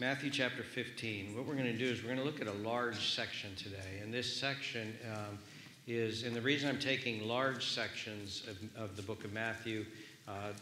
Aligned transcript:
Matthew 0.00 0.30
chapter 0.30 0.62
15. 0.62 1.36
What 1.36 1.44
we're 1.44 1.52
going 1.52 1.66
to 1.66 1.76
do 1.76 1.84
is 1.84 2.02
we're 2.02 2.14
going 2.14 2.20
to 2.20 2.24
look 2.24 2.40
at 2.40 2.46
a 2.46 2.66
large 2.66 3.12
section 3.12 3.54
today. 3.54 4.00
And 4.02 4.10
this 4.10 4.34
section 4.34 4.96
um, 5.12 5.38
is, 5.86 6.22
and 6.22 6.34
the 6.34 6.40
reason 6.40 6.70
I'm 6.70 6.78
taking 6.78 7.28
large 7.28 7.66
sections 7.66 8.42
of, 8.48 8.82
of 8.82 8.96
the 8.96 9.02
book 9.02 9.26
of 9.26 9.34
Matthew, 9.34 9.84
uh, 10.26 10.52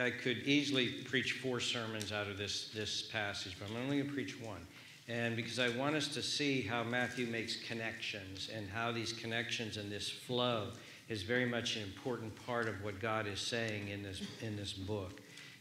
I 0.00 0.08
could 0.08 0.38
easily 0.44 0.88
preach 0.88 1.32
four 1.32 1.60
sermons 1.60 2.10
out 2.10 2.26
of 2.26 2.38
this, 2.38 2.70
this 2.74 3.02
passage, 3.02 3.54
but 3.60 3.68
I'm 3.68 3.76
only 3.82 3.98
going 3.98 4.08
to 4.08 4.14
preach 4.14 4.40
one. 4.40 4.66
And 5.08 5.36
because 5.36 5.58
I 5.58 5.68
want 5.68 5.94
us 5.94 6.08
to 6.08 6.22
see 6.22 6.62
how 6.62 6.82
Matthew 6.82 7.26
makes 7.26 7.56
connections 7.56 8.48
and 8.56 8.66
how 8.70 8.92
these 8.92 9.12
connections 9.12 9.76
and 9.76 9.92
this 9.92 10.08
flow 10.08 10.68
is 11.10 11.22
very 11.22 11.44
much 11.44 11.76
an 11.76 11.82
important 11.82 12.34
part 12.46 12.66
of 12.66 12.82
what 12.82 12.98
God 12.98 13.26
is 13.26 13.40
saying 13.40 13.88
in 13.88 14.02
this, 14.02 14.22
in 14.40 14.56
this 14.56 14.72
book. 14.72 15.20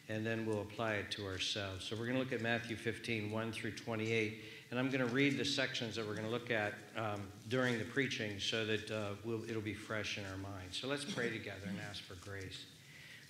And 0.09 0.25
then 0.25 0.45
we'll 0.45 0.61
apply 0.61 0.93
it 0.93 1.11
to 1.11 1.25
ourselves. 1.25 1.85
So 1.85 1.95
we're 1.95 2.05
going 2.05 2.17
to 2.17 2.23
look 2.23 2.31
at 2.31 2.41
Matthew 2.41 2.75
15, 2.77 3.29
1 3.29 3.51
through 3.51 3.71
28. 3.71 4.41
And 4.71 4.79
I'm 4.79 4.89
going 4.89 5.05
to 5.05 5.13
read 5.13 5.37
the 5.37 5.45
sections 5.45 5.95
that 5.95 6.07
we're 6.07 6.15
going 6.15 6.25
to 6.25 6.31
look 6.31 6.51
at 6.51 6.73
um, 6.95 7.21
during 7.49 7.77
the 7.77 7.85
preaching 7.85 8.39
so 8.39 8.65
that 8.65 8.89
uh, 8.91 9.09
we'll, 9.25 9.43
it'll 9.49 9.61
be 9.61 9.73
fresh 9.73 10.17
in 10.17 10.23
our 10.25 10.37
minds. 10.37 10.77
So 10.77 10.87
let's 10.87 11.05
pray 11.05 11.29
together 11.29 11.67
and 11.67 11.77
ask 11.89 12.03
for 12.03 12.15
grace. 12.15 12.65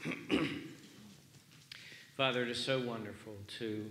Father, 2.18 2.44
it 2.44 2.50
is 2.50 2.64
so 2.64 2.80
wonderful 2.80 3.34
to, 3.60 3.86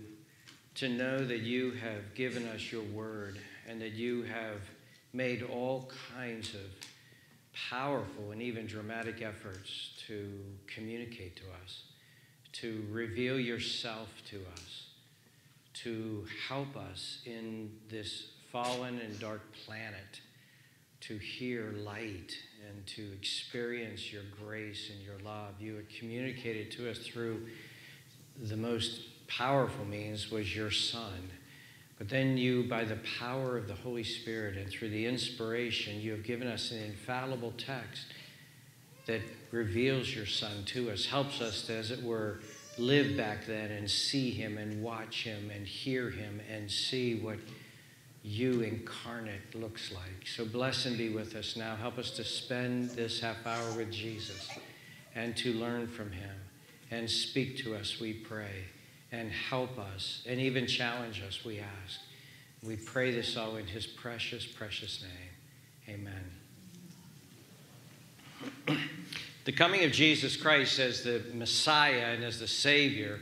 to 0.75 0.89
know 0.89 1.25
that 1.25 1.39
you 1.39 1.71
have 1.71 2.13
given 2.15 2.47
us 2.47 2.71
your 2.71 2.83
word 2.83 3.39
and 3.67 3.81
that 3.81 3.93
you 3.93 4.23
have 4.23 4.61
made 5.13 5.43
all 5.43 5.89
kinds 6.15 6.53
of 6.53 6.61
powerful 7.69 8.31
and 8.31 8.41
even 8.41 8.67
dramatic 8.67 9.21
efforts 9.21 9.91
to 10.07 10.29
communicate 10.67 11.35
to 11.37 11.43
us, 11.63 11.83
to 12.61 12.85
reveal 12.91 13.39
yourself 13.39 14.09
to 14.29 14.37
us, 14.53 14.85
to 15.73 16.25
help 16.47 16.75
us 16.75 17.21
in 17.25 17.71
this 17.89 18.29
fallen 18.51 18.99
and 18.99 19.19
dark 19.19 19.41
planet 19.65 20.21
to 21.01 21.17
hear 21.17 21.73
light 21.83 22.33
and 22.67 22.85
to 22.85 23.13
experience 23.13 24.11
your 24.11 24.23
grace 24.43 24.89
and 24.89 25.01
your 25.05 25.17
love. 25.23 25.53
You 25.59 25.75
had 25.75 25.89
communicated 25.89 26.71
to 26.71 26.89
us 26.89 26.97
through 26.99 27.45
the 28.41 28.57
most 28.57 29.27
powerful 29.27 29.85
means 29.85 30.31
was 30.31 30.55
your 30.55 30.71
Son. 30.71 31.31
But 31.97 32.09
then 32.09 32.37
you, 32.37 32.63
by 32.63 32.83
the 32.83 32.99
power 33.19 33.57
of 33.57 33.67
the 33.67 33.73
Holy 33.73 34.03
Spirit 34.03 34.57
and 34.57 34.69
through 34.69 34.89
the 34.89 35.05
inspiration, 35.05 35.99
you 35.99 36.11
have 36.11 36.23
given 36.23 36.47
us 36.47 36.71
an 36.71 36.83
infallible 36.83 37.53
text 37.57 38.05
that 39.07 39.21
reveals 39.51 40.13
your 40.13 40.25
Son 40.25 40.63
to 40.65 40.91
us, 40.91 41.05
helps 41.05 41.41
us 41.41 41.63
to, 41.63 41.73
as 41.75 41.91
it 41.91 42.03
were, 42.03 42.39
live 42.77 43.17
back 43.17 43.45
then 43.47 43.71
and 43.71 43.89
see 43.89 44.29
Him 44.31 44.57
and 44.57 44.83
watch 44.83 45.23
Him 45.23 45.49
and 45.53 45.65
hear 45.65 46.09
Him 46.09 46.39
and 46.51 46.69
see 46.69 47.15
what 47.15 47.39
you 48.23 48.61
incarnate 48.61 49.55
looks 49.55 49.91
like. 49.91 50.27
So 50.27 50.45
bless 50.45 50.85
and 50.85 50.97
be 50.97 51.09
with 51.09 51.35
us 51.35 51.55
now. 51.55 51.75
Help 51.75 51.97
us 51.97 52.11
to 52.11 52.23
spend 52.23 52.91
this 52.91 53.19
half 53.21 53.45
hour 53.45 53.71
with 53.77 53.91
Jesus 53.91 54.49
and 55.15 55.35
to 55.37 55.53
learn 55.53 55.87
from 55.87 56.11
Him 56.11 56.35
and 56.91 57.09
speak 57.09 57.57
to 57.63 57.75
us, 57.75 57.99
we 57.99 58.13
pray, 58.13 58.65
and 59.11 59.31
help 59.31 59.77
us, 59.79 60.23
and 60.27 60.39
even 60.39 60.67
challenge 60.67 61.21
us, 61.21 61.43
we 61.43 61.59
ask. 61.59 61.99
We 62.63 62.75
pray 62.75 63.11
this 63.11 63.37
all 63.37 63.57
in 63.57 63.67
his 63.67 63.85
precious, 63.85 64.45
precious 64.45 65.03
name. 65.03 65.95
Amen. 65.99 66.36
The 69.45 69.51
coming 69.51 69.83
of 69.83 69.91
Jesus 69.91 70.35
Christ 70.35 70.79
as 70.79 71.03
the 71.03 71.21
Messiah 71.33 72.13
and 72.13 72.23
as 72.23 72.39
the 72.39 72.47
Savior, 72.47 73.19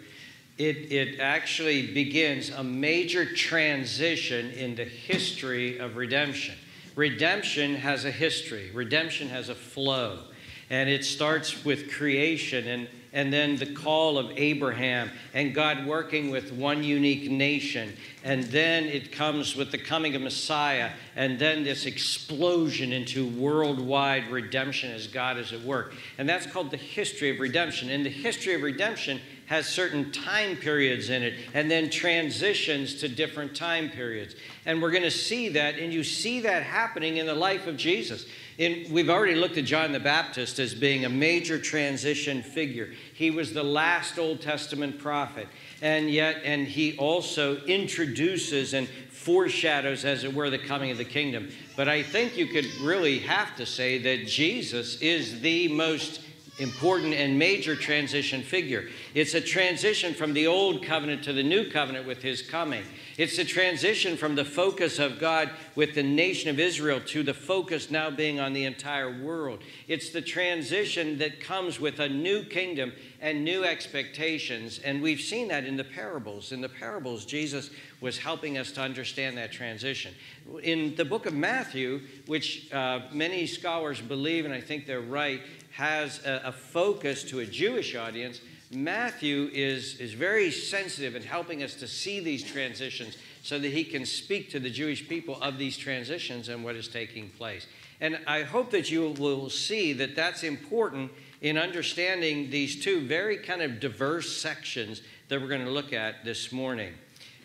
it, 0.58 0.92
it 0.92 1.20
actually 1.20 1.94
begins 1.94 2.50
a 2.50 2.64
major 2.64 3.26
transition 3.26 4.52
in 4.52 4.76
the 4.76 4.86
history 4.86 5.78
of 5.78 5.98
redemption. 5.98 6.56
Redemption 6.96 7.76
has 7.76 8.06
a 8.06 8.12
history, 8.12 8.72
redemption 8.74 9.28
has 9.28 9.50
a 9.50 9.56
flow, 9.56 10.24
and 10.70 10.90
it 10.90 11.04
starts 11.04 11.66
with 11.66 11.92
creation. 11.92 12.68
And 12.68 12.88
and 13.16 13.32
then 13.32 13.56
the 13.56 13.66
call 13.66 14.18
of 14.18 14.30
Abraham 14.36 15.10
and 15.34 15.56
God 15.56 15.88
working 15.88 16.30
with 16.30 16.52
one 16.52 16.84
unique 16.84 17.32
nation. 17.32 17.94
And 18.26 18.44
then 18.44 18.84
it 18.84 19.14
comes 19.14 19.56
with 19.56 19.72
the 19.72 19.78
coming 19.78 20.16
of 20.16 20.22
Messiah, 20.22 20.92
and 21.16 21.40
then 21.40 21.64
this 21.64 21.86
explosion 21.86 22.92
into 22.92 23.28
worldwide 23.28 24.30
redemption 24.30 24.92
as 24.92 25.08
God 25.08 25.38
is 25.38 25.54
at 25.54 25.62
work. 25.62 25.94
And 26.18 26.28
that's 26.28 26.46
called 26.46 26.72
the 26.72 26.78
history 26.78 27.30
of 27.30 27.40
redemption. 27.40 27.90
And 27.90 28.06
the 28.06 28.10
history 28.10 28.54
of 28.54 28.62
redemption 28.62 29.22
has 29.46 29.68
certain 29.68 30.12
time 30.12 30.58
periods 30.58 31.10
in 31.10 31.24
it 31.24 31.36
and 31.54 31.70
then 31.70 31.90
transitions 31.90 32.96
to 32.96 33.08
different 33.08 33.56
time 33.56 33.90
periods. 33.90 34.36
And 34.66 34.82
we're 34.82 34.92
going 34.92 35.04
to 35.04 35.12
see 35.12 35.50
that, 35.50 35.76
and 35.76 35.94
you 35.94 36.04
see 36.04 36.42
that 36.42 36.64
happening 36.64 37.18
in 37.18 37.28
the 37.28 37.36
life 37.36 37.66
of 37.68 37.78
Jesus. 37.78 38.26
In, 38.58 38.92
we've 38.92 39.10
already 39.10 39.36
looked 39.36 39.58
at 39.58 39.66
John 39.66 39.92
the 39.92 40.00
Baptist 40.00 40.60
as 40.60 40.74
being 40.74 41.04
a 41.04 41.10
major 41.10 41.60
transition 41.60 42.42
figure. 42.42 42.94
He 43.14 43.30
was 43.30 43.54
the 43.54 43.64
last 43.64 44.18
Old 44.18 44.42
Testament 44.42 44.98
prophet, 44.98 45.48
and 45.82 46.10
yet, 46.10 46.42
and 46.46 46.66
he 46.66 46.98
also 46.98 47.58
introduces 47.66 48.74
and 48.74 48.88
foreshadows, 49.12 50.06
as 50.06 50.24
it 50.24 50.34
were, 50.34 50.50
the 50.50 50.58
coming 50.58 50.90
of 50.90 50.98
the 50.98 51.04
kingdom. 51.04 51.50
But 51.76 51.90
I 51.90 52.02
think 52.02 52.38
you 52.38 52.48
could 52.48 52.68
really 52.80 53.20
have 53.20 53.58
to 53.58 53.66
say 53.66 53.98
that 53.98 54.28
Jesus 54.28 55.02
is 55.02 55.42
the 55.42 55.68
most 55.68 56.22
important 56.58 57.14
and 57.14 57.38
major 57.38 57.76
transition 57.76 58.42
figure. 58.42 58.88
It's 59.14 59.34
a 59.34 59.42
transition 59.42 60.14
from 60.14 60.34
the 60.34 60.48
old 60.48 60.84
covenant 60.84 61.24
to 61.26 61.34
the 61.34 61.44
new 61.44 61.70
covenant 61.70 62.08
with 62.08 62.22
his 62.22 62.42
coming. 62.42 62.84
It's 63.18 63.38
a 63.38 63.46
transition 63.46 64.18
from 64.18 64.36
the 64.36 64.46
focus 64.46 65.00
of 65.00 65.20
God 65.20 65.50
with 65.76 65.96
the 65.96 66.04
nation 66.04 66.50
of 66.50 66.60
Israel 66.60 67.00
to 67.08 67.24
the 67.24 67.34
focus 67.34 67.90
now 67.90 68.10
being 68.10 68.40
on 68.40 68.54
the 68.54 68.66
entire 68.66 69.22
world. 69.24 69.60
It's 69.88 70.10
the 70.10 70.22
transition 70.22 71.18
that 71.20 71.40
comes 71.40 71.80
with 71.80 72.00
a 72.00 72.10
new 72.10 72.44
kingdom 72.44 72.94
and 73.22 73.44
new 73.44 73.64
expectations. 73.64 74.80
And 74.84 75.02
we've 75.02 75.22
seen 75.22 75.48
that 75.50 75.66
in 75.66 75.78
the 75.78 75.84
parables. 75.84 76.52
In 76.52 76.62
the 76.62 76.70
parables, 76.70 77.26
Jesus 77.26 77.70
was 78.02 78.18
helping 78.18 78.58
us 78.58 78.72
to 78.74 78.82
understand 78.82 79.38
that 79.38 79.52
transition. 79.52 80.14
In 80.62 80.96
the 80.96 81.06
book 81.06 81.26
of 81.26 81.34
Matthew, 81.34 82.02
which 82.28 82.72
uh, 82.74 83.02
many 83.12 83.48
scholars 83.48 84.02
believe, 84.02 84.46
and 84.46 84.54
I 84.54 84.62
think 84.62 84.86
they're 84.86 85.02
right, 85.02 85.42
has 85.76 86.24
a, 86.26 86.42
a 86.46 86.52
focus 86.52 87.24
to 87.26 87.40
a 87.40 87.46
Jewish 87.46 87.96
audience 87.96 88.42
Matthew 88.72 89.50
is, 89.54 90.00
is 90.00 90.14
very 90.14 90.52
sensitive 90.52 91.16
in 91.16 91.22
helping 91.22 91.62
us 91.62 91.76
to 91.76 91.88
see 91.88 92.20
these 92.20 92.44
transitions 92.44 93.16
so 93.44 93.60
that 93.60 93.70
he 93.70 93.84
can 93.84 94.06
speak 94.06 94.50
to 94.52 94.60
the 94.60 94.70
Jewish 94.70 95.08
people 95.08 95.42
of 95.42 95.58
these 95.58 95.78
transitions 95.78 96.50
and 96.50 96.64
what 96.64 96.76
is 96.76 96.88
taking 96.88 97.30
place. 97.30 97.68
And 98.02 98.20
I 98.28 98.42
hope 98.42 98.72
that 98.72 98.90
you 98.90 99.12
will 99.12 99.50
see 99.50 99.94
that 99.94 100.16
that's 100.16 100.44
important 100.44 101.12
in 101.42 101.58
understanding 101.58 102.50
these 102.50 102.84
two 102.84 103.06
very 103.06 103.38
kind 103.38 103.62
of 103.62 103.80
diverse 103.80 104.36
sections 104.36 105.02
that 105.30 105.40
we're 105.40 105.48
going 105.48 105.66
to 105.66 105.72
look 105.72 105.94
at 105.94 106.26
this 106.26 106.52
morning. 106.52 106.94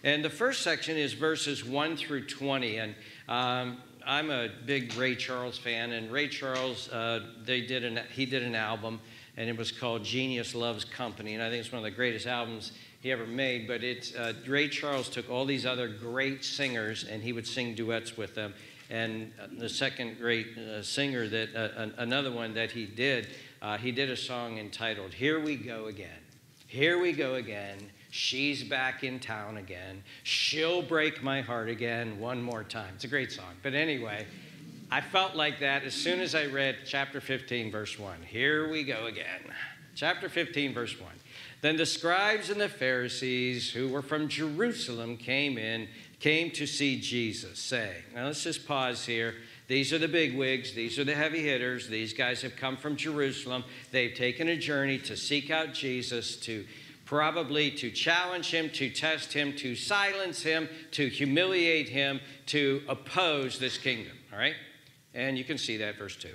And 0.02 0.24
the 0.24 0.30
first 0.30 0.62
section 0.62 0.96
is 0.96 1.12
verses 1.12 1.64
1 1.64 1.96
through 1.98 2.26
20. 2.26 2.78
And 2.78 2.94
um, 3.28 3.76
I'm 4.10 4.32
a 4.32 4.48
big 4.66 4.96
Ray 4.96 5.14
Charles 5.14 5.56
fan, 5.56 5.92
and 5.92 6.10
Ray 6.10 6.26
Charles, 6.26 6.88
uh, 6.88 7.20
they 7.44 7.60
did 7.60 7.84
an, 7.84 8.00
he 8.12 8.26
did 8.26 8.42
an 8.42 8.56
album 8.56 8.98
and 9.36 9.48
it 9.48 9.56
was 9.56 9.70
called 9.70 10.02
Genius 10.02 10.52
Loves 10.52 10.84
Company. 10.84 11.34
And 11.34 11.42
I 11.44 11.48
think 11.48 11.60
it's 11.60 11.70
one 11.70 11.78
of 11.78 11.84
the 11.84 11.92
greatest 11.92 12.26
albums 12.26 12.72
he 13.00 13.12
ever 13.12 13.24
made. 13.24 13.68
But 13.68 13.84
it's 13.84 14.12
uh, 14.16 14.32
Ray 14.48 14.68
Charles 14.68 15.08
took 15.08 15.30
all 15.30 15.44
these 15.44 15.64
other 15.64 15.86
great 15.86 16.44
singers 16.44 17.04
and 17.04 17.22
he 17.22 17.32
would 17.32 17.46
sing 17.46 17.76
duets 17.76 18.16
with 18.16 18.34
them. 18.34 18.52
And 18.90 19.30
uh, 19.40 19.46
the 19.56 19.68
second 19.68 20.18
great 20.18 20.58
uh, 20.58 20.82
singer 20.82 21.28
that 21.28 21.54
uh, 21.54 21.90
another 21.98 22.32
one 22.32 22.52
that 22.54 22.72
he 22.72 22.86
did, 22.86 23.28
uh, 23.62 23.78
he 23.78 23.92
did 23.92 24.10
a 24.10 24.16
song 24.16 24.58
entitled 24.58 25.14
"Here 25.14 25.38
We 25.38 25.54
Go 25.54 25.86
Again." 25.86 26.18
Here 26.70 27.00
we 27.00 27.10
go 27.10 27.34
again. 27.34 27.78
She's 28.10 28.62
back 28.64 29.04
in 29.04 29.20
town 29.20 29.56
again. 29.56 30.02
She'll 30.24 30.82
break 30.82 31.22
my 31.22 31.40
heart 31.40 31.68
again 31.68 32.18
one 32.18 32.42
more 32.42 32.64
time. 32.64 32.92
It's 32.94 33.04
a 33.04 33.08
great 33.08 33.32
song. 33.32 33.54
But 33.62 33.74
anyway. 33.74 34.26
I 34.92 35.00
felt 35.00 35.36
like 35.36 35.60
that 35.60 35.84
as 35.84 35.94
soon 35.94 36.20
as 36.20 36.34
I 36.34 36.46
read 36.46 36.78
chapter 36.84 37.20
15, 37.20 37.70
verse 37.70 37.96
1. 37.96 38.22
Here 38.26 38.68
we 38.68 38.82
go 38.82 39.06
again. 39.06 39.54
Chapter 39.94 40.28
15, 40.28 40.74
verse 40.74 40.98
1. 40.98 41.08
Then 41.60 41.76
the 41.76 41.86
scribes 41.86 42.50
and 42.50 42.60
the 42.60 42.68
Pharisees 42.68 43.70
who 43.70 43.88
were 43.88 44.02
from 44.02 44.26
Jerusalem 44.26 45.16
came 45.16 45.58
in, 45.58 45.86
came 46.18 46.50
to 46.52 46.66
see 46.66 46.98
Jesus, 46.98 47.60
saying, 47.60 48.02
Now 48.16 48.26
let's 48.26 48.42
just 48.42 48.66
pause 48.66 49.06
here. 49.06 49.34
These 49.68 49.92
are 49.92 49.98
the 49.98 50.08
big 50.08 50.36
wigs. 50.36 50.74
These 50.74 50.98
are 50.98 51.04
the 51.04 51.14
heavy 51.14 51.44
hitters. 51.44 51.86
These 51.86 52.12
guys 52.12 52.42
have 52.42 52.56
come 52.56 52.76
from 52.76 52.96
Jerusalem. 52.96 53.62
They've 53.92 54.14
taken 54.14 54.48
a 54.48 54.56
journey 54.56 54.98
to 54.98 55.16
seek 55.16 55.52
out 55.52 55.72
Jesus, 55.72 56.34
to 56.38 56.64
probably 57.10 57.72
to 57.72 57.90
challenge 57.90 58.52
him, 58.52 58.70
to 58.70 58.88
test 58.88 59.32
him, 59.32 59.52
to 59.52 59.74
silence 59.74 60.44
him, 60.44 60.68
to 60.92 61.08
humiliate 61.08 61.88
him, 61.88 62.20
to 62.46 62.80
oppose 62.88 63.58
this 63.58 63.76
kingdom. 63.76 64.16
All 64.32 64.38
right? 64.38 64.54
And 65.12 65.36
you 65.36 65.42
can 65.42 65.58
see 65.58 65.76
that, 65.78 65.98
verse 65.98 66.14
2. 66.14 66.28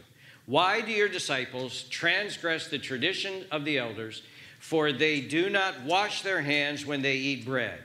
Why 0.47 0.81
do 0.81 0.91
your 0.91 1.07
disciples 1.07 1.83
transgress 1.83 2.67
the 2.67 2.77
tradition 2.77 3.45
of 3.51 3.63
the 3.63 3.77
elders? 3.77 4.23
For 4.59 4.91
they 4.91 5.21
do 5.21 5.49
not 5.49 5.81
wash 5.85 6.23
their 6.23 6.41
hands 6.41 6.85
when 6.85 7.01
they 7.01 7.15
eat 7.15 7.45
bread. 7.45 7.79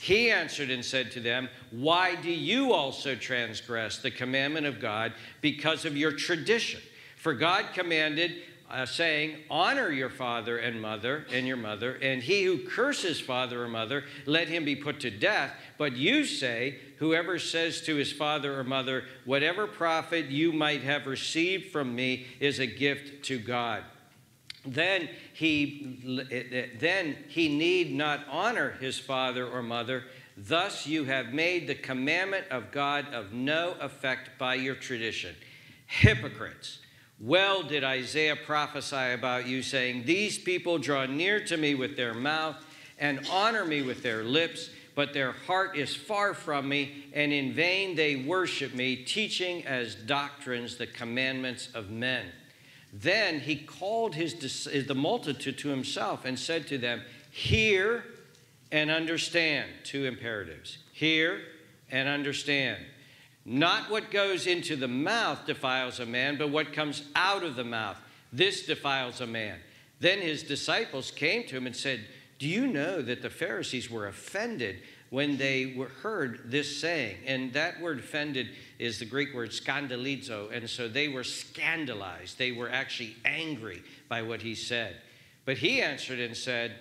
He 0.00 0.28
answered 0.32 0.68
and 0.68 0.84
said 0.84 1.12
to 1.12 1.20
them, 1.20 1.48
Why 1.70 2.16
do 2.16 2.32
you 2.32 2.72
also 2.72 3.14
transgress 3.14 3.98
the 3.98 4.10
commandment 4.10 4.66
of 4.66 4.80
God 4.80 5.12
because 5.42 5.84
of 5.84 5.96
your 5.96 6.10
tradition? 6.10 6.80
For 7.18 7.34
God 7.34 7.66
commanded, 7.72 8.42
uh, 8.72 8.86
saying, 8.86 9.36
Honor 9.50 9.90
your 9.90 10.08
father 10.08 10.56
and 10.56 10.80
mother 10.80 11.26
and 11.30 11.46
your 11.46 11.58
mother, 11.58 11.98
and 12.02 12.22
he 12.22 12.42
who 12.44 12.58
curses 12.58 13.20
father 13.20 13.62
or 13.62 13.68
mother, 13.68 14.04
let 14.24 14.48
him 14.48 14.64
be 14.64 14.74
put 14.74 15.00
to 15.00 15.10
death. 15.10 15.52
But 15.78 15.96
you 15.96 16.24
say, 16.24 16.78
Whoever 16.98 17.38
says 17.38 17.82
to 17.82 17.96
his 17.96 18.12
father 18.12 18.58
or 18.58 18.64
mother, 18.64 19.04
Whatever 19.24 19.66
profit 19.66 20.26
you 20.26 20.52
might 20.52 20.82
have 20.82 21.06
received 21.06 21.70
from 21.70 21.94
me 21.94 22.26
is 22.40 22.58
a 22.58 22.66
gift 22.66 23.24
to 23.26 23.38
God. 23.38 23.84
Then 24.64 25.08
he, 25.34 26.70
then 26.78 27.16
he 27.28 27.48
need 27.48 27.92
not 27.92 28.24
honor 28.30 28.70
his 28.80 28.98
father 28.98 29.46
or 29.46 29.62
mother. 29.62 30.04
Thus 30.36 30.86
you 30.86 31.04
have 31.04 31.34
made 31.34 31.66
the 31.66 31.74
commandment 31.74 32.46
of 32.50 32.70
God 32.70 33.12
of 33.12 33.32
no 33.32 33.74
effect 33.80 34.30
by 34.38 34.54
your 34.54 34.76
tradition. 34.76 35.34
Hypocrites! 35.86 36.78
Well 37.22 37.62
did 37.62 37.84
Isaiah 37.84 38.34
prophesy 38.34 39.12
about 39.12 39.46
you, 39.46 39.62
saying, 39.62 40.02
These 40.04 40.38
people 40.38 40.78
draw 40.78 41.06
near 41.06 41.38
to 41.44 41.56
me 41.56 41.76
with 41.76 41.96
their 41.96 42.14
mouth 42.14 42.56
and 42.98 43.24
honor 43.30 43.64
me 43.64 43.80
with 43.80 44.02
their 44.02 44.24
lips, 44.24 44.70
but 44.96 45.14
their 45.14 45.30
heart 45.30 45.76
is 45.76 45.94
far 45.94 46.34
from 46.34 46.68
me, 46.68 47.06
and 47.12 47.32
in 47.32 47.52
vain 47.52 47.94
they 47.94 48.16
worship 48.16 48.74
me, 48.74 48.96
teaching 48.96 49.64
as 49.64 49.94
doctrines 49.94 50.76
the 50.76 50.86
commandments 50.88 51.68
of 51.74 51.90
men. 51.90 52.26
Then 52.92 53.38
he 53.38 53.54
called 53.54 54.16
his, 54.16 54.64
the 54.64 54.94
multitude 54.94 55.58
to 55.58 55.68
himself 55.68 56.24
and 56.24 56.36
said 56.36 56.66
to 56.66 56.76
them, 56.76 57.02
Hear 57.30 58.04
and 58.72 58.90
understand. 58.90 59.70
Two 59.84 60.06
imperatives. 60.06 60.78
Hear 60.92 61.40
and 61.88 62.08
understand. 62.08 62.84
Not 63.44 63.90
what 63.90 64.10
goes 64.10 64.46
into 64.46 64.76
the 64.76 64.88
mouth 64.88 65.46
defiles 65.46 65.98
a 65.98 66.06
man, 66.06 66.38
but 66.38 66.50
what 66.50 66.72
comes 66.72 67.02
out 67.16 67.42
of 67.42 67.56
the 67.56 67.64
mouth. 67.64 67.98
This 68.32 68.64
defiles 68.64 69.20
a 69.20 69.26
man. 69.26 69.58
Then 70.00 70.20
his 70.20 70.42
disciples 70.42 71.10
came 71.10 71.46
to 71.48 71.56
him 71.56 71.66
and 71.66 71.76
said, 71.76 72.06
Do 72.38 72.48
you 72.48 72.66
know 72.66 73.02
that 73.02 73.22
the 73.22 73.30
Pharisees 73.30 73.90
were 73.90 74.06
offended 74.06 74.80
when 75.10 75.36
they 75.36 75.74
were 75.76 75.88
heard 75.88 76.50
this 76.50 76.80
saying? 76.80 77.18
And 77.26 77.52
that 77.52 77.80
word 77.80 77.98
offended 77.98 78.48
is 78.78 78.98
the 78.98 79.04
Greek 79.04 79.34
word 79.34 79.50
scandalizo. 79.50 80.50
And 80.52 80.68
so 80.68 80.88
they 80.88 81.08
were 81.08 81.24
scandalized. 81.24 82.38
They 82.38 82.52
were 82.52 82.70
actually 82.70 83.16
angry 83.24 83.82
by 84.08 84.22
what 84.22 84.42
he 84.42 84.54
said. 84.54 84.96
But 85.44 85.58
he 85.58 85.82
answered 85.82 86.20
and 86.20 86.36
said, 86.36 86.76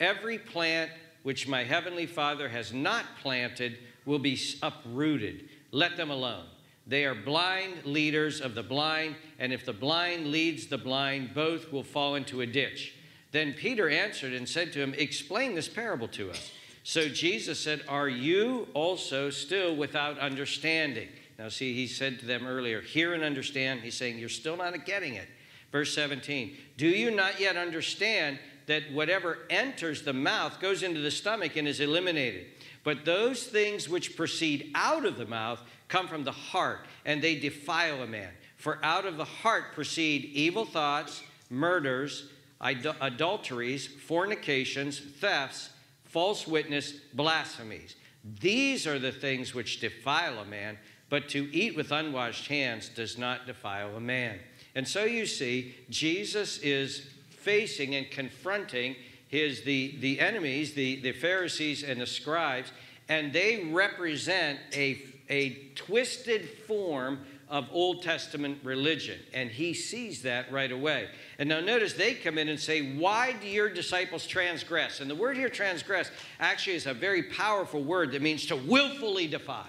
Every 0.00 0.38
plant 0.38 0.90
which 1.22 1.46
my 1.46 1.64
heavenly 1.64 2.06
Father 2.06 2.48
has 2.48 2.72
not 2.72 3.04
planted 3.22 3.78
will 4.06 4.18
be 4.18 4.38
uprooted. 4.62 5.49
Let 5.72 5.96
them 5.96 6.10
alone. 6.10 6.44
They 6.86 7.04
are 7.04 7.14
blind 7.14 7.84
leaders 7.84 8.40
of 8.40 8.54
the 8.54 8.62
blind, 8.62 9.16
and 9.38 9.52
if 9.52 9.64
the 9.64 9.72
blind 9.72 10.26
leads 10.28 10.66
the 10.66 10.78
blind, 10.78 11.34
both 11.34 11.70
will 11.70 11.84
fall 11.84 12.14
into 12.14 12.40
a 12.40 12.46
ditch. 12.46 12.94
Then 13.32 13.52
Peter 13.52 13.88
answered 13.88 14.32
and 14.32 14.48
said 14.48 14.72
to 14.72 14.80
him, 14.80 14.94
Explain 14.98 15.54
this 15.54 15.68
parable 15.68 16.08
to 16.08 16.30
us. 16.30 16.50
So 16.82 17.08
Jesus 17.08 17.60
said, 17.60 17.82
Are 17.88 18.08
you 18.08 18.66
also 18.74 19.30
still 19.30 19.76
without 19.76 20.18
understanding? 20.18 21.08
Now, 21.38 21.48
see, 21.48 21.74
he 21.74 21.86
said 21.86 22.18
to 22.20 22.26
them 22.26 22.46
earlier, 22.46 22.80
Hear 22.80 23.14
and 23.14 23.22
understand. 23.22 23.80
He's 23.80 23.96
saying, 23.96 24.18
You're 24.18 24.28
still 24.28 24.56
not 24.56 24.84
getting 24.84 25.14
it. 25.14 25.28
Verse 25.70 25.94
17, 25.94 26.56
Do 26.76 26.88
you 26.88 27.10
not 27.10 27.40
yet 27.40 27.56
understand 27.56 28.38
that 28.66 28.92
whatever 28.92 29.38
enters 29.48 30.02
the 30.02 30.12
mouth 30.12 30.60
goes 30.60 30.82
into 30.82 31.00
the 31.00 31.10
stomach 31.10 31.56
and 31.56 31.68
is 31.68 31.80
eliminated? 31.80 32.46
But 32.82 33.04
those 33.04 33.44
things 33.44 33.88
which 33.88 34.16
proceed 34.16 34.70
out 34.74 35.04
of 35.04 35.18
the 35.18 35.26
mouth 35.26 35.60
come 35.88 36.08
from 36.08 36.24
the 36.24 36.32
heart, 36.32 36.86
and 37.04 37.20
they 37.20 37.38
defile 37.38 38.02
a 38.02 38.06
man. 38.06 38.30
For 38.56 38.78
out 38.82 39.06
of 39.06 39.16
the 39.16 39.24
heart 39.24 39.72
proceed 39.74 40.24
evil 40.24 40.64
thoughts, 40.64 41.22
murders, 41.50 42.28
adulteries, 42.60 43.86
fornications, 43.86 44.98
thefts, 44.98 45.70
false 46.04 46.46
witness, 46.46 46.92
blasphemies. 47.14 47.96
These 48.40 48.86
are 48.86 48.98
the 48.98 49.12
things 49.12 49.54
which 49.54 49.80
defile 49.80 50.38
a 50.40 50.44
man, 50.44 50.78
but 51.08 51.28
to 51.30 51.52
eat 51.54 51.74
with 51.76 51.90
unwashed 51.90 52.48
hands 52.48 52.88
does 52.88 53.16
not 53.16 53.46
defile 53.46 53.96
a 53.96 54.00
man. 54.00 54.38
And 54.74 54.86
so 54.86 55.04
you 55.04 55.26
see, 55.26 55.74
Jesus 55.88 56.58
is 56.58 57.08
facing 57.30 57.94
and 57.94 58.10
confronting 58.10 58.96
his 59.30 59.62
the, 59.62 59.96
the 60.00 60.18
enemies, 60.18 60.74
the, 60.74 61.00
the 61.00 61.12
Pharisees 61.12 61.84
and 61.84 62.00
the 62.00 62.06
scribes, 62.06 62.72
and 63.08 63.32
they 63.32 63.70
represent 63.70 64.58
a, 64.74 65.00
a 65.28 65.70
twisted 65.76 66.48
form 66.66 67.20
of 67.48 67.68
Old 67.72 68.02
Testament 68.02 68.58
religion. 68.64 69.18
And 69.32 69.48
he 69.50 69.72
sees 69.72 70.22
that 70.22 70.50
right 70.50 70.70
away. 70.70 71.08
And 71.38 71.48
now 71.48 71.60
notice 71.60 71.92
they 71.92 72.14
come 72.14 72.38
in 72.38 72.48
and 72.48 72.58
say, 72.58 72.96
Why 72.96 73.32
do 73.40 73.46
your 73.46 73.68
disciples 73.68 74.26
transgress? 74.26 75.00
And 75.00 75.08
the 75.08 75.14
word 75.14 75.36
here, 75.36 75.48
transgress, 75.48 76.10
actually 76.40 76.76
is 76.76 76.86
a 76.86 76.94
very 76.94 77.22
powerful 77.22 77.82
word 77.82 78.12
that 78.12 78.22
means 78.22 78.46
to 78.46 78.56
willfully 78.56 79.28
defy. 79.28 79.68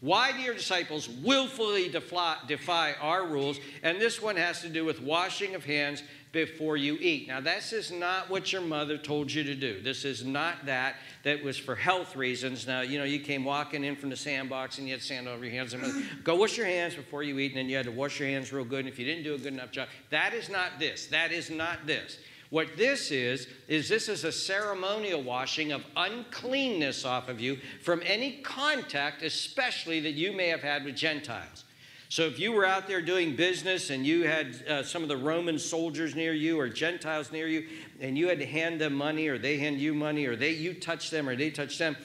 Why 0.00 0.32
do 0.32 0.38
your 0.38 0.54
disciples 0.54 1.10
willfully 1.10 1.90
defy, 1.90 2.38
defy, 2.48 2.94
our 3.00 3.26
rules? 3.26 3.60
And 3.82 4.00
this 4.00 4.20
one 4.20 4.36
has 4.36 4.62
to 4.62 4.70
do 4.70 4.86
with 4.86 5.02
washing 5.02 5.54
of 5.54 5.64
hands 5.64 6.02
before 6.32 6.76
you 6.76 6.96
eat. 7.00 7.26
Now, 7.26 7.40
this 7.40 7.72
is 7.72 7.90
not 7.90 8.30
what 8.30 8.52
your 8.52 8.62
mother 8.62 8.96
told 8.96 9.32
you 9.32 9.42
to 9.42 9.54
do. 9.54 9.80
This 9.80 10.04
is 10.04 10.24
not 10.24 10.66
that. 10.66 10.96
That 11.24 11.42
was 11.42 11.58
for 11.58 11.74
health 11.74 12.14
reasons. 12.14 12.66
Now, 12.66 12.82
you 12.82 12.98
know, 12.98 13.04
you 13.04 13.18
came 13.18 13.44
walking 13.44 13.82
in 13.82 13.96
from 13.96 14.10
the 14.10 14.16
sandbox 14.16 14.78
and 14.78 14.86
you 14.86 14.94
had 14.94 15.02
sand 15.02 15.26
over 15.26 15.44
your 15.44 15.52
hands. 15.52 15.74
And 15.74 16.04
go 16.22 16.36
wash 16.36 16.56
your 16.56 16.66
hands 16.66 16.94
before 16.94 17.22
you 17.22 17.38
eat, 17.38 17.52
and 17.52 17.58
then 17.58 17.68
you 17.68 17.76
had 17.76 17.86
to 17.86 17.92
wash 17.92 18.20
your 18.20 18.28
hands 18.28 18.52
real 18.52 18.64
good. 18.64 18.80
And 18.80 18.88
if 18.88 18.98
you 18.98 19.04
didn't 19.04 19.24
do 19.24 19.34
a 19.34 19.38
good 19.38 19.52
enough 19.52 19.72
job, 19.72 19.88
that 20.10 20.32
is 20.32 20.48
not 20.48 20.78
this. 20.78 21.06
That 21.06 21.32
is 21.32 21.50
not 21.50 21.86
this. 21.86 22.18
What 22.50 22.76
this 22.76 23.12
is, 23.12 23.46
is 23.68 23.88
this 23.88 24.08
is 24.08 24.24
a 24.24 24.32
ceremonial 24.32 25.22
washing 25.22 25.70
of 25.70 25.84
uncleanness 25.96 27.04
off 27.04 27.28
of 27.28 27.40
you 27.40 27.58
from 27.80 28.02
any 28.04 28.38
contact, 28.42 29.22
especially 29.22 30.00
that 30.00 30.12
you 30.12 30.32
may 30.32 30.48
have 30.48 30.62
had 30.62 30.84
with 30.84 30.96
Gentiles. 30.96 31.64
So 32.10 32.24
if 32.24 32.40
you 32.40 32.50
were 32.50 32.66
out 32.66 32.88
there 32.88 33.00
doing 33.00 33.36
business 33.36 33.90
and 33.90 34.04
you 34.04 34.26
had 34.26 34.66
uh, 34.68 34.82
some 34.82 35.04
of 35.04 35.08
the 35.08 35.16
Roman 35.16 35.60
soldiers 35.60 36.16
near 36.16 36.32
you 36.32 36.58
or 36.58 36.68
Gentiles 36.68 37.30
near 37.30 37.46
you, 37.46 37.68
and 38.00 38.18
you 38.18 38.26
had 38.26 38.40
to 38.40 38.46
hand 38.46 38.80
them 38.80 38.94
money 38.94 39.28
or 39.28 39.38
they 39.38 39.58
hand 39.58 39.78
you 39.78 39.94
money 39.94 40.26
or 40.26 40.34
they 40.34 40.50
you 40.50 40.74
touch 40.74 41.10
them 41.10 41.28
or 41.28 41.36
they 41.36 41.50
touch 41.50 41.78
them, 41.78 41.96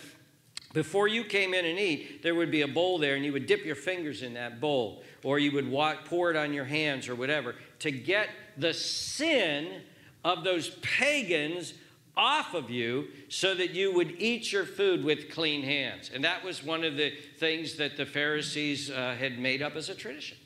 before 0.73 1.07
you 1.07 1.23
came 1.23 1.55
in 1.55 1.65
and 1.65 1.79
eat, 1.79 2.21
there 2.21 2.35
would 2.35 2.51
be 2.51 2.61
a 2.61 2.67
bowl 2.67 2.99
there, 2.99 3.15
and 3.15 3.25
you 3.25 3.33
would 3.33 3.47
dip 3.47 3.65
your 3.65 3.77
fingers 3.77 4.21
in 4.21 4.35
that 4.35 4.59
bowl, 4.59 5.01
or 5.23 5.39
you 5.39 5.53
would 5.53 5.71
walk, 5.71 6.05
pour 6.05 6.29
it 6.29 6.35
on 6.35 6.53
your 6.53 6.65
hands 6.65 7.09
or 7.09 7.15
whatever 7.15 7.55
to 7.79 7.89
get 7.89 8.29
the 8.57 8.73
sin 8.73 9.81
of 10.23 10.43
those 10.43 10.69
pagans 10.81 11.73
off 12.17 12.53
of 12.53 12.69
you 12.69 13.07
so 13.29 13.53
that 13.55 13.71
you 13.71 13.93
would 13.93 14.21
eat 14.21 14.51
your 14.51 14.65
food 14.65 15.03
with 15.03 15.29
clean 15.29 15.63
hands. 15.63 16.11
And 16.13 16.23
that 16.23 16.43
was 16.43 16.63
one 16.63 16.83
of 16.83 16.95
the 16.95 17.13
things 17.39 17.75
that 17.77 17.97
the 17.97 18.05
Pharisees 18.05 18.89
uh, 18.89 19.15
had 19.19 19.37
made 19.37 19.61
up 19.61 19.75
as 19.75 19.89
a 19.89 19.95
tradition. 19.95 20.37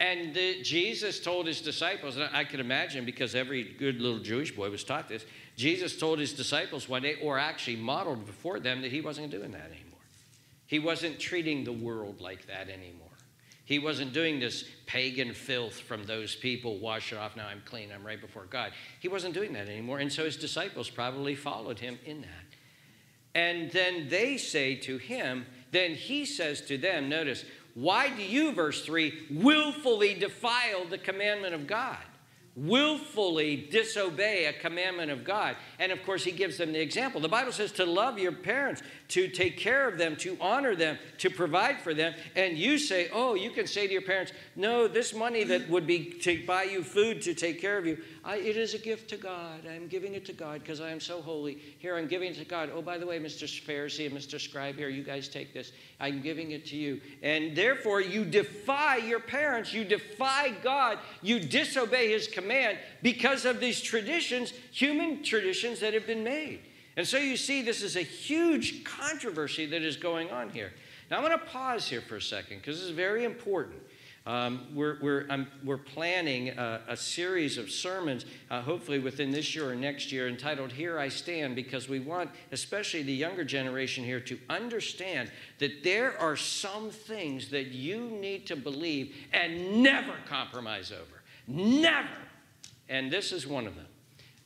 And 0.00 0.32
the, 0.32 0.62
Jesus 0.62 1.18
told 1.18 1.46
his 1.46 1.60
disciples, 1.60 2.16
and 2.16 2.30
I 2.32 2.44
can 2.44 2.60
imagine 2.60 3.04
because 3.04 3.34
every 3.34 3.64
good 3.64 4.00
little 4.00 4.20
Jewish 4.20 4.54
boy 4.54 4.70
was 4.70 4.84
taught 4.84 5.08
this, 5.08 5.24
Jesus 5.56 5.98
told 5.98 6.20
his 6.20 6.32
disciples 6.32 6.88
one 6.88 7.02
day, 7.02 7.16
or 7.20 7.36
actually 7.36 7.76
modeled 7.76 8.24
before 8.24 8.60
them, 8.60 8.80
that 8.82 8.92
he 8.92 9.00
wasn't 9.00 9.32
doing 9.32 9.50
that 9.50 9.66
anymore. 9.66 9.98
He 10.66 10.78
wasn't 10.78 11.18
treating 11.18 11.64
the 11.64 11.72
world 11.72 12.20
like 12.20 12.46
that 12.46 12.68
anymore. 12.68 13.07
He 13.68 13.78
wasn't 13.78 14.14
doing 14.14 14.40
this 14.40 14.64
pagan 14.86 15.34
filth 15.34 15.78
from 15.78 16.04
those 16.04 16.34
people, 16.34 16.78
wash 16.78 17.12
it 17.12 17.16
off, 17.16 17.36
now 17.36 17.48
I'm 17.48 17.60
clean, 17.66 17.90
I'm 17.94 18.02
right 18.02 18.18
before 18.18 18.46
God. 18.46 18.72
He 18.98 19.08
wasn't 19.08 19.34
doing 19.34 19.52
that 19.52 19.68
anymore. 19.68 19.98
And 19.98 20.10
so 20.10 20.24
his 20.24 20.38
disciples 20.38 20.88
probably 20.88 21.34
followed 21.34 21.78
him 21.78 21.98
in 22.06 22.22
that. 22.22 22.28
And 23.34 23.70
then 23.70 24.08
they 24.08 24.38
say 24.38 24.74
to 24.76 24.96
him, 24.96 25.44
then 25.70 25.90
he 25.92 26.24
says 26.24 26.62
to 26.62 26.78
them, 26.78 27.10
notice, 27.10 27.44
why 27.74 28.08
do 28.08 28.22
you, 28.22 28.52
verse 28.52 28.86
3, 28.86 29.26
willfully 29.30 30.14
defile 30.14 30.86
the 30.86 30.96
commandment 30.96 31.52
of 31.52 31.66
God? 31.66 31.98
willfully 32.58 33.68
disobey 33.70 34.46
a 34.46 34.52
commandment 34.52 35.10
of 35.10 35.24
God. 35.24 35.56
And 35.78 35.92
of 35.92 36.02
course, 36.02 36.24
he 36.24 36.32
gives 36.32 36.58
them 36.58 36.72
the 36.72 36.80
example. 36.80 37.20
The 37.20 37.28
Bible 37.28 37.52
says 37.52 37.72
to 37.72 37.86
love 37.86 38.18
your 38.18 38.32
parents, 38.32 38.82
to 39.08 39.26
take 39.28 39.56
care 39.56 39.88
of 39.88 39.96
them, 39.96 40.16
to 40.16 40.36
honor 40.40 40.76
them, 40.76 40.98
to 41.16 41.30
provide 41.30 41.80
for 41.80 41.94
them. 41.94 42.14
And 42.36 42.58
you 42.58 42.78
say, 42.78 43.08
oh, 43.12 43.34
you 43.34 43.50
can 43.50 43.66
say 43.66 43.86
to 43.86 43.92
your 43.92 44.02
parents, 44.02 44.32
no, 44.54 44.86
this 44.86 45.14
money 45.14 45.44
that 45.44 45.68
would 45.70 45.86
be 45.86 46.04
to 46.04 46.44
buy 46.46 46.64
you 46.64 46.82
food 46.82 47.22
to 47.22 47.34
take 47.34 47.60
care 47.60 47.78
of 47.78 47.86
you, 47.86 47.98
I, 48.22 48.36
it 48.36 48.58
is 48.58 48.74
a 48.74 48.78
gift 48.78 49.08
to 49.10 49.16
God. 49.16 49.66
I'm 49.66 49.88
giving 49.88 50.12
it 50.12 50.26
to 50.26 50.34
God 50.34 50.60
because 50.60 50.82
I 50.82 50.90
am 50.90 51.00
so 51.00 51.22
holy. 51.22 51.58
Here, 51.78 51.96
I'm 51.96 52.06
giving 52.06 52.32
it 52.32 52.36
to 52.36 52.44
God. 52.44 52.70
Oh, 52.74 52.82
by 52.82 52.98
the 52.98 53.06
way, 53.06 53.18
Mr. 53.18 53.44
Pharisee 53.44 54.06
and 54.06 54.14
Mr. 54.14 54.38
Scribe, 54.38 54.76
here, 54.76 54.90
you 54.90 55.02
guys 55.02 55.28
take 55.28 55.54
this. 55.54 55.72
I'm 55.98 56.20
giving 56.20 56.50
it 56.50 56.66
to 56.66 56.76
you. 56.76 57.00
And 57.22 57.56
therefore, 57.56 58.02
you 58.02 58.26
defy 58.26 58.96
your 58.96 59.20
parents. 59.20 59.72
You 59.72 59.84
defy 59.84 60.50
God. 60.62 60.98
You 61.22 61.40
disobey 61.40 62.10
his 62.10 62.28
command 62.28 62.78
because 63.02 63.46
of 63.46 63.60
these 63.60 63.80
traditions, 63.80 64.52
human 64.70 65.22
traditions 65.22 65.80
that 65.80 65.94
have 65.94 66.06
been 66.06 66.22
made. 66.22 66.60
And 66.98 67.06
so 67.06 67.16
you 67.16 67.36
see, 67.36 67.62
this 67.62 67.80
is 67.80 67.94
a 67.94 68.02
huge 68.02 68.82
controversy 68.82 69.66
that 69.66 69.82
is 69.82 69.96
going 69.96 70.30
on 70.30 70.50
here. 70.50 70.72
Now, 71.08 71.18
I'm 71.18 71.24
going 71.24 71.38
to 71.38 71.46
pause 71.46 71.88
here 71.88 72.00
for 72.00 72.16
a 72.16 72.20
second 72.20 72.58
because 72.58 72.80
this 72.80 72.86
is 72.86 72.90
very 72.90 73.22
important. 73.22 73.80
Um, 74.26 74.66
we're, 74.74 74.98
we're, 75.00 75.46
we're 75.62 75.78
planning 75.78 76.48
a, 76.48 76.80
a, 76.88 76.96
series 76.96 77.56
of 77.56 77.70
sermons, 77.70 78.26
uh, 78.50 78.62
hopefully 78.62 78.98
within 78.98 79.30
this 79.30 79.54
year 79.54 79.70
or 79.70 79.76
next 79.76 80.10
year, 80.10 80.28
entitled 80.28 80.72
Here 80.72 80.98
I 80.98 81.08
Stand, 81.08 81.54
because 81.54 81.88
we 81.88 82.00
want, 82.00 82.30
especially 82.50 83.04
the 83.04 83.14
younger 83.14 83.44
generation 83.44 84.02
here, 84.02 84.18
to 84.18 84.36
understand 84.50 85.30
that 85.60 85.84
there 85.84 86.18
are 86.18 86.34
some 86.34 86.90
things 86.90 87.48
that 87.50 87.68
you 87.68 88.10
need 88.10 88.44
to 88.48 88.56
believe 88.56 89.14
and 89.32 89.84
never 89.84 90.14
compromise 90.26 90.90
over. 90.90 91.22
Never. 91.46 92.08
And 92.88 93.08
this 93.08 93.30
is 93.30 93.46
one 93.46 93.68
of 93.68 93.76
them. 93.76 93.86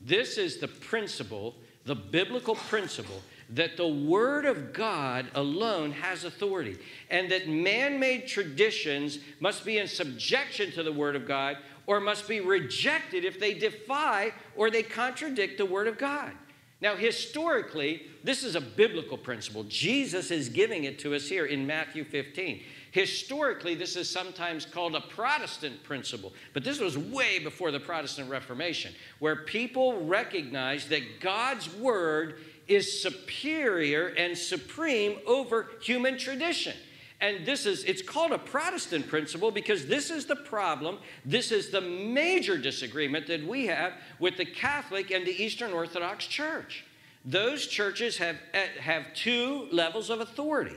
This 0.03 0.37
is 0.37 0.59
the 0.59 0.69
principle, 0.69 1.55
the 1.85 1.95
biblical 1.95 2.55
principle 2.55 3.23
that 3.51 3.77
the 3.77 3.89
Word 3.89 4.47
of 4.47 4.73
God 4.73 5.27
alone 5.35 5.93
has 5.93 6.25
authority, 6.25 6.79
and 7.11 7.31
that 7.31 7.49
man 7.49 8.01
made 8.01 8.27
traditions 8.27 9.19
must 9.41 9.65
be 9.65 9.79
in 9.79 9.87
subjection 9.87 10.73
to 10.73 10.83
the 10.83 10.93
Word 10.93 11.17
of 11.17 11.27
God 11.27 11.59
or 11.87 12.01
must 12.01 12.29
be 12.29 12.41
rejected 12.41 13.25
if 13.25 13.39
they 13.39 13.55
defy 13.55 14.33
or 14.57 14.71
they 14.71 14.83
contradict 14.83 15.59
the 15.59 15.67
Word 15.67 15.87
of 15.87 15.99
God. 15.99 16.33
Now, 16.81 16.97
historically, 16.97 18.07
this 18.25 18.43
is 18.43 18.57
a 18.57 18.61
biblical 18.61 19.17
principle. 19.17 19.65
Jesus 19.65 20.31
is 20.31 20.49
giving 20.49 20.85
it 20.85 20.99
to 21.01 21.15
us 21.15 21.29
here 21.29 21.47
in 21.47 21.67
Matthew 21.67 22.05
15. 22.05 22.63
Historically, 22.93 23.75
this 23.75 23.97
is 23.97 24.09
sometimes 24.09 24.67
called 24.67 24.95
a 24.95 25.01
Protestant 25.01 25.83
principle, 25.83 26.35
but 26.53 26.63
this 26.63 26.79
was 26.79 26.99
way 26.99 27.39
before 27.39 27.71
the 27.71 27.81
Protestant 27.81 28.29
Reformation, 28.29 28.93
where 29.19 29.35
people 29.35 30.05
recognized 30.05 30.91
that 30.91 31.19
God's 31.19 31.75
Word 31.75 32.41
is 32.69 33.03
superior 33.03 34.09
and 34.09 34.37
supreme 34.37 35.19
over 35.27 35.71
human 35.81 36.19
tradition. 36.19 36.77
And 37.19 37.47
this 37.47 37.65
is, 37.65 37.83
it's 37.85 38.03
called 38.03 38.33
a 38.33 38.39
Protestant 38.39 39.09
principle 39.09 39.51
because 39.51 39.87
this 39.87 40.11
is 40.11 40.27
the 40.27 40.37
problem. 40.37 40.99
This 41.25 41.51
is 41.51 41.71
the 41.71 41.81
major 41.81 42.59
disagreement 42.59 43.27
that 43.29 43.47
we 43.47 43.69
have 43.69 43.95
with 44.19 44.37
the 44.37 44.45
Catholic 44.45 45.11
and 45.11 45.27
the 45.27 45.43
Eastern 45.43 45.73
Orthodox 45.73 46.27
Church. 46.27 46.85
Those 47.25 47.67
churches 47.67 48.19
have, 48.19 48.37
eh, 48.53 48.67
have 48.81 49.15
two 49.15 49.69
levels 49.71 50.11
of 50.11 50.21
authority 50.21 50.77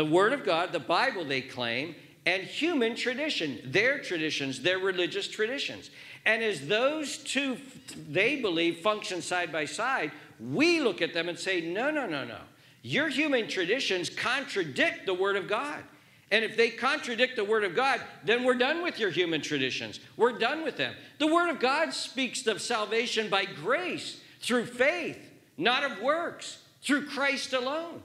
the 0.00 0.06
Word 0.06 0.32
of 0.32 0.46
God, 0.46 0.72
the 0.72 0.80
Bible, 0.80 1.26
they 1.26 1.42
claim, 1.42 1.94
and 2.24 2.42
human 2.42 2.96
tradition, 2.96 3.60
their 3.66 3.98
traditions, 3.98 4.62
their 4.62 4.78
religious 4.78 5.28
traditions. 5.28 5.90
And 6.24 6.42
as 6.42 6.66
those 6.66 7.18
two, 7.18 7.58
they 8.08 8.40
believe, 8.40 8.78
function 8.78 9.20
side 9.20 9.52
by 9.52 9.66
side, 9.66 10.10
we 10.40 10.80
look 10.80 11.02
at 11.02 11.12
them 11.12 11.28
and 11.28 11.38
say, 11.38 11.60
no, 11.60 11.90
no, 11.90 12.06
no, 12.06 12.24
no. 12.24 12.38
Your 12.80 13.10
human 13.10 13.46
traditions 13.46 14.08
contradict 14.08 15.04
the 15.04 15.12
Word 15.12 15.36
of 15.36 15.46
God. 15.46 15.84
And 16.30 16.46
if 16.46 16.56
they 16.56 16.70
contradict 16.70 17.36
the 17.36 17.44
Word 17.44 17.64
of 17.64 17.76
God, 17.76 18.00
then 18.24 18.42
we're 18.42 18.54
done 18.54 18.82
with 18.82 18.98
your 18.98 19.10
human 19.10 19.42
traditions. 19.42 20.00
We're 20.16 20.38
done 20.38 20.64
with 20.64 20.78
them. 20.78 20.94
The 21.18 21.26
Word 21.26 21.50
of 21.50 21.60
God 21.60 21.92
speaks 21.92 22.46
of 22.46 22.62
salvation 22.62 23.28
by 23.28 23.44
grace, 23.44 24.18
through 24.40 24.64
faith, 24.64 25.18
not 25.58 25.84
of 25.84 26.00
works, 26.00 26.56
through 26.80 27.04
Christ 27.04 27.52
alone. 27.52 28.02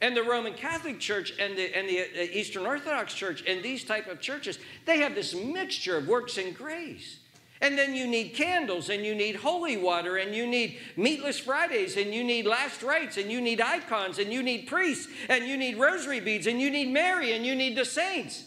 And 0.00 0.16
the 0.16 0.22
Roman 0.22 0.54
Catholic 0.54 0.98
Church 0.98 1.34
and 1.38 1.56
the, 1.56 1.76
and 1.76 1.88
the 1.88 2.00
uh, 2.00 2.22
Eastern 2.32 2.64
Orthodox 2.64 3.12
Church 3.12 3.44
and 3.46 3.62
these 3.62 3.84
type 3.84 4.06
of 4.06 4.20
churches, 4.20 4.58
they 4.86 4.98
have 4.98 5.14
this 5.14 5.34
mixture 5.34 5.96
of 5.96 6.08
works 6.08 6.38
and 6.38 6.56
grace. 6.56 7.18
And 7.62 7.76
then 7.76 7.94
you 7.94 8.06
need 8.06 8.30
candles, 8.30 8.88
and 8.88 9.04
you 9.04 9.14
need 9.14 9.36
holy 9.36 9.76
water, 9.76 10.16
and 10.16 10.34
you 10.34 10.46
need 10.46 10.78
meatless 10.96 11.38
Fridays, 11.38 11.98
and 11.98 12.14
you 12.14 12.24
need 12.24 12.46
last 12.46 12.82
rites, 12.82 13.18
and 13.18 13.30
you 13.30 13.38
need 13.38 13.60
icons, 13.60 14.18
and 14.18 14.32
you 14.32 14.42
need 14.42 14.66
priests, 14.66 15.12
and 15.28 15.46
you 15.46 15.58
need 15.58 15.76
rosary 15.78 16.20
beads, 16.20 16.46
and 16.46 16.58
you 16.58 16.70
need 16.70 16.88
Mary, 16.88 17.32
and 17.32 17.44
you 17.44 17.54
need 17.54 17.76
the 17.76 17.84
saints. 17.84 18.44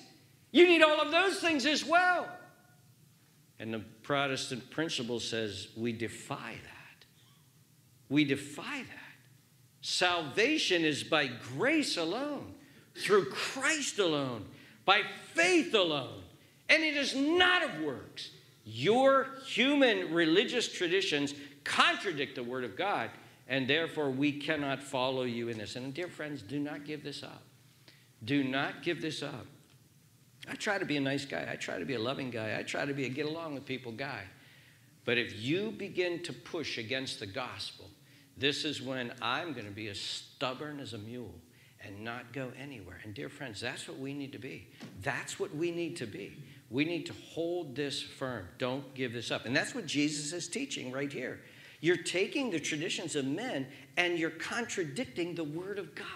You 0.52 0.68
need 0.68 0.82
all 0.82 1.00
of 1.00 1.12
those 1.12 1.40
things 1.40 1.68
as 1.68 1.86
well. 1.86 2.28
And 3.60 3.72
the 3.72 3.84
Protestant 4.02 4.72
principle 4.72 5.20
says 5.20 5.68
we 5.78 5.92
defy 5.92 6.56
that. 6.64 7.06
We 8.10 8.26
defy 8.26 8.80
that. 8.80 9.03
Salvation 9.84 10.86
is 10.86 11.04
by 11.04 11.28
grace 11.28 11.98
alone, 11.98 12.54
through 12.96 13.26
Christ 13.26 14.00
alone, 14.00 14.46
by 14.86 15.02
faith 15.34 15.74
alone, 15.74 16.24
and 16.70 16.82
it 16.84 16.96
is 16.96 17.14
not 17.14 17.64
of 17.64 17.82
works. 17.82 18.32
Your 18.64 19.28
human 19.46 20.14
religious 20.14 20.72
traditions 20.72 21.34
contradict 21.66 22.36
the 22.36 22.44
Word 22.44 22.64
of 22.64 22.78
God, 22.78 23.10
and 23.50 23.68
therefore 23.68 24.10
we 24.10 24.32
cannot 24.32 24.82
follow 24.82 25.24
you 25.24 25.50
in 25.50 25.58
this. 25.58 25.76
And 25.76 25.94
dear 25.94 26.08
friends, 26.08 26.42
do 26.42 26.60
not 26.60 26.86
give 26.86 27.04
this 27.04 27.22
up. 27.22 27.44
Do 28.24 28.42
not 28.42 28.84
give 28.84 29.02
this 29.02 29.22
up. 29.22 29.46
I 30.48 30.56
try 30.56 30.78
to 30.78 30.86
be 30.86 30.96
a 30.96 31.02
nice 31.02 31.26
guy. 31.26 31.46
I 31.52 31.58
try 31.58 31.78
to 31.78 31.86
be 31.86 31.96
a 31.96 32.00
loving 32.00 32.30
guy. 32.30 32.58
I 32.58 32.64
try 32.64 32.86
to 32.86 32.94
be 32.94 33.06
a 33.06 33.10
get 33.10 33.26
along 33.26 33.54
with 33.54 33.66
people 33.66 33.92
guy. 33.92 34.22
But 35.04 35.18
if 35.18 35.38
you 35.38 35.72
begin 35.72 36.24
to 36.24 36.32
push 36.32 36.78
against 36.78 37.20
the 37.20 37.26
gospel, 37.26 37.90
this 38.38 38.66
is 38.66 38.82
when 38.82 39.14
I'm 39.22 39.54
going 39.54 39.66
to 39.66 39.72
be 39.72 39.88
as 39.88 40.00
stubborn 40.00 40.80
as 40.80 40.94
a 40.94 40.98
mule 40.98 41.34
and 41.86 42.04
not 42.04 42.34
go 42.34 42.52
anywhere. 42.60 43.00
And 43.04 43.14
dear 43.14 43.30
friends, 43.30 43.60
that's 43.60 43.88
what 43.88 44.00
we 44.00 44.14
need 44.14 44.32
to 44.32 44.40
be. 44.40 44.68
That's 45.02 45.40
what 45.40 45.54
we 45.56 45.72
need 45.72 45.98
to 45.98 46.06
be. 46.06 46.38
We 46.70 46.86
need 46.86 47.06
to 47.08 47.14
hold 47.34 47.76
this 47.76 48.02
firm. 48.02 48.48
Don't 48.58 48.94
give 48.96 49.14
this 49.14 49.32
up. 49.32 49.46
And 49.46 49.56
that's 49.56 49.76
what 49.76 49.86
Jesus 49.86 50.34
is 50.34 50.48
teaching 50.48 50.92
right 50.92 51.12
here. 51.12 51.42
You're 51.82 51.98
taking 51.98 52.50
the 52.50 52.60
traditions 52.60 53.16
of 53.16 53.26
men 53.26 53.68
and 53.98 54.18
you're 54.18 54.30
contradicting 54.30 55.36
the 55.36 55.44
Word 55.44 55.78
of 55.78 55.94
God. 55.94 56.08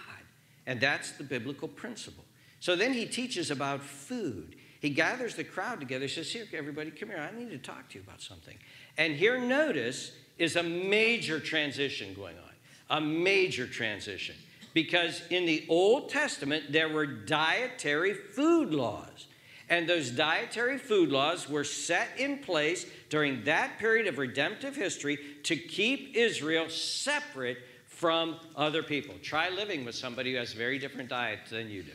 And 0.66 0.80
that's 0.80 1.12
the 1.12 1.24
biblical 1.24 1.68
principle. 1.68 2.24
So 2.60 2.74
then 2.74 2.92
he 2.92 3.06
teaches 3.06 3.50
about 3.50 3.82
food. 3.82 4.56
He 4.80 4.90
gathers 4.90 5.34
the 5.34 5.44
crowd 5.44 5.80
together. 5.80 6.06
He 6.06 6.10
says, 6.10 6.30
Here, 6.32 6.46
everybody, 6.52 6.90
come 6.90 7.08
here. 7.08 7.18
I 7.18 7.36
need 7.36 7.50
to 7.50 7.58
talk 7.58 7.88
to 7.90 7.98
you 7.98 8.04
about 8.06 8.20
something. 8.20 8.56
And 8.96 9.14
here, 9.14 9.38
notice, 9.38 10.12
is 10.38 10.56
a 10.56 10.62
major 10.62 11.40
transition 11.40 12.14
going 12.14 12.36
on. 12.36 12.98
A 12.98 13.00
major 13.00 13.66
transition. 13.66 14.34
Because 14.74 15.22
in 15.30 15.44
the 15.46 15.64
Old 15.68 16.08
Testament, 16.08 16.70
there 16.70 16.88
were 16.88 17.06
dietary 17.06 18.14
food 18.14 18.72
laws. 18.72 19.26
And 19.70 19.88
those 19.88 20.10
dietary 20.10 20.78
food 20.78 21.10
laws 21.10 21.48
were 21.48 21.64
set 21.64 22.08
in 22.16 22.38
place 22.38 22.86
during 23.10 23.44
that 23.44 23.78
period 23.78 24.06
of 24.06 24.16
redemptive 24.16 24.74
history 24.74 25.18
to 25.42 25.56
keep 25.56 26.16
Israel 26.16 26.70
separate 26.70 27.58
from 27.86 28.36
other 28.56 28.82
people. 28.82 29.14
Try 29.22 29.50
living 29.50 29.84
with 29.84 29.94
somebody 29.94 30.32
who 30.32 30.38
has 30.38 30.54
a 30.54 30.56
very 30.56 30.78
different 30.78 31.10
diet 31.10 31.40
than 31.50 31.68
you 31.68 31.82
do. 31.82 31.92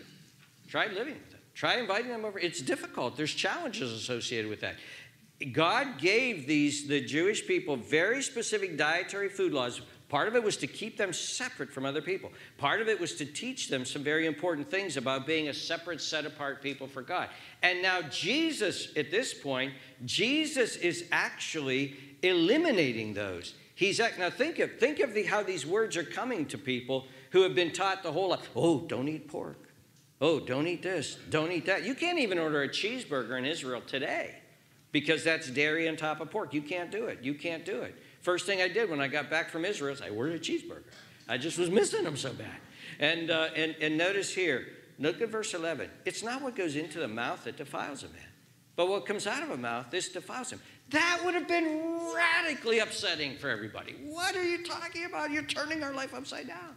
Try 0.68 0.88
living 0.88 1.14
with 1.16 1.32
them. 1.32 1.40
Try 1.56 1.78
inviting 1.78 2.10
them 2.10 2.26
over. 2.26 2.40
It's 2.40 2.62
difficult. 2.62 3.16
There's 3.16 3.34
challenges 3.34 3.92
associated 3.92 4.50
with 4.50 4.62
that. 4.62 4.76
God 5.52 5.98
gave 5.98 6.48
these 6.48 6.88
the 6.88 7.02
Jewish 7.02 7.46
people 7.46 7.76
very 7.76 8.22
specific 8.22 8.78
dietary 8.78 9.30
food 9.30 9.54
laws 9.54 9.82
Part 10.14 10.28
of 10.28 10.36
it 10.36 10.44
was 10.44 10.58
to 10.58 10.68
keep 10.68 10.96
them 10.96 11.12
separate 11.12 11.74
from 11.74 11.88
other 11.88 12.00
people. 12.00 12.32
Part 12.60 12.82
of 12.82 12.88
it 12.88 13.00
was 13.00 13.16
to 13.16 13.26
teach 13.26 13.70
them 13.70 13.84
some 13.84 14.04
very 14.04 14.28
important 14.28 14.70
things 14.70 14.96
about 14.96 15.26
being 15.26 15.48
a 15.48 15.54
separate, 15.56 16.00
set 16.00 16.24
apart 16.24 16.62
people 16.62 16.86
for 16.86 17.02
God. 17.02 17.30
And 17.64 17.82
now, 17.82 18.04
Jesus, 18.04 18.90
at 18.96 19.10
this 19.10 19.34
point, 19.34 19.74
Jesus 20.06 20.76
is 20.76 21.06
actually 21.12 21.96
eliminating 22.22 23.16
those. 23.16 23.56
He's 23.74 23.98
now 24.20 24.30
think 24.30 24.60
of 24.60 24.78
think 24.78 25.00
of 25.00 25.16
the, 25.16 25.24
how 25.24 25.42
these 25.42 25.66
words 25.66 25.98
are 25.98 26.04
coming 26.04 26.46
to 26.46 26.60
people 26.60 27.08
who 27.32 27.42
have 27.42 27.56
been 27.56 27.72
taught 27.72 28.04
the 28.04 28.12
whole 28.12 28.30
life. 28.30 28.52
Oh, 28.56 28.82
don't 28.82 29.08
eat 29.08 29.28
pork. 29.28 29.68
Oh, 30.22 30.40
don't 30.40 30.68
eat 30.68 30.84
this. 30.84 31.18
Don't 31.32 31.52
eat 31.52 31.66
that. 31.66 31.86
You 31.86 31.96
can't 31.96 32.20
even 32.20 32.38
order 32.38 32.62
a 32.62 32.70
cheeseburger 32.70 33.36
in 33.36 33.46
Israel 33.46 33.82
today 33.82 34.43
because 34.94 35.24
that's 35.24 35.50
dairy 35.50 35.90
on 35.90 35.98
top 35.98 36.22
of 36.22 36.32
pork. 36.32 36.54
You 36.54 36.62
can't 36.62 36.90
do 36.90 37.08
it. 37.08 37.20
You 37.22 37.34
can't 37.34 37.66
do 37.66 37.82
it. 37.82 37.96
First 38.22 38.46
thing 38.46 38.62
I 38.62 38.70
did 38.70 38.90
when 38.90 39.02
I 39.02 39.10
got 39.10 39.30
back 39.30 39.50
from 39.50 39.66
Israel 39.66 39.94
is 39.94 40.02
I 40.02 40.10
ordered 40.10 40.36
a 40.36 40.40
cheeseburger. 40.40 40.84
I 41.28 41.38
just 41.38 41.58
was 41.58 41.70
missing 41.70 42.06
them 42.06 42.16
so 42.16 42.32
bad. 42.32 42.56
And, 43.00 43.30
uh, 43.30 43.50
and, 43.56 43.76
and 43.82 43.98
notice 43.98 44.34
here, 44.34 44.68
look 45.00 45.20
at 45.20 45.30
verse 45.30 45.54
11. 45.54 45.90
It's 46.06 46.24
not 46.24 46.42
what 46.42 46.56
goes 46.56 46.76
into 46.76 47.00
the 47.00 47.08
mouth 47.08 47.44
that 47.46 47.58
defiles 47.58 48.04
a 48.04 48.08
man, 48.08 48.28
but 48.76 48.88
what 48.88 49.06
comes 49.06 49.26
out 49.26 49.42
of 49.42 49.50
a 49.50 49.58
mouth, 49.58 49.88
this 49.90 50.10
defiles 50.10 50.52
him. 50.52 50.62
That 50.90 51.22
would 51.26 51.34
have 51.34 51.48
been 51.48 52.00
radically 52.14 52.80
upsetting 52.80 53.38
for 53.38 53.50
everybody. 53.50 53.96
What 54.06 54.36
are 54.36 54.44
you 54.44 54.64
talking 54.64 55.06
about? 55.06 55.32
You're 55.32 55.44
turning 55.44 55.84
our 55.84 55.94
life 55.94 56.14
upside 56.14 56.48
down. 56.48 56.76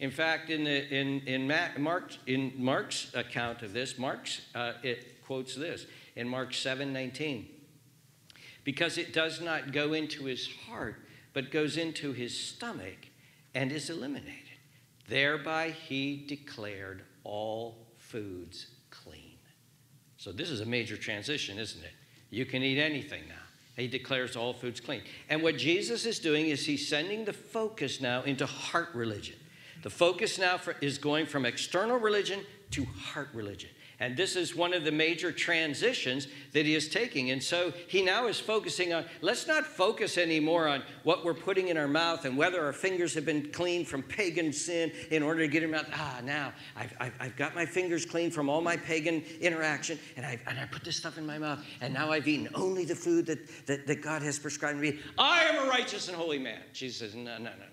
In 0.00 0.10
fact, 0.10 0.50
in, 0.50 0.64
the, 0.64 0.88
in, 0.92 1.20
in, 1.20 1.46
Mark, 1.78 2.16
in 2.26 2.52
Mark's 2.56 3.12
account 3.14 3.62
of 3.62 3.72
this, 3.72 3.98
Mark's, 3.98 4.40
uh, 4.54 4.72
it 4.82 5.24
quotes 5.24 5.54
this 5.54 5.86
in 6.18 6.28
Mark 6.28 6.52
7 6.52 6.92
19 6.92 7.48
because 8.64 8.98
it 8.98 9.14
does 9.14 9.40
not 9.40 9.72
go 9.72 9.94
into 9.94 10.24
his 10.24 10.46
heart, 10.66 10.96
but 11.32 11.50
goes 11.50 11.78
into 11.78 12.12
his 12.12 12.38
stomach 12.38 13.08
and 13.54 13.72
is 13.72 13.88
eliminated. 13.88 14.34
Thereby 15.08 15.70
he 15.70 16.22
declared 16.28 17.02
all 17.24 17.86
foods 17.96 18.66
clean. 18.90 19.38
So 20.18 20.32
this 20.32 20.50
is 20.50 20.60
a 20.60 20.66
major 20.66 20.98
transition, 20.98 21.58
isn't 21.58 21.82
it? 21.82 21.92
You 22.28 22.44
can 22.44 22.62
eat 22.62 22.78
anything 22.78 23.22
now. 23.26 23.36
He 23.76 23.88
declares 23.88 24.36
all 24.36 24.52
foods 24.52 24.80
clean. 24.80 25.02
And 25.30 25.42
what 25.42 25.56
Jesus 25.56 26.04
is 26.04 26.18
doing 26.18 26.50
is 26.50 26.66
he's 26.66 26.86
sending 26.86 27.24
the 27.24 27.32
focus 27.32 28.02
now 28.02 28.22
into 28.24 28.44
heart 28.44 28.88
religion. 28.92 29.36
The 29.82 29.90
focus 29.90 30.38
now 30.38 30.58
for, 30.58 30.76
is 30.82 30.98
going 30.98 31.24
from 31.24 31.46
external 31.46 31.96
religion 31.96 32.40
to 32.72 32.84
heart 32.84 33.28
religion. 33.32 33.70
And 34.00 34.16
this 34.16 34.36
is 34.36 34.54
one 34.54 34.72
of 34.72 34.84
the 34.84 34.92
major 34.92 35.32
transitions 35.32 36.28
that 36.52 36.64
he 36.64 36.76
is 36.76 36.88
taking. 36.88 37.32
And 37.32 37.42
so 37.42 37.72
he 37.88 38.00
now 38.00 38.28
is 38.28 38.38
focusing 38.38 38.92
on 38.92 39.04
let's 39.22 39.48
not 39.48 39.66
focus 39.66 40.16
anymore 40.16 40.68
on 40.68 40.84
what 41.02 41.24
we're 41.24 41.34
putting 41.34 41.66
in 41.66 41.76
our 41.76 41.88
mouth 41.88 42.24
and 42.24 42.38
whether 42.38 42.64
our 42.64 42.72
fingers 42.72 43.12
have 43.14 43.24
been 43.24 43.50
cleaned 43.50 43.88
from 43.88 44.04
pagan 44.04 44.52
sin 44.52 44.92
in 45.10 45.24
order 45.24 45.40
to 45.40 45.48
get 45.48 45.60
them 45.60 45.74
out. 45.74 45.86
Ah, 45.92 46.20
now 46.22 46.52
I've, 46.76 46.94
I've, 47.00 47.12
I've 47.18 47.36
got 47.36 47.56
my 47.56 47.66
fingers 47.66 48.06
clean 48.06 48.30
from 48.30 48.48
all 48.48 48.60
my 48.60 48.76
pagan 48.76 49.24
interaction, 49.40 49.98
and, 50.16 50.24
i 50.24 50.38
and 50.46 50.60
I 50.60 50.66
put 50.66 50.84
this 50.84 50.96
stuff 50.96 51.18
in 51.18 51.26
my 51.26 51.38
mouth, 51.38 51.64
and 51.80 51.92
now 51.92 52.12
I've 52.12 52.28
eaten 52.28 52.48
only 52.54 52.84
the 52.84 52.94
food 52.94 53.26
that, 53.26 53.66
that, 53.66 53.86
that 53.88 54.00
God 54.00 54.22
has 54.22 54.38
prescribed 54.38 54.78
me. 54.78 55.00
I 55.18 55.42
am 55.44 55.66
a 55.66 55.68
righteous 55.68 56.06
and 56.06 56.16
holy 56.16 56.38
man. 56.38 56.60
Jesus 56.72 56.98
says, 56.98 57.14
no, 57.16 57.36
no, 57.36 57.38
no, 57.38 57.50
no. 57.50 57.64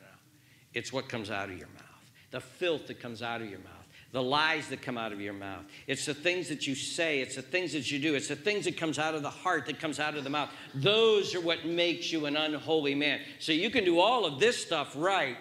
It's 0.74 0.92
what 0.92 1.08
comes 1.08 1.30
out 1.30 1.50
of 1.50 1.58
your 1.58 1.68
mouth, 1.68 2.12
the 2.32 2.42
filth 2.42 2.88
that 2.88 3.00
comes 3.00 3.22
out 3.22 3.42
of 3.42 3.50
your 3.50 3.60
mouth 3.60 3.75
the 4.16 4.24
lies 4.24 4.70
that 4.70 4.82
come 4.82 4.98
out 4.98 5.12
of 5.12 5.20
your 5.20 5.34
mouth. 5.34 5.66
It's 5.88 6.06
the 6.06 6.14
things 6.14 6.48
that 6.48 6.66
you 6.66 6.74
say, 6.74 7.20
it's 7.20 7.36
the 7.36 7.42
things 7.42 7.74
that 7.74 7.92
you 7.92 8.00
do, 8.00 8.16
it's 8.16 8.30
the 8.30 8.36
things 8.38 8.64
that 8.64 8.78
comes 8.78 8.98
out 8.98 9.14
of 9.14 9.24
the 9.24 9.30
heart 9.30 9.66
that 9.66 9.78
comes 9.78 10.00
out 10.00 10.16
of 10.16 10.24
the 10.24 10.30
mouth. 10.30 10.50
Those 10.74 11.36
are 11.36 11.42
what 11.42 11.66
makes 11.66 12.14
you 12.14 12.26
an 12.26 12.38
unholy 12.38 12.96
man. 12.96 13.20
So 13.40 13.52
you 13.52 13.70
can 13.70 13.84
do 13.84 14.00
all 14.00 14.26
of 14.26 14.40
this 14.40 14.56
stuff 14.56 14.94
right 14.96 15.36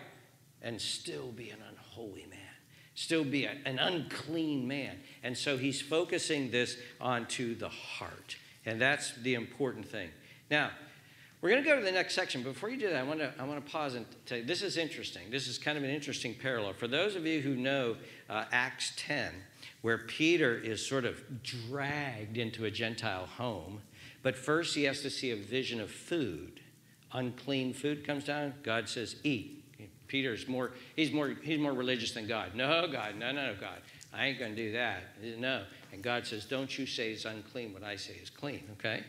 and 0.61 0.81
still 0.81 1.29
be 1.29 1.51
an 1.51 1.61
unholy 1.71 2.27
man. 2.29 2.41
Still 2.97 3.23
be 3.23 3.45
a, 3.45 3.57
an 3.65 3.79
unclean 3.79 4.67
man. 4.67 4.99
And 5.23 5.39
so 5.39 5.57
he's 5.57 5.81
focusing 5.81 6.51
this 6.51 6.77
onto 7.01 7.55
the 7.55 7.69
heart. 7.69 8.37
And 8.67 8.81
that's 8.81 9.15
the 9.23 9.35
important 9.35 9.87
thing. 9.87 10.11
Now, 10.51 10.73
we're 11.45 11.51
going 11.51 11.63
to 11.63 11.69
go 11.69 11.79
to 11.79 11.85
the 11.85 11.93
next 11.93 12.15
section. 12.15 12.43
Before 12.43 12.71
you 12.71 12.79
do 12.79 12.89
that, 12.89 12.97
I 12.97 13.03
want 13.03 13.21
to, 13.21 13.31
I 13.39 13.45
want 13.45 13.63
to 13.63 13.71
pause 13.71 13.97
and 13.97 14.07
tell 14.25 14.39
you 14.39 14.45
this 14.45 14.63
is 14.63 14.79
interesting. 14.79 15.31
This 15.31 15.47
is 15.47 15.59
kind 15.59 15.77
of 15.77 15.85
an 15.85 15.91
interesting 15.91 16.35
parallel. 16.35 16.73
For 16.73 16.89
those 16.89 17.17
of 17.17 17.27
you 17.27 17.43
who 17.43 17.55
know 17.55 17.97
uh, 18.31 18.47
Acts 18.51 18.95
10, 18.97 19.31
where 19.83 19.99
Peter 19.99 20.57
is 20.57 20.85
sort 20.85 21.05
of 21.05 21.23
dragged 21.43 22.39
into 22.39 22.65
a 22.65 22.71
Gentile 22.71 23.27
home, 23.27 23.83
but 24.23 24.39
first 24.39 24.75
he 24.75 24.85
has 24.85 25.03
to 25.03 25.11
see 25.11 25.33
a 25.33 25.37
vision 25.37 25.83
of 25.83 25.91
food. 25.91 26.61
Unclean 27.13 27.75
food 27.75 28.07
comes 28.07 28.25
down, 28.25 28.55
God 28.63 28.89
says, 28.89 29.17
eat. 29.23 29.63
Peter's 30.09 30.49
more, 30.49 30.71
he's 30.97 31.13
more, 31.13 31.37
he's 31.43 31.59
more 31.59 31.75
religious 31.75 32.13
than 32.13 32.27
God. 32.27 32.55
No, 32.55 32.89
God, 32.91 33.17
no, 33.17 33.33
no, 33.33 33.55
God. 33.61 33.83
I 34.15 34.29
ain't 34.29 34.39
going 34.39 34.57
to 34.57 34.57
do 34.57 34.73
that. 34.73 35.03
No. 35.39 35.65
And 35.93 36.03
God 36.03 36.27
says, 36.27 36.47
don't 36.47 36.79
you 36.79 36.87
say 36.87 37.13
it's 37.13 37.27
unclean 37.27 37.75
what 37.75 37.85
I 37.85 37.97
say 37.97 38.15
is 38.15 38.31
clean, 38.31 38.63
okay? 38.79 39.03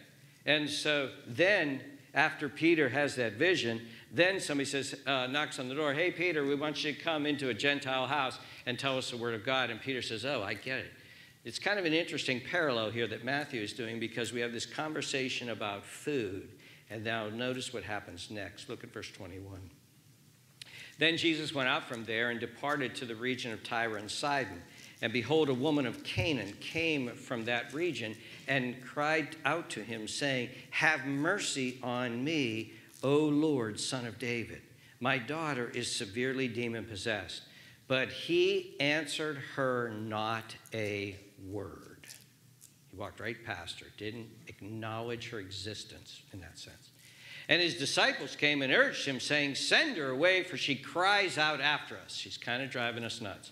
And 0.45 0.69
so 0.69 1.11
then 1.27 1.79
after 2.15 2.47
Peter 2.49 2.89
has 2.89 3.15
that 3.17 3.33
vision, 3.33 3.81
then 4.11 4.39
somebody 4.39 4.65
says, 4.65 4.95
uh, 5.05 5.27
knocks 5.27 5.59
on 5.59 5.67
the 5.67 5.75
door, 5.75 5.93
hey, 5.93 6.09
Peter, 6.09 6.45
we 6.45 6.55
want 6.55 6.83
you 6.83 6.93
to 6.93 6.99
come 6.99 7.25
into 7.25 7.49
a 7.49 7.53
Gentile 7.53 8.07
house 8.07 8.39
and 8.65 8.79
tell 8.79 8.97
us 8.97 9.11
the 9.11 9.17
word 9.17 9.35
of 9.35 9.45
God. 9.45 9.69
And 9.69 9.81
Peter 9.81 10.01
says, 10.01 10.25
oh, 10.25 10.41
I 10.41 10.53
get 10.53 10.79
it. 10.79 10.91
It's 11.43 11.59
kind 11.59 11.77
of 11.77 11.85
an 11.85 11.93
interesting 11.93 12.41
parallel 12.41 12.89
here 12.89 13.05
that 13.07 13.23
Matthew 13.23 13.61
is 13.61 13.73
doing 13.73 13.99
because 13.99 14.33
we 14.33 14.39
have 14.39 14.53
this 14.53 14.65
conversation 14.65 15.49
about 15.49 15.85
food. 15.85 16.49
And 16.89 17.03
now 17.03 17.29
notice 17.29 17.73
what 17.73 17.83
happens 17.83 18.31
next. 18.31 18.69
Look 18.69 18.83
at 18.83 18.91
verse 18.91 19.11
21. 19.11 19.69
Then 20.97 21.17
Jesus 21.17 21.53
went 21.53 21.67
out 21.67 21.83
from 21.83 22.05
there 22.05 22.29
and 22.29 22.39
departed 22.39 22.95
to 22.95 23.05
the 23.05 23.15
region 23.15 23.51
of 23.51 23.63
Tyre 23.63 23.97
and 23.97 24.09
Sidon. 24.09 24.61
And 25.01 25.11
behold, 25.11 25.49
a 25.49 25.53
woman 25.53 25.85
of 25.85 26.03
Canaan 26.03 26.53
came 26.61 27.09
from 27.09 27.45
that 27.45 27.73
region 27.73 28.15
and 28.47 28.81
cried 28.83 29.35
out 29.43 29.69
to 29.71 29.81
him, 29.81 30.07
saying, 30.07 30.49
Have 30.71 31.05
mercy 31.05 31.77
on 31.83 32.23
me, 32.23 32.73
O 33.03 33.17
Lord, 33.17 33.79
son 33.79 34.05
of 34.05 34.17
David. 34.17 34.61
My 34.99 35.17
daughter 35.17 35.69
is 35.73 35.93
severely 35.93 36.47
demon 36.47 36.85
possessed. 36.85 37.41
But 37.87 38.09
he 38.09 38.75
answered 38.79 39.37
her 39.55 39.89
not 39.89 40.55
a 40.73 41.17
word. 41.45 42.07
He 42.89 42.97
walked 42.97 43.19
right 43.19 43.37
past 43.45 43.79
her, 43.81 43.87
didn't 43.97 44.29
acknowledge 44.47 45.29
her 45.29 45.39
existence 45.39 46.23
in 46.33 46.39
that 46.39 46.57
sense. 46.57 46.89
And 47.47 47.61
his 47.61 47.75
disciples 47.75 48.35
came 48.35 48.63
and 48.63 48.73
urged 48.73 49.05
him, 49.05 49.19
saying, 49.19 49.55
Send 49.55 49.97
her 49.97 50.09
away, 50.09 50.43
for 50.43 50.57
she 50.57 50.75
cries 50.75 51.37
out 51.37 51.61
after 51.61 51.95
us. 51.97 52.15
She's 52.15 52.37
kind 52.37 52.63
of 52.63 52.71
driving 52.71 53.03
us 53.03 53.21
nuts. 53.21 53.51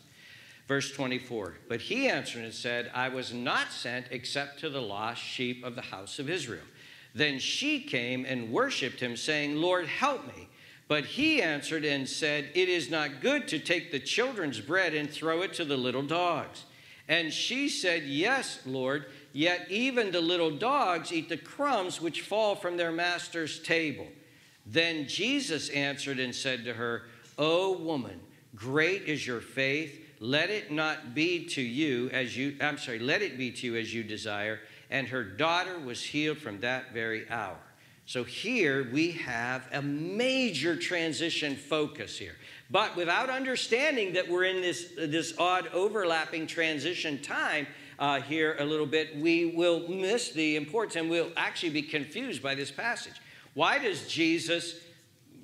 Verse 0.67 0.91
24 0.91 1.55
But 1.67 1.81
he 1.81 2.07
answered 2.07 2.43
and 2.43 2.53
said, 2.53 2.91
I 2.93 3.09
was 3.09 3.33
not 3.33 3.71
sent 3.71 4.07
except 4.11 4.59
to 4.59 4.69
the 4.69 4.81
lost 4.81 5.21
sheep 5.21 5.63
of 5.63 5.75
the 5.75 5.81
house 5.81 6.19
of 6.19 6.29
Israel. 6.29 6.63
Then 7.15 7.39
she 7.39 7.79
came 7.79 8.25
and 8.25 8.51
worshipped 8.51 8.99
him, 8.99 9.15
saying, 9.15 9.55
Lord, 9.55 9.87
help 9.87 10.25
me. 10.27 10.49
But 10.87 11.05
he 11.05 11.41
answered 11.41 11.85
and 11.85 12.07
said, 12.07 12.49
It 12.55 12.69
is 12.69 12.89
not 12.89 13.21
good 13.21 13.47
to 13.49 13.59
take 13.59 13.91
the 13.91 13.99
children's 13.99 14.59
bread 14.59 14.93
and 14.93 15.09
throw 15.09 15.41
it 15.41 15.53
to 15.53 15.65
the 15.65 15.77
little 15.77 16.03
dogs. 16.03 16.65
And 17.07 17.31
she 17.31 17.69
said, 17.69 18.03
Yes, 18.03 18.59
Lord, 18.65 19.05
yet 19.31 19.67
even 19.69 20.11
the 20.11 20.21
little 20.21 20.51
dogs 20.51 21.11
eat 21.11 21.29
the 21.29 21.37
crumbs 21.37 22.01
which 22.01 22.21
fall 22.21 22.55
from 22.55 22.77
their 22.77 22.91
master's 22.91 23.59
table. 23.59 24.07
Then 24.65 25.07
Jesus 25.07 25.69
answered 25.69 26.19
and 26.19 26.33
said 26.33 26.63
to 26.65 26.73
her, 26.73 27.03
O 27.37 27.77
woman, 27.77 28.19
great 28.55 29.03
is 29.03 29.27
your 29.27 29.41
faith 29.41 30.02
let 30.23 30.49
it 30.49 30.71
not 30.71 31.13
be 31.13 31.43
to 31.43 31.61
you 31.61 32.09
as 32.13 32.37
you, 32.37 32.55
I'm 32.61 32.77
sorry, 32.77 32.97
let 32.97 33.21
it 33.21 33.37
be 33.37 33.51
to 33.51 33.67
you 33.67 33.75
as 33.75 33.93
you 33.93 34.05
desire. 34.05 34.61
And 34.89 35.05
her 35.09 35.21
daughter 35.21 35.77
was 35.77 36.01
healed 36.01 36.37
from 36.37 36.61
that 36.61 36.93
very 36.93 37.29
hour. 37.29 37.57
So 38.05 38.23
here 38.23 38.89
we 38.89 39.11
have 39.11 39.67
a 39.73 39.81
major 39.81 40.77
transition 40.77 41.57
focus 41.57 42.17
here. 42.17 42.37
But 42.71 42.95
without 42.95 43.29
understanding 43.29 44.13
that 44.13 44.29
we're 44.29 44.45
in 44.45 44.61
this, 44.61 44.93
this 44.97 45.37
odd 45.37 45.67
overlapping 45.73 46.47
transition 46.47 47.21
time 47.21 47.67
uh, 47.99 48.21
here 48.21 48.55
a 48.59 48.65
little 48.65 48.85
bit, 48.85 49.17
we 49.17 49.47
will 49.47 49.89
miss 49.89 50.31
the 50.31 50.55
importance 50.55 50.95
and 50.95 51.09
we'll 51.09 51.31
actually 51.35 51.71
be 51.71 51.81
confused 51.81 52.41
by 52.41 52.55
this 52.55 52.71
passage. 52.71 53.15
Why 53.55 53.77
does 53.77 54.07
Jesus 54.07 54.75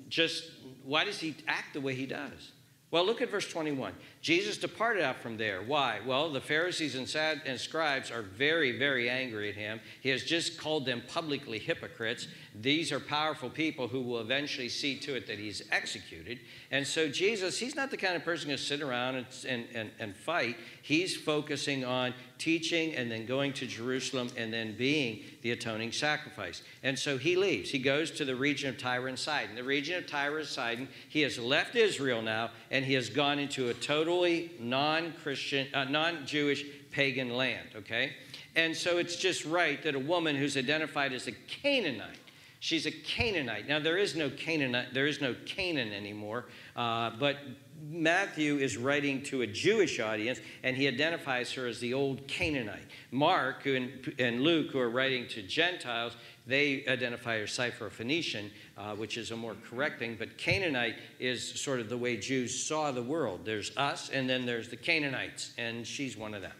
just, 0.08 0.52
why 0.86 1.04
does 1.04 1.20
he 1.20 1.36
act 1.50 1.74
the 1.74 1.82
way 1.82 1.96
he 1.96 2.06
does? 2.06 2.54
Well, 2.92 3.06
look 3.06 3.22
at 3.22 3.30
verse 3.30 3.48
21. 3.48 3.94
Jesus 4.22 4.58
departed 4.58 5.02
out 5.02 5.22
from 5.22 5.38
there. 5.38 5.62
Why? 5.62 6.00
Well, 6.06 6.30
the 6.30 6.42
Pharisees 6.42 6.96
and, 6.96 7.08
sad, 7.08 7.42
and 7.46 7.58
scribes 7.58 8.12
are 8.12 8.22
very, 8.22 8.78
very 8.78 9.10
angry 9.10 9.48
at 9.48 9.56
him. 9.56 9.80
He 10.02 10.10
has 10.10 10.24
just 10.24 10.60
called 10.60 10.86
them 10.86 11.02
publicly 11.08 11.58
hypocrites. 11.58 12.28
These 12.54 12.92
are 12.92 13.00
powerful 13.00 13.50
people 13.50 13.88
who 13.88 14.02
will 14.02 14.20
eventually 14.20 14.68
see 14.68 14.98
to 15.00 15.16
it 15.16 15.26
that 15.28 15.40
he's 15.40 15.62
executed. 15.72 16.40
And 16.70 16.86
so, 16.86 17.08
Jesus, 17.08 17.58
he's 17.58 17.76
not 17.76 17.92
the 17.92 17.98
kind 17.98 18.18
of 18.18 18.26
person 18.26 18.50
to 18.50 18.58
sit 18.58 18.82
around 18.82 19.16
and, 19.16 19.28
and, 19.48 19.66
and, 19.74 19.92
and 20.00 20.16
fight. 20.16 20.58
He's 20.82 21.16
focusing 21.16 21.86
on 21.86 22.14
teaching 22.40 22.96
and 22.96 23.12
then 23.12 23.26
going 23.26 23.54
to 23.54 23.68
Jerusalem 23.68 24.30
and 24.36 24.52
then 24.52 24.76
being 24.76 25.24
the 25.44 25.52
atoning 25.52 25.92
sacrifice. 25.92 26.64
And 26.84 26.98
so 26.98 27.18
he 27.18 27.36
leaves. 27.36 27.70
He 27.70 27.80
goes 27.80 28.12
to 28.12 28.26
the 28.26 28.36
region 28.36 28.70
of 28.70 28.78
Tyre 28.78 29.08
and 29.08 29.20
Sidon. 29.20 29.56
The 29.56 29.64
region 29.64 29.98
of 29.98 30.08
Tyre 30.08 30.40
and 30.40 30.48
Sidon, 30.48 30.88
he 31.10 31.22
has 31.22 31.38
left 31.38 31.76
Israel 31.76 32.22
now 32.22 32.52
and 32.72 32.84
he 32.84 32.94
has 32.94 33.10
gone 33.10 33.40
into 33.40 33.70
a 33.70 33.74
totally 34.10 34.52
non 34.60 35.14
Christian, 35.22 35.68
uh, 35.74 35.84
non 35.84 36.26
Jewish 36.26 36.66
pagan 36.92 37.30
land, 37.30 37.70
okay? 37.76 38.14
And 38.56 38.76
so 38.76 38.98
it's 38.98 39.16
just 39.16 39.46
right 39.46 39.82
that 39.84 39.94
a 39.94 40.00
woman 40.00 40.36
who's 40.36 40.58
identified 40.58 41.14
as 41.14 41.28
a 41.28 41.32
Canaanite 41.32 42.18
She's 42.62 42.86
a 42.86 42.92
Canaanite. 42.92 43.68
Now 43.68 43.80
there 43.80 43.98
is 43.98 44.16
no 44.16 44.30
Canaanite, 44.30 44.94
there 44.94 45.08
is 45.08 45.22
no 45.22 45.34
Canaan 45.46 45.94
anymore, 45.94 46.46
uh, 46.76 47.12
but 47.18 47.38
Matthew 47.82 48.58
is 48.58 48.78
writing 48.78 49.24
to 49.24 49.42
a 49.42 49.48
Jewish 49.48 50.00
audience, 50.00 50.40
and 50.64 50.76
he 50.76 50.88
identifies 50.88 51.52
her 51.54 51.68
as 51.68 51.80
the 51.80 51.94
old 51.94 52.28
Canaanite. 52.28 52.86
Mark 53.12 53.66
and, 53.66 54.42
Luke, 54.42 54.72
who 54.72 54.80
are 54.80 54.90
writing 54.90 55.28
to 55.30 55.42
Gentiles, 55.42 56.16
they 56.46 56.86
identify 56.88 57.38
her 57.38 57.44
as 57.44 57.52
Syrophoenician, 57.52 58.50
uh, 58.78 58.96
which 58.96 59.18
is 59.18 59.32
a 59.32 59.36
more 59.36 59.56
correct 59.70 60.00
thing. 60.00 60.16
But 60.18 60.38
Canaanite 60.38 60.96
is 61.20 61.60
sort 61.60 61.80
of 61.80 61.90
the 61.90 61.98
way 61.98 62.18
Jews 62.18 62.64
saw 62.64 62.92
the 62.92 63.04
world. 63.04 63.42
There's 63.46 63.76
us, 63.78 64.10
and 64.10 64.30
then 64.30 64.46
there's 64.46 64.70
the 64.70 64.78
Canaanites, 64.78 65.54
and 65.58 65.86
she's 65.86 66.18
one 66.18 66.34
of 66.34 66.42
them. 66.42 66.56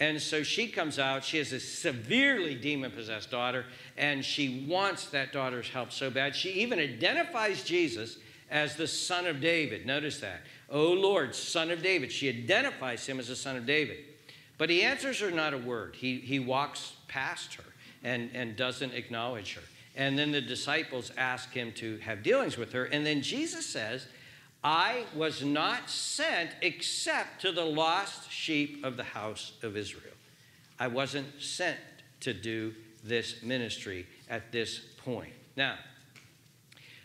And 0.00 0.20
so 0.20 0.42
she 0.42 0.66
comes 0.66 0.98
out. 0.98 1.24
She 1.24 1.38
has 1.38 1.52
a 1.52 1.60
severely 1.60 2.54
demon 2.54 2.90
possessed 2.90 3.30
daughter, 3.30 3.66
and 3.96 4.24
she 4.24 4.66
wants 4.68 5.06
that 5.06 5.32
daughter's 5.32 5.68
help 5.68 5.92
so 5.92 6.10
bad. 6.10 6.34
She 6.34 6.50
even 6.54 6.78
identifies 6.78 7.62
Jesus 7.62 8.18
as 8.50 8.76
the 8.76 8.86
son 8.86 9.26
of 9.26 9.40
David. 9.40 9.86
Notice 9.86 10.18
that. 10.20 10.42
Oh 10.72 10.92
Lord, 10.92 11.34
son 11.34 11.70
of 11.70 11.82
David. 11.82 12.10
She 12.10 12.30
identifies 12.30 13.06
him 13.06 13.20
as 13.20 13.28
the 13.28 13.36
son 13.36 13.56
of 13.56 13.66
David. 13.66 13.98
But 14.56 14.70
he 14.70 14.82
answers 14.82 15.20
her 15.20 15.30
not 15.30 15.52
a 15.52 15.58
word. 15.58 15.94
He, 15.96 16.18
he 16.18 16.38
walks 16.38 16.94
past 17.08 17.54
her 17.54 17.64
and, 18.02 18.30
and 18.32 18.56
doesn't 18.56 18.94
acknowledge 18.94 19.54
her. 19.54 19.62
And 19.94 20.18
then 20.18 20.32
the 20.32 20.40
disciples 20.40 21.12
ask 21.18 21.52
him 21.52 21.72
to 21.72 21.98
have 21.98 22.22
dealings 22.22 22.56
with 22.56 22.72
her. 22.72 22.84
And 22.86 23.04
then 23.04 23.20
Jesus 23.20 23.66
says, 23.66 24.06
I 24.64 25.04
was 25.14 25.44
not 25.44 25.90
sent 25.90 26.50
except 26.62 27.42
to 27.42 27.52
the 27.52 27.64
lost 27.64 28.30
sheep 28.30 28.84
of 28.84 28.96
the 28.96 29.02
house 29.02 29.52
of 29.62 29.76
Israel. 29.76 30.14
I 30.78 30.86
wasn't 30.86 31.26
sent 31.38 31.78
to 32.20 32.32
do 32.32 32.72
this 33.04 33.42
ministry 33.42 34.06
at 34.30 34.52
this 34.52 34.80
point. 35.04 35.32
Now, 35.56 35.76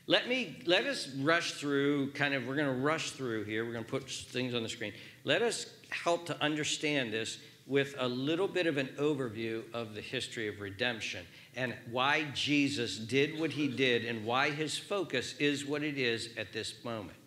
let 0.07 0.29
me 0.29 0.57
let 0.65 0.85
us 0.85 1.09
rush 1.19 1.53
through 1.53 2.11
kind 2.11 2.33
of 2.33 2.47
we're 2.47 2.55
going 2.55 2.73
to 2.73 2.81
rush 2.81 3.11
through 3.11 3.43
here. 3.43 3.65
We're 3.65 3.73
going 3.73 3.85
to 3.85 3.91
put 3.91 4.09
things 4.09 4.55
on 4.55 4.63
the 4.63 4.69
screen. 4.69 4.93
Let 5.25 5.41
us 5.41 5.67
help 5.89 6.25
to 6.27 6.41
understand 6.41 7.11
this 7.11 7.37
with 7.67 7.95
a 7.99 8.07
little 8.07 8.47
bit 8.47 8.65
of 8.65 8.77
an 8.77 8.87
overview 8.97 9.61
of 9.73 9.93
the 9.93 10.01
history 10.01 10.47
of 10.47 10.61
redemption 10.61 11.25
and 11.57 11.73
why 11.91 12.23
Jesus 12.33 12.97
did 12.97 13.37
what 13.37 13.51
he 13.51 13.67
did 13.67 14.05
and 14.05 14.25
why 14.25 14.49
his 14.49 14.77
focus 14.77 15.35
is 15.39 15.65
what 15.65 15.83
it 15.83 15.97
is 15.97 16.29
at 16.37 16.53
this 16.53 16.73
moment. 16.85 17.17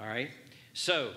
All 0.00 0.08
right? 0.08 0.30
So, 0.72 1.12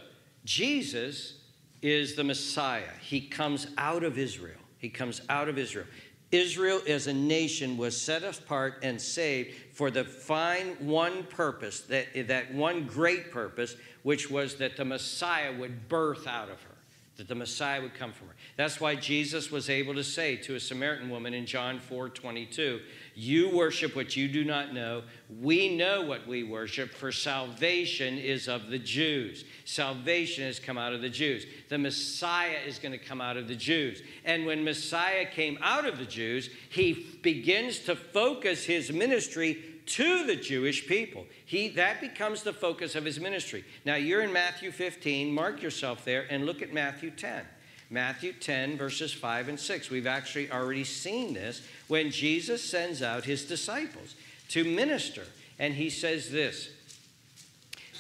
Jesus 0.46 1.40
is 1.82 2.16
the 2.16 2.24
Messiah. 2.24 2.94
He 3.02 3.22
comes 3.22 3.68
out 3.80 4.04
of 4.04 4.20
Israel. 4.20 4.60
He 4.78 4.90
comes 4.90 5.22
out 5.30 5.50
of 5.50 5.58
Israel. 5.58 5.88
Israel 6.32 6.82
as 6.88 7.08
a 7.08 7.14
nation 7.14 7.78
was 7.78 8.00
set 8.00 8.24
apart 8.24 8.80
and 8.84 9.02
saved 9.02 9.56
for 9.74 9.90
the 9.90 10.04
fine 10.04 10.76
one 10.80 11.24
purpose, 11.24 11.82
that, 11.82 12.28
that 12.28 12.54
one 12.54 12.86
great 12.86 13.32
purpose, 13.32 13.76
which 14.04 14.30
was 14.30 14.56
that 14.56 14.76
the 14.76 14.86
Messiah 14.86 15.58
would 15.58 15.88
birth 15.88 16.28
out 16.28 16.50
of 16.50 16.62
her 16.64 16.78
that 17.18 17.28
the 17.28 17.36
Messiah 17.36 17.82
would 17.82 17.96
come 17.96 18.14
from 18.14 18.28
her. 18.28 18.36
That's 18.56 18.80
why 18.80 18.96
Jesus 18.96 19.52
was 19.52 19.70
able 19.70 19.96
to 19.96 20.04
say 20.04 20.36
to 20.38 20.56
a 20.56 20.60
Samaritan 20.60 21.10
woman 21.10 21.34
in 21.34 21.46
John 21.46 21.80
4 21.80 22.10
22, 22.10 22.80
You 23.20 23.50
worship 23.50 23.96
what 23.96 24.16
you 24.16 24.28
do 24.28 24.46
not 24.46 24.76
know. 24.76 25.02
We 25.42 25.76
know 25.76 26.04
what 26.04 26.28
we 26.28 26.44
worship, 26.44 26.94
for 26.94 27.12
salvation 27.12 28.20
is 28.20 28.48
of 28.48 28.68
the 28.70 28.78
Jews. 28.78 29.44
Salvation 29.66 30.44
has 30.44 30.60
come 30.60 30.78
out 30.78 30.94
of 30.94 31.02
the 31.02 31.10
Jews. 31.10 31.48
The 31.68 31.80
Messiah 31.80 32.60
is 32.68 32.78
going 32.78 32.92
to 32.92 33.00
come 33.00 33.20
out 33.20 33.36
of 33.36 33.48
the 33.48 33.56
Jews. 33.56 34.04
And 34.24 34.46
when 34.46 34.64
Messiah 34.64 35.26
came 35.26 35.58
out 35.64 35.86
of 35.86 35.98
the 35.98 36.06
Jews, 36.06 36.52
he 36.70 37.18
begins 37.24 37.80
to 37.80 37.96
focus 37.96 38.66
his 38.66 38.92
ministry 38.92 39.64
to 39.88 40.28
the 40.28 40.36
Jewish 40.36 40.86
people. 40.86 41.26
He, 41.44 41.70
that 41.70 42.00
becomes 42.00 42.44
the 42.44 42.54
focus 42.54 42.94
of 42.94 43.04
his 43.04 43.20
ministry. 43.20 43.66
Now, 43.84 43.96
you're 43.96 44.22
in 44.22 44.32
Matthew 44.32 44.72
15. 44.72 45.34
Mark 45.34 45.64
yourself 45.64 46.06
there 46.06 46.28
and 46.30 46.46
look 46.46 46.62
at 46.62 46.72
Matthew 46.72 47.10
10. 47.10 47.44
Matthew 47.90 48.34
10, 48.34 48.78
verses 48.78 49.14
5 49.14 49.48
and 49.48 49.60
6. 49.60 49.90
We've 49.90 50.08
actually 50.08 50.52
already 50.52 50.84
seen 50.84 51.34
this 51.34 51.62
when 51.88 52.12
Jesus 52.12 52.64
sends 52.64 53.02
out 53.02 53.26
his 53.26 53.46
disciples 53.46 54.16
to 54.50 54.64
minister. 54.64 55.24
And 55.60 55.74
he 55.74 55.90
says 55.90 56.32
this 56.32 56.70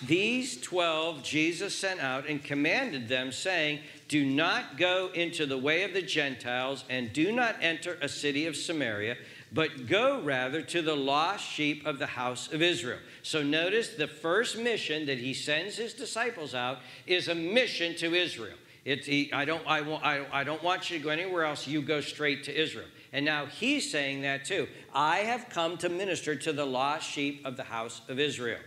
These 0.06 0.62
12 0.62 1.23
Jesus 1.23 1.76
sent 1.76 2.00
out 2.00 2.28
and 2.28 2.43
commanded 2.43 3.08
them, 3.08 3.32
saying, 3.32 3.80
Do 4.08 4.26
not 4.26 4.78
go 4.78 5.10
into 5.13 5.45
the 5.45 5.58
way 5.58 5.84
of 5.84 5.93
the 5.93 6.02
Gentiles, 6.02 6.84
and 6.89 7.12
do 7.13 7.32
not 7.32 7.56
enter 7.62 7.97
a 8.02 8.10
city 8.10 8.45
of 8.45 8.56
Samaria 8.56 9.17
but 9.52 9.88
go 9.88 10.21
rather 10.21 10.62
to 10.62 10.82
the 10.82 10.95
lost 10.95 11.45
sheep 11.45 11.86
of 11.86 12.00
the 12.00 12.06
house 12.06 12.52
of 12.52 12.62
Israel. 12.62 13.00
So 13.23 13.41
notice 13.43 13.89
the 13.89 14.08
first 14.08 14.58
mission 14.58 15.06
that 15.06 15.17
he 15.17 15.34
sends 15.34 15.78
his 15.78 15.93
disciples 15.93 16.54
out 16.54 16.80
is 17.06 17.28
a 17.28 17.36
mission 17.36 17.95
to 17.97 18.13
Israel. 18.13 18.58
He, 18.84 19.32
I, 19.34 19.45
don't, 19.45 19.65
I, 19.67 19.80
I, 19.80 20.41
I 20.41 20.43
don't 20.43 20.63
want 20.63 20.89
you 20.89 20.97
to 20.97 21.04
go 21.04 21.10
anywhere 21.10 21.43
else. 21.43 21.67
You 21.67 21.82
go 21.82 22.00
straight 22.02 22.45
to 22.45 22.62
Israel. 22.62 22.88
And 23.18 23.26
now 23.26 23.48
he's 23.48 23.92
saying 23.92 24.22
that 24.22 24.46
too. 24.46 24.68
I 24.94 25.22
have 25.22 25.50
come 25.50 25.76
to 25.80 25.90
minister 25.90 26.36
to 26.36 26.54
the 26.54 26.68
lost 26.68 27.10
sheep 27.10 27.44
of 27.48 27.58
the 27.58 27.64
house 27.64 28.02
of 28.08 28.20
Israel. 28.20 28.60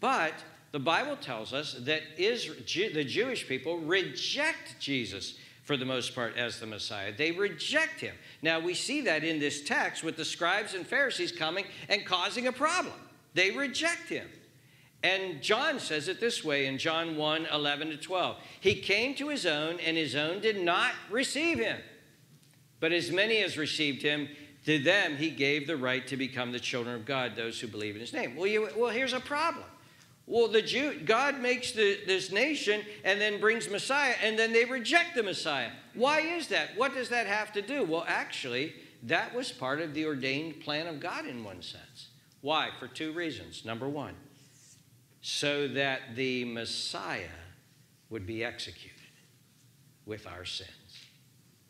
But 0.00 0.34
the 0.70 0.78
Bible 0.78 1.16
tells 1.16 1.54
us 1.54 1.72
that 1.86 2.02
Israel, 2.18 2.58
the 2.92 3.04
Jewish 3.04 3.48
people 3.48 3.78
reject 3.78 4.78
Jesus 4.80 5.38
for 5.64 5.78
the 5.78 5.86
most 5.86 6.14
part, 6.14 6.36
as 6.36 6.60
the 6.60 6.66
Messiah. 6.66 7.10
They 7.16 7.32
reject 7.32 8.00
him. 8.00 8.14
Now, 8.42 8.60
we 8.60 8.74
see 8.74 9.00
that 9.00 9.24
in 9.24 9.38
this 9.38 9.62
text 9.62 10.04
with 10.04 10.18
the 10.18 10.26
scribes 10.26 10.74
and 10.74 10.86
Pharisees 10.86 11.32
coming 11.32 11.64
and 11.88 12.04
causing 12.04 12.48
a 12.48 12.52
problem. 12.52 12.92
They 13.32 13.50
reject 13.50 14.10
him. 14.10 14.28
And 15.02 15.40
John 15.40 15.78
says 15.78 16.08
it 16.08 16.20
this 16.20 16.44
way 16.44 16.66
in 16.66 16.76
John 16.76 17.16
1 17.16 17.46
11 17.46 17.88
to 17.90 17.96
12. 17.96 18.36
He 18.60 18.74
came 18.74 19.14
to 19.14 19.28
his 19.28 19.46
own, 19.46 19.80
and 19.80 19.96
his 19.96 20.14
own 20.14 20.40
did 20.40 20.60
not 20.60 20.92
receive 21.10 21.58
him. 21.58 21.78
But 22.80 22.92
as 22.92 23.10
many 23.10 23.38
as 23.42 23.56
received 23.56 24.02
him, 24.02 24.28
to 24.64 24.78
them 24.78 25.16
he 25.16 25.30
gave 25.30 25.66
the 25.66 25.76
right 25.76 26.06
to 26.08 26.16
become 26.16 26.52
the 26.52 26.60
children 26.60 26.94
of 26.94 27.04
God, 27.04 27.36
those 27.36 27.60
who 27.60 27.66
believe 27.66 27.94
in 27.94 28.00
his 28.00 28.12
name. 28.12 28.36
Well, 28.36 28.46
you, 28.46 28.68
well 28.76 28.90
here's 28.90 29.12
a 29.12 29.20
problem. 29.20 29.64
Well, 30.26 30.48
the 30.48 30.62
Jew, 30.62 31.00
God 31.00 31.40
makes 31.40 31.72
the, 31.72 31.98
this 32.06 32.30
nation 32.30 32.82
and 33.04 33.20
then 33.20 33.40
brings 33.40 33.68
Messiah, 33.68 34.14
and 34.22 34.38
then 34.38 34.52
they 34.52 34.64
reject 34.64 35.16
the 35.16 35.24
Messiah. 35.24 35.70
Why 35.94 36.20
is 36.20 36.46
that? 36.48 36.76
What 36.76 36.94
does 36.94 37.08
that 37.08 37.26
have 37.26 37.52
to 37.54 37.62
do? 37.62 37.82
Well, 37.84 38.04
actually, 38.06 38.74
that 39.04 39.34
was 39.34 39.50
part 39.50 39.80
of 39.80 39.92
the 39.92 40.06
ordained 40.06 40.60
plan 40.60 40.86
of 40.86 41.00
God 41.00 41.26
in 41.26 41.42
one 41.42 41.62
sense. 41.62 42.08
Why? 42.42 42.68
For 42.78 42.86
two 42.86 43.12
reasons. 43.12 43.64
Number 43.64 43.88
one, 43.88 44.14
so 45.20 45.66
that 45.68 46.14
the 46.14 46.44
Messiah 46.44 47.26
would 48.08 48.26
be 48.26 48.44
executed 48.44 48.96
with 50.06 50.26
our 50.26 50.44
sins. 50.44 50.70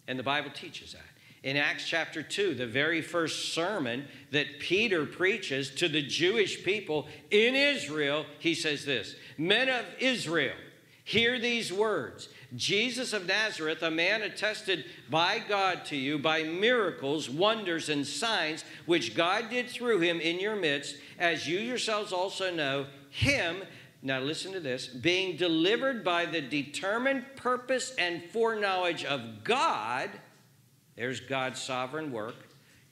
And 0.09 0.19
the 0.19 0.25
Bible 0.25 0.51
teaches 0.51 0.93
that 0.93 1.03
in 1.43 1.57
Acts 1.57 1.89
chapter 1.89 2.23
2, 2.23 2.55
the 2.55 2.67
very 2.67 3.01
first 3.01 3.55
sermon 3.55 4.05
that 4.31 4.61
Peter 4.61 5.07
preaches 5.07 5.71
to 5.77 5.89
the 5.89 6.03
Jewish 6.03 6.63
people 6.63 7.09
in 7.31 7.55
Israel, 7.55 8.27
he 8.39 8.55
says 8.55 8.85
this 8.85 9.15
Men 9.39 9.69
of 9.69 9.87
Israel, 9.99 10.57
hear 11.05 11.39
these 11.39 11.73
words 11.73 12.29
Jesus 12.57 13.13
of 13.13 13.27
Nazareth, 13.27 13.83
a 13.83 13.91
man 13.91 14.23
attested 14.23 14.85
by 15.09 15.39
God 15.39 15.85
to 15.87 15.97
you 15.97 16.19
by 16.19 16.43
miracles, 16.43 17.31
wonders, 17.31 17.89
and 17.89 18.07
signs 18.07 18.65
which 18.87 19.15
God 19.15 19.49
did 19.49 19.69
through 19.69 20.01
him 20.01 20.21
in 20.21 20.41
your 20.41 20.57
midst, 20.57 20.97
as 21.19 21.49
you 21.49 21.59
yourselves 21.59 22.13
also 22.13 22.53
know, 22.53 22.87
him. 23.11 23.63
Now, 24.03 24.21
listen 24.21 24.53
to 24.53 24.61
this 24.61 24.87
being 24.87 25.37
delivered 25.37 26.03
by 26.03 26.27
the 26.27 26.41
determined 26.41 27.25
purpose 27.37 27.95
and 27.99 28.23
foreknowledge 28.31 29.05
of 29.05 29.45
God 29.45 30.11
there's 31.01 31.21
God's 31.21 31.63
sovereign 31.63 32.13
work. 32.13 32.35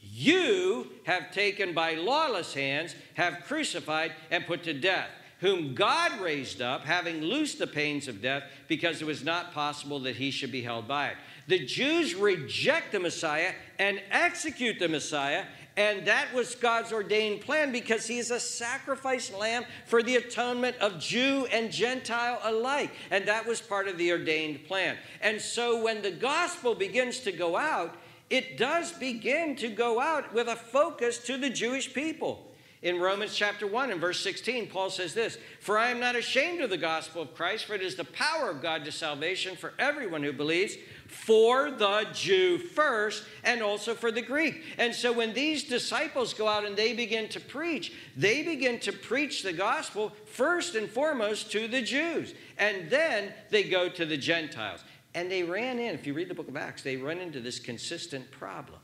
You 0.01 0.90
have 1.05 1.31
taken 1.31 1.75
by 1.75 1.92
lawless 1.92 2.55
hands, 2.55 2.94
have 3.14 3.44
crucified 3.44 4.12
and 4.31 4.47
put 4.47 4.62
to 4.62 4.73
death, 4.73 5.11
whom 5.40 5.75
God 5.75 6.18
raised 6.18 6.62
up, 6.62 6.85
having 6.85 7.21
loosed 7.21 7.59
the 7.59 7.66
pains 7.66 8.09
of 8.09 8.23
death, 8.23 8.44
because 8.66 9.03
it 9.03 9.05
was 9.05 9.23
not 9.23 9.53
possible 9.53 10.01
that 10.01 10.16
he 10.16 10.31
should 10.31 10.51
be 10.51 10.62
held 10.62 10.88
by 10.88 11.09
it. 11.09 11.16
The 11.49 11.66
Jews 11.66 12.14
reject 12.14 12.92
the 12.92 13.01
Messiah 13.01 13.53
and 13.79 14.01
execute 14.11 14.79
the 14.79 14.88
Messiah, 14.88 15.44
and 15.79 16.05
that 16.07 16.35
was 16.35 16.57
God's 16.57 16.93
ordained 16.93 17.41
plan 17.41 17.71
because 17.71 18.05
he 18.05 18.19
is 18.19 18.33
a 18.33 18.41
sacrifice 18.41 19.33
lamb 19.33 19.64
for 19.87 20.03
the 20.03 20.17
atonement 20.17 20.77
of 20.79 20.99
Jew 20.99 21.47
and 21.53 21.71
Gentile 21.71 22.41
alike. 22.43 22.91
And 23.12 23.29
that 23.29 23.47
was 23.47 23.61
part 23.61 23.87
of 23.87 23.97
the 23.97 24.11
ordained 24.11 24.64
plan. 24.64 24.97
And 25.21 25.41
so 25.41 25.81
when 25.81 26.03
the 26.03 26.11
gospel 26.11 26.75
begins 26.75 27.21
to 27.21 27.31
go 27.31 27.57
out, 27.57 27.95
it 28.29 28.59
does 28.59 28.91
begin 28.91 29.55
to 29.57 29.69
go 29.69 30.01
out 30.01 30.35
with 30.35 30.49
a 30.49 30.57
focus 30.57 31.19
to 31.19 31.38
the 31.38 31.49
Jewish 31.49 31.95
people. 31.95 32.45
In 32.83 33.01
Romans 33.01 33.35
chapter 33.35 33.67
1 33.67 33.93
and 33.93 34.01
verse 34.01 34.21
16, 34.21 34.69
Paul 34.69 34.91
says 34.91 35.14
this 35.14 35.38
For 35.61 35.79
I 35.79 35.91
am 35.91 35.99
not 36.01 36.14
ashamed 36.17 36.61
of 36.61 36.71
the 36.71 36.77
gospel 36.77 37.23
of 37.23 37.35
Christ, 37.35 37.64
for 37.64 37.75
it 37.75 37.83
is 37.83 37.97
the 37.97 38.05
power 38.05 38.51
of 38.51 38.62
God 38.62 38.85
to 38.85 38.93
salvation 38.93 39.57
for 39.57 39.75
everyone 39.79 40.23
who 40.23 40.33
believes, 40.33 40.77
for 41.09 41.71
the 41.71 42.07
Jew 42.12 42.59
first, 42.59 43.25
and 43.42 43.62
also 43.62 43.94
for 43.94 44.12
the 44.12 44.23
Greek. 44.23 44.62
And 44.77 44.94
so 44.94 45.12
when 45.12 45.33
these 45.33 45.64
disciples 45.64 46.35
go 46.35 46.47
out 46.47 46.64
and 46.64 46.77
they 46.77 46.92
begin 46.92 47.29
to 47.31 47.40
preach, 47.40 47.92
they 48.16 48.42
begin 48.42 48.79
to 48.81 48.92
preach 48.92 49.42
the 49.42 49.53
gospel 49.53 50.12
first 50.27 50.75
and 50.75 50.88
foremost 50.88 51.51
to 51.53 51.66
the 51.66 51.83
Jews. 51.83 52.35
And 52.59 52.90
then 52.90 53.33
they 53.51 53.64
go 53.64 53.88
to 53.88 54.05
the 54.05 54.18
Gentiles. 54.18 54.85
And 55.14 55.31
they 55.31 55.42
ran 55.42 55.79
in, 55.79 55.94
if 55.94 56.07
you 56.07 56.12
read 56.12 56.29
the 56.29 56.35
book 56.35 56.49
of 56.49 56.57
Acts, 56.57 56.83
they 56.83 56.97
run 56.97 57.18
into 57.18 57.40
this 57.40 57.59
consistent 57.59 58.31
problem. 58.31 58.79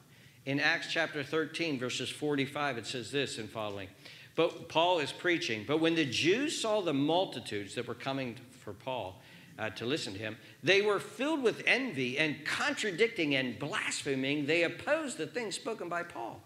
In 0.46 0.58
Acts 0.60 0.88
chapter 0.90 1.22
13, 1.22 1.78
verses 1.78 2.10
45, 2.10 2.78
it 2.78 2.87
says 2.87 3.10
this 3.10 3.38
and 3.38 3.48
following. 3.48 3.88
But 4.34 4.68
Paul 4.68 4.98
is 4.98 5.12
preaching. 5.12 5.64
But 5.66 5.80
when 5.80 5.94
the 5.94 6.04
Jews 6.04 6.60
saw 6.60 6.80
the 6.80 6.94
multitudes 6.94 7.74
that 7.74 7.87
were 7.87 7.94
coming 7.94 8.37
for 8.50 8.72
Paul 8.72 9.20
uh, 9.58 9.70
to 9.70 9.86
listen 9.86 10.12
to 10.14 10.18
him, 10.18 10.36
they 10.62 10.82
were 10.82 10.98
filled 10.98 11.42
with 11.42 11.62
envy 11.66 12.18
and 12.18 12.44
contradicting 12.44 13.34
and 13.34 13.58
blaspheming. 13.58 14.46
They 14.46 14.64
opposed 14.64 15.18
the 15.18 15.26
things 15.26 15.54
spoken 15.54 15.88
by 15.88 16.02
Paul. 16.02 16.40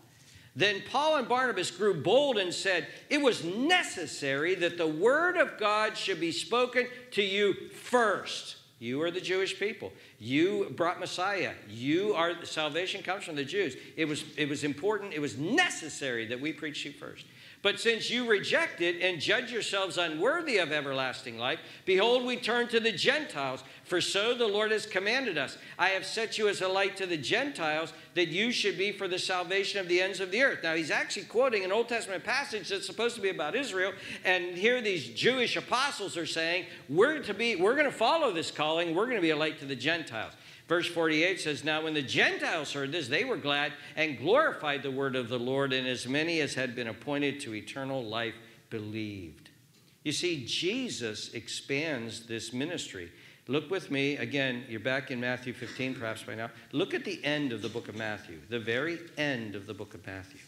Then 0.57 0.83
Paul 0.91 1.17
and 1.17 1.29
Barnabas 1.29 1.71
grew 1.71 2.03
bold 2.03 2.37
and 2.37 2.53
said, 2.53 2.89
It 3.09 3.23
was 3.23 3.45
necessary 3.45 4.57
that 4.57 4.77
the 4.77 4.87
word 4.87 5.37
of 5.37 5.57
God 5.59 5.97
should 5.97 6.19
be 6.19 6.33
spoken 6.33 6.89
to 7.13 7.23
you 7.23 7.55
first. 7.71 8.57
You 8.81 9.03
are 9.03 9.11
the 9.11 9.21
Jewish 9.21 9.59
people. 9.59 9.93
You 10.19 10.73
brought 10.77 11.01
Messiah. 11.01 11.53
You 11.69 12.15
are 12.15 12.45
salvation 12.45 13.03
comes 13.03 13.25
from 13.25 13.35
the 13.35 13.45
Jews. 13.45 13.77
It 13.97 14.07
was, 14.07 14.25
it 14.37 14.49
was 14.49 14.65
important, 14.65 15.13
it 15.13 15.21
was 15.21 15.37
necessary 15.37 16.27
that 16.27 16.41
we 16.41 16.53
preach 16.53 16.85
you 16.85 16.93
first. 16.93 17.25
But 17.61 17.81
since 17.81 18.09
you 18.09 18.29
reject 18.29 18.81
it 18.81 19.03
and 19.03 19.21
judge 19.21 19.51
yourselves 19.51 19.99
unworthy 19.99 20.59
of 20.59 20.71
everlasting 20.71 21.39
life, 21.39 21.59
behold, 21.85 22.25
we 22.25 22.37
turn 22.37 22.69
to 22.69 22.79
the 22.79 22.93
Gentiles. 22.93 23.65
For 23.83 24.01
so 24.01 24.33
the 24.33 24.47
Lord 24.47 24.71
has 24.71 24.87
commanded 24.87 25.37
us 25.37 25.59
I 25.77 25.89
have 25.89 26.07
set 26.07 26.39
you 26.39 26.49
as 26.49 26.61
a 26.61 26.69
light 26.69 26.97
to 26.99 27.07
the 27.07 27.17
Gentiles, 27.17 27.93
that 28.15 28.29
you 28.29 28.53
should 28.53 28.79
be 28.79 28.93
for 28.93 29.09
the 29.09 29.19
salvation 29.19 29.81
of 29.81 29.89
the 29.89 30.01
ends 30.01 30.21
of 30.21 30.31
the 30.31 30.43
earth. 30.43 30.61
Now, 30.63 30.75
he's 30.75 30.91
actually 30.91 31.25
quoting 31.25 31.65
an 31.65 31.73
Old 31.73 31.89
Testament 31.89 32.23
passage 32.23 32.69
that's 32.69 32.87
supposed 32.87 33.17
to 33.17 33.23
be 33.23 33.31
about 33.31 33.57
Israel, 33.57 33.93
and 34.25 34.57
here 34.57 34.81
these 34.81 35.09
Jewish 35.09 35.57
apostles 35.57 36.17
are 36.17 36.27
saying, 36.27 36.67
We're 36.89 37.21
to 37.23 37.35
be, 37.35 37.57
we're 37.57 37.75
going 37.75 37.87
to 37.87 37.93
follow 37.93 38.33
this 38.33 38.51
calling, 38.51 38.95
we're 38.95 39.07
going 39.07 39.17
to 39.17 39.23
be 39.23 39.31
a 39.31 39.37
light 39.37 39.59
to 39.61 39.67
the 39.67 39.77
Gentiles. 39.77 40.33
Verse 40.69 40.87
48 40.87 41.41
says, 41.41 41.65
Now 41.65 41.83
when 41.83 41.95
the 41.95 42.03
Gentiles 42.03 42.73
heard 42.73 42.93
this, 42.93 43.09
they 43.09 43.25
were 43.25 43.39
glad 43.39 43.73
and 43.97 44.19
glorified 44.19 44.83
the 44.83 44.91
word 44.91 45.17
of 45.17 45.31
the 45.31 45.39
Lord, 45.39 45.73
and 45.73 45.89
as 45.89 46.07
many 46.07 46.41
as 46.41 46.55
had 46.55 46.77
been 46.77 46.89
appointed 46.89 47.41
to 47.41 47.55
eternal 47.55 48.05
life 48.05 48.35
believed. 48.69 49.49
You 50.05 50.13
see, 50.13 50.45
Jesus 50.45 51.33
expands 51.33 52.27
this 52.27 52.53
ministry. 52.53 53.11
Look 53.47 53.71
with 53.71 53.91
me, 53.91 54.19
again, 54.19 54.65
you're 54.69 54.79
back 54.79 55.11
in 55.11 55.21
Matthew 55.21 55.55
15 55.55 55.95
perhaps 55.95 56.23
by 56.23 56.35
now. 56.35 56.51
Look 56.73 56.93
at 56.93 57.05
the 57.05 57.25
end 57.25 57.53
of 57.53 57.63
the 57.63 57.69
book 57.71 57.89
of 57.89 57.97
Matthew, 57.97 58.39
the 58.51 58.61
very 58.61 58.99
end 59.17 59.55
of 59.55 59.67
the 59.67 59.73
book 59.73 59.95
of 59.95 60.07
Matthew. 60.07 60.41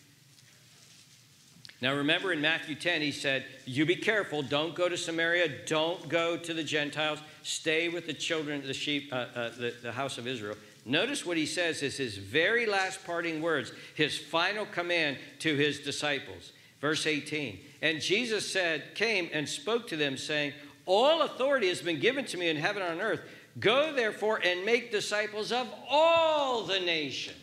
Now, 1.82 1.94
remember 1.94 2.32
in 2.32 2.42
Matthew 2.42 2.74
10, 2.74 3.00
he 3.00 3.10
said, 3.10 3.44
You 3.64 3.86
be 3.86 3.96
careful, 3.96 4.42
don't 4.42 4.74
go 4.74 4.88
to 4.88 4.98
Samaria, 4.98 5.64
don't 5.66 6.08
go 6.10 6.36
to 6.36 6.52
the 6.52 6.62
Gentiles, 6.62 7.20
stay 7.42 7.88
with 7.88 8.06
the 8.06 8.12
children, 8.12 8.62
the 8.66 8.74
sheep, 8.74 9.10
uh, 9.12 9.26
uh, 9.34 9.48
the, 9.56 9.74
the 9.82 9.92
house 9.92 10.18
of 10.18 10.26
Israel. 10.26 10.56
Notice 10.84 11.24
what 11.24 11.38
he 11.38 11.46
says 11.46 11.82
is 11.82 11.96
his 11.96 12.18
very 12.18 12.66
last 12.66 13.04
parting 13.04 13.40
words, 13.40 13.72
his 13.94 14.18
final 14.18 14.66
command 14.66 15.16
to 15.38 15.54
his 15.54 15.80
disciples. 15.80 16.52
Verse 16.80 17.06
18. 17.06 17.58
And 17.82 18.00
Jesus 18.00 18.50
said, 18.50 18.94
came 18.94 19.30
and 19.32 19.48
spoke 19.48 19.88
to 19.88 19.96
them, 19.96 20.18
saying, 20.18 20.52
All 20.84 21.22
authority 21.22 21.68
has 21.68 21.80
been 21.80 22.00
given 22.00 22.26
to 22.26 22.36
me 22.36 22.48
in 22.48 22.56
heaven 22.56 22.82
and 22.82 23.00
on 23.00 23.06
earth. 23.06 23.20
Go 23.58 23.92
therefore 23.94 24.40
and 24.44 24.64
make 24.64 24.92
disciples 24.92 25.50
of 25.50 25.66
all 25.88 26.62
the 26.64 26.80
nations 26.80 27.36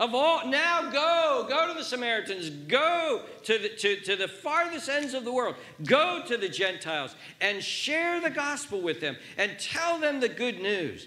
of 0.00 0.14
all, 0.14 0.46
now 0.48 0.90
go, 0.90 1.46
go 1.46 1.68
to 1.68 1.74
the 1.74 1.84
Samaritans, 1.84 2.48
go 2.50 3.22
to 3.44 3.58
the, 3.58 3.68
to, 3.68 3.96
to 4.00 4.16
the 4.16 4.26
farthest 4.26 4.88
ends 4.88 5.12
of 5.12 5.26
the 5.26 5.32
world, 5.32 5.56
go 5.84 6.22
to 6.26 6.38
the 6.38 6.48
Gentiles 6.48 7.14
and 7.40 7.62
share 7.62 8.18
the 8.20 8.30
gospel 8.30 8.80
with 8.80 9.00
them 9.00 9.16
and 9.36 9.58
tell 9.60 9.98
them 9.98 10.18
the 10.18 10.28
good 10.28 10.60
news. 10.60 11.06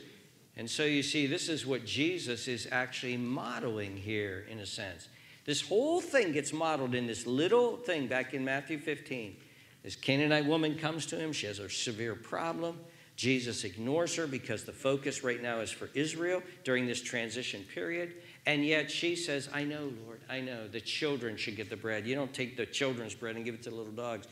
And 0.56 0.70
so 0.70 0.84
you 0.84 1.02
see, 1.02 1.26
this 1.26 1.50
is 1.50 1.66
what 1.66 1.86
Jesus 1.86 2.48
is 2.48 2.68
actually 2.72 3.18
modeling 3.18 3.98
here 3.98 4.46
in 4.48 4.60
a 4.60 4.66
sense. 4.66 5.10
This 5.46 5.62
whole 5.62 6.00
thing 6.00 6.32
gets 6.32 6.54
modeled 6.54 6.94
in 6.94 7.08
this 7.08 7.26
little 7.26 7.78
thing 7.78 8.06
back 8.06 8.36
in 8.36 8.46
Matthew 8.46 8.78
15. 8.78 9.36
This 9.82 9.96
Canaanite 9.96 10.46
woman 10.46 10.78
comes 10.78 11.08
to 11.08 11.18
him, 11.18 11.34
she 11.34 11.48
has 11.48 11.58
a 11.58 11.68
severe 11.68 12.14
problem. 12.14 12.80
Jesus 13.16 13.64
ignores 13.64 14.16
her 14.16 14.26
because 14.26 14.64
the 14.64 14.72
focus 14.72 15.24
right 15.24 15.42
now 15.42 15.60
is 15.60 15.70
for 15.70 15.90
Israel 15.94 16.42
during 16.64 16.88
this 16.88 17.02
transition 17.02 17.64
period. 17.74 18.16
And 18.46 18.66
yet 18.66 18.92
she 18.92 19.16
says, 19.16 19.48
I 19.54 19.64
know, 19.64 19.92
Lord, 20.06 20.22
I 20.30 20.42
know. 20.42 20.68
The 20.68 20.82
children 20.82 21.38
should 21.38 21.56
get 21.56 21.70
the 21.70 21.78
bread. 21.78 22.06
You 22.06 22.16
don't 22.16 22.34
take 22.34 22.58
the 22.58 22.66
children's 22.66 23.16
bread 23.16 23.36
and 23.36 23.46
give 23.46 23.56
it 23.56 23.64
to 23.64 23.72
little 23.72 23.94
dogs. 23.94 24.28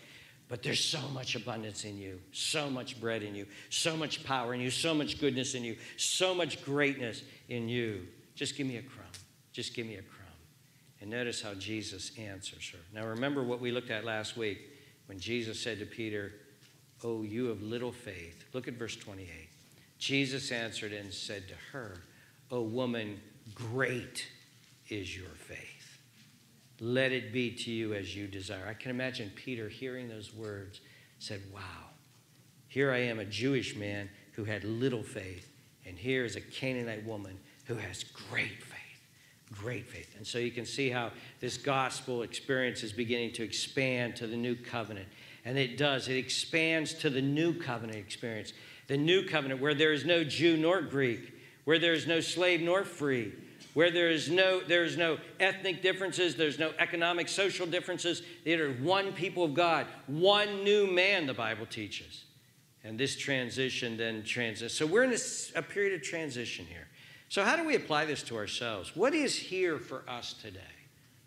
But 0.50 0.64
there's 0.64 0.84
so 0.84 1.00
much 1.14 1.36
abundance 1.36 1.86
in 1.86 1.98
you, 1.98 2.20
so 2.34 2.70
much 2.70 3.00
bread 3.00 3.24
in 3.24 3.36
you, 3.36 3.46
so 3.70 3.96
much 3.96 4.26
power 4.26 4.54
in 4.54 4.60
you, 4.60 4.70
so 4.70 4.94
much 4.94 5.18
goodness 5.18 5.56
in 5.56 5.64
you, 5.64 5.78
so 5.96 6.36
much 6.36 6.66
greatness 6.66 7.24
in 7.48 7.70
you. 7.70 8.06
Just 8.36 8.58
give 8.58 8.68
me 8.68 8.76
a 8.76 8.82
crumb. 8.82 9.08
Just 9.54 9.74
give 9.74 9.88
me 9.88 9.96
a 9.96 10.02
crumb. 10.02 10.28
And 11.00 11.10
notice 11.10 11.42
how 11.42 11.54
Jesus 11.54 12.12
answers 12.18 12.70
her. 12.70 12.80
Now, 12.94 13.08
remember 13.08 13.44
what 13.44 13.62
we 13.62 13.72
looked 13.72 13.92
at 13.92 14.04
last 14.04 14.36
week 14.36 14.60
when 15.06 15.20
Jesus 15.20 15.58
said 15.58 15.80
to 15.80 15.86
Peter, 15.86 16.34
Oh, 17.02 17.24
you 17.24 17.46
have 17.46 17.62
little 17.62 17.92
faith. 17.92 18.44
Look 18.54 18.68
at 18.68 18.74
verse 18.74 18.98
28. 18.98 19.28
Jesus 20.00 20.52
answered 20.52 20.92
and 20.92 21.14
said 21.14 21.48
to 21.48 21.56
her, 21.72 22.02
Oh, 22.52 22.62
woman, 22.62 23.22
Great 23.54 24.28
is 24.90 25.16
your 25.16 25.30
faith. 25.30 26.00
Let 26.80 27.12
it 27.12 27.32
be 27.32 27.52
to 27.52 27.72
you 27.72 27.94
as 27.94 28.16
you 28.16 28.28
desire. 28.28 28.66
I 28.68 28.74
can 28.74 28.92
imagine 28.92 29.32
Peter 29.36 29.70
hearing 29.70 30.10
those 30.10 30.34
words, 30.34 30.82
said, 31.20 31.42
Wow, 31.54 31.62
here 32.68 32.92
I 32.92 33.00
am, 33.00 33.20
a 33.20 33.26
Jewish 33.26 33.76
man 33.76 34.10
who 34.34 34.46
had 34.46 34.64
little 34.64 35.04
faith, 35.04 35.52
and 35.86 35.98
here 35.98 36.26
is 36.26 36.36
a 36.36 36.42
Canaanite 36.42 37.06
woman 37.06 37.38
who 37.66 37.76
has 37.76 38.04
great 38.04 38.64
faith. 38.64 38.78
Great 39.52 39.88
faith. 39.88 40.16
And 40.18 40.26
so 40.26 40.40
you 40.40 40.52
can 40.52 40.66
see 40.66 40.90
how 40.90 41.12
this 41.40 41.58
gospel 41.58 42.22
experience 42.22 42.84
is 42.84 42.94
beginning 42.94 43.34
to 43.34 43.44
expand 43.44 44.16
to 44.16 44.28
the 44.28 44.38
new 44.38 44.56
covenant. 44.56 45.08
And 45.44 45.58
it 45.58 45.78
does, 45.78 46.08
it 46.08 46.16
expands 46.16 46.94
to 46.96 47.10
the 47.10 47.22
new 47.22 47.54
covenant 47.54 47.98
experience. 47.98 48.54
The 48.88 48.98
new 48.98 49.26
covenant 49.28 49.62
where 49.62 49.74
there 49.74 49.94
is 49.94 50.06
no 50.06 50.24
Jew 50.24 50.58
nor 50.58 50.82
Greek, 50.82 51.34
where 51.66 51.80
there 51.80 51.94
is 51.94 52.08
no 52.08 52.20
slave 52.20 52.62
nor 52.62 52.84
free, 52.84 53.34
where 53.74 53.92
there 53.92 54.10
is 54.10 54.30
no 54.30 54.62
there's 54.62 54.98
no 54.98 55.18
ethnic 55.40 55.82
differences, 55.82 56.36
there's 56.36 56.60
no 56.60 56.74
economic, 56.80 57.30
social 57.30 57.66
differences. 57.66 58.22
They 58.44 58.54
are 58.56 58.74
one 58.74 59.14
people 59.14 59.44
of 59.44 59.54
God, 59.54 59.88
one 60.08 60.64
new 60.64 60.92
man. 60.92 61.26
The 61.26 61.34
Bible 61.34 61.66
teaches, 61.66 62.26
and 62.84 63.00
this 63.00 63.16
transition 63.16 63.98
then 63.98 64.24
transits. 64.24 64.74
So 64.74 64.86
we're 64.86 65.04
in 65.04 65.14
a, 65.14 65.60
a 65.60 65.62
period 65.62 65.94
of 65.94 66.02
transition 66.02 66.66
here. 66.66 66.88
So 67.30 67.44
how 67.44 67.56
do 67.56 67.66
we 67.66 67.76
apply 67.76 68.06
this 68.06 68.24
to 68.24 68.36
ourselves? 68.36 68.96
What 68.96 69.14
is 69.14 69.38
here 69.38 69.78
for 69.78 70.04
us 70.08 70.34
today? 70.34 70.60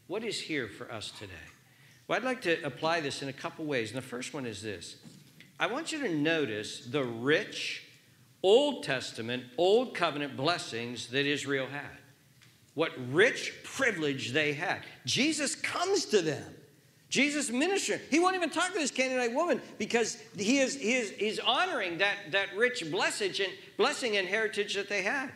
What 0.06 0.22
is 0.22 0.38
here 0.38 0.68
for 0.68 0.92
us 0.92 1.10
today? 1.18 1.32
Well, 2.06 2.18
I'd 2.18 2.24
like 2.24 2.42
to 2.42 2.62
apply 2.62 3.00
this 3.00 3.22
in 3.22 3.30
a 3.30 3.32
couple 3.32 3.64
ways. 3.64 3.90
And 3.90 3.96
the 3.96 4.06
first 4.06 4.34
one 4.34 4.44
is 4.44 4.62
this 4.62 4.96
I 5.58 5.66
want 5.66 5.92
you 5.92 6.00
to 6.00 6.14
notice 6.14 6.84
the 6.84 7.04
rich 7.04 7.83
Old 8.44 8.84
Testament, 8.84 9.44
Old 9.56 9.94
Covenant 9.94 10.36
blessings 10.36 11.06
that 11.08 11.24
Israel 11.24 11.66
had. 11.66 11.96
What 12.74 12.92
rich 13.10 13.54
privilege 13.64 14.32
they 14.32 14.52
had. 14.52 14.82
Jesus 15.06 15.54
comes 15.56 16.04
to 16.06 16.20
them. 16.20 16.44
Jesus 17.08 17.50
ministering. 17.50 18.00
He 18.10 18.20
won't 18.20 18.36
even 18.36 18.50
talk 18.50 18.72
to 18.72 18.78
this 18.78 18.90
Canaanite 18.90 19.32
woman 19.32 19.62
because 19.78 20.18
he 20.36 20.58
is, 20.58 20.74
he 20.74 20.94
is 20.94 21.10
he's 21.12 21.38
honoring 21.38 21.98
that, 21.98 22.16
that 22.32 22.54
rich 22.54 22.90
blessing 22.90 23.32
and, 23.40 23.52
blessing 23.78 24.18
and 24.18 24.28
heritage 24.28 24.74
that 24.74 24.90
they 24.90 25.02
had. 25.02 25.30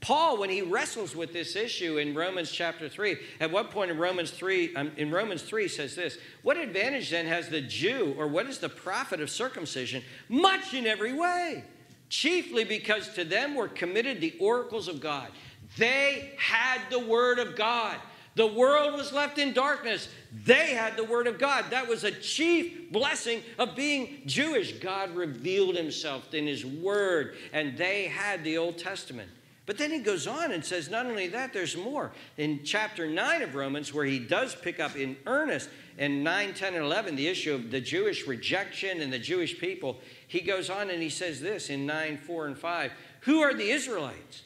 Paul, 0.00 0.38
when 0.38 0.48
he 0.48 0.62
wrestles 0.62 1.14
with 1.14 1.32
this 1.32 1.56
issue 1.56 1.98
in 1.98 2.14
Romans 2.14 2.50
chapter 2.50 2.88
3, 2.88 3.16
at 3.40 3.50
what 3.50 3.72
point 3.72 3.90
in 3.90 3.98
Romans 3.98 4.30
3, 4.30 4.74
um, 4.76 4.92
in 4.96 5.10
Romans 5.10 5.42
3 5.42 5.66
says 5.68 5.94
this, 5.96 6.18
what 6.42 6.56
advantage 6.56 7.10
then 7.10 7.26
has 7.26 7.48
the 7.48 7.60
Jew, 7.60 8.14
or 8.16 8.26
what 8.26 8.46
is 8.46 8.58
the 8.58 8.68
profit 8.68 9.20
of 9.20 9.28
circumcision? 9.28 10.02
Much 10.28 10.72
in 10.72 10.86
every 10.86 11.12
way 11.12 11.64
chiefly 12.08 12.64
because 12.64 13.08
to 13.14 13.24
them 13.24 13.54
were 13.54 13.68
committed 13.68 14.20
the 14.20 14.34
oracles 14.38 14.88
of 14.88 15.00
God. 15.00 15.28
They 15.76 16.32
had 16.38 16.80
the 16.90 17.00
Word 17.00 17.38
of 17.38 17.56
God. 17.56 17.98
The 18.36 18.46
world 18.46 18.94
was 18.94 19.12
left 19.12 19.38
in 19.38 19.52
darkness. 19.52 20.08
They 20.44 20.74
had 20.74 20.96
the 20.96 21.04
Word 21.04 21.26
of 21.26 21.38
God. 21.38 21.66
That 21.70 21.88
was 21.88 22.02
a 22.02 22.10
chief 22.10 22.90
blessing 22.90 23.42
of 23.58 23.76
being 23.76 24.22
Jewish. 24.26 24.72
God 24.72 25.14
revealed 25.14 25.76
Himself 25.76 26.34
in 26.34 26.46
His 26.46 26.66
Word, 26.66 27.36
and 27.52 27.78
they 27.78 28.04
had 28.04 28.42
the 28.42 28.58
Old 28.58 28.78
Testament. 28.78 29.30
But 29.66 29.78
then 29.78 29.90
he 29.90 29.98
goes 30.00 30.26
on 30.26 30.52
and 30.52 30.62
says, 30.64 30.90
not 30.90 31.06
only 31.06 31.28
that, 31.28 31.52
there's 31.54 31.76
more. 31.76 32.12
In 32.36 32.64
chapter 32.64 33.08
9 33.08 33.42
of 33.42 33.54
Romans, 33.54 33.94
where 33.94 34.04
he 34.04 34.18
does 34.18 34.54
pick 34.54 34.78
up 34.78 34.94
in 34.94 35.16
earnest 35.26 35.70
in 35.96 36.22
9, 36.22 36.54
10, 36.54 36.74
and 36.74 36.84
11 36.84 37.16
the 37.16 37.28
issue 37.28 37.54
of 37.54 37.70
the 37.70 37.80
Jewish 37.80 38.26
rejection 38.26 39.00
and 39.00 39.12
the 39.12 39.18
Jewish 39.18 39.58
people, 39.58 39.98
he 40.26 40.40
goes 40.40 40.68
on 40.70 40.90
and 40.90 41.02
he 41.02 41.08
says 41.08 41.40
this 41.40 41.70
in 41.70 41.86
9, 41.86 42.18
4, 42.18 42.46
and 42.46 42.58
5 42.58 42.92
Who 43.20 43.40
are 43.40 43.54
the 43.54 43.70
Israelites? 43.70 44.42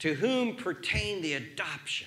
To 0.00 0.14
whom 0.14 0.54
pertain 0.54 1.22
the 1.22 1.34
adoption, 1.34 2.06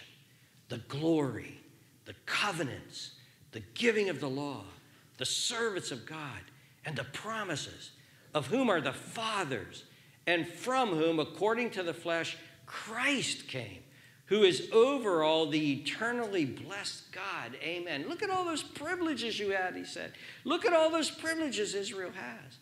the 0.69 0.77
glory, 0.77 1.59
the 2.05 2.15
covenants, 2.25 3.11
the 3.51 3.61
giving 3.73 4.09
of 4.09 4.19
the 4.19 4.29
law, 4.29 4.63
the 5.17 5.25
service 5.25 5.91
of 5.91 6.05
God, 6.05 6.41
and 6.85 6.95
the 6.95 7.03
promises, 7.03 7.91
of 8.33 8.47
whom 8.47 8.69
are 8.69 8.81
the 8.81 8.93
fathers, 8.93 9.83
and 10.25 10.47
from 10.47 10.89
whom, 10.89 11.19
according 11.19 11.71
to 11.71 11.83
the 11.83 11.93
flesh, 11.93 12.37
Christ 12.65 13.47
came, 13.47 13.83
who 14.31 14.43
is 14.43 14.69
over 14.71 15.23
all 15.23 15.45
the 15.45 15.73
eternally 15.73 16.45
blessed 16.45 17.11
God. 17.11 17.51
Amen. 17.61 18.05
Look 18.07 18.23
at 18.23 18.29
all 18.29 18.45
those 18.45 18.63
privileges 18.63 19.37
you 19.37 19.49
had, 19.49 19.75
he 19.75 19.83
said. 19.83 20.13
Look 20.45 20.65
at 20.65 20.71
all 20.71 20.89
those 20.89 21.11
privileges 21.11 21.75
Israel 21.75 22.11
has. 22.11 22.59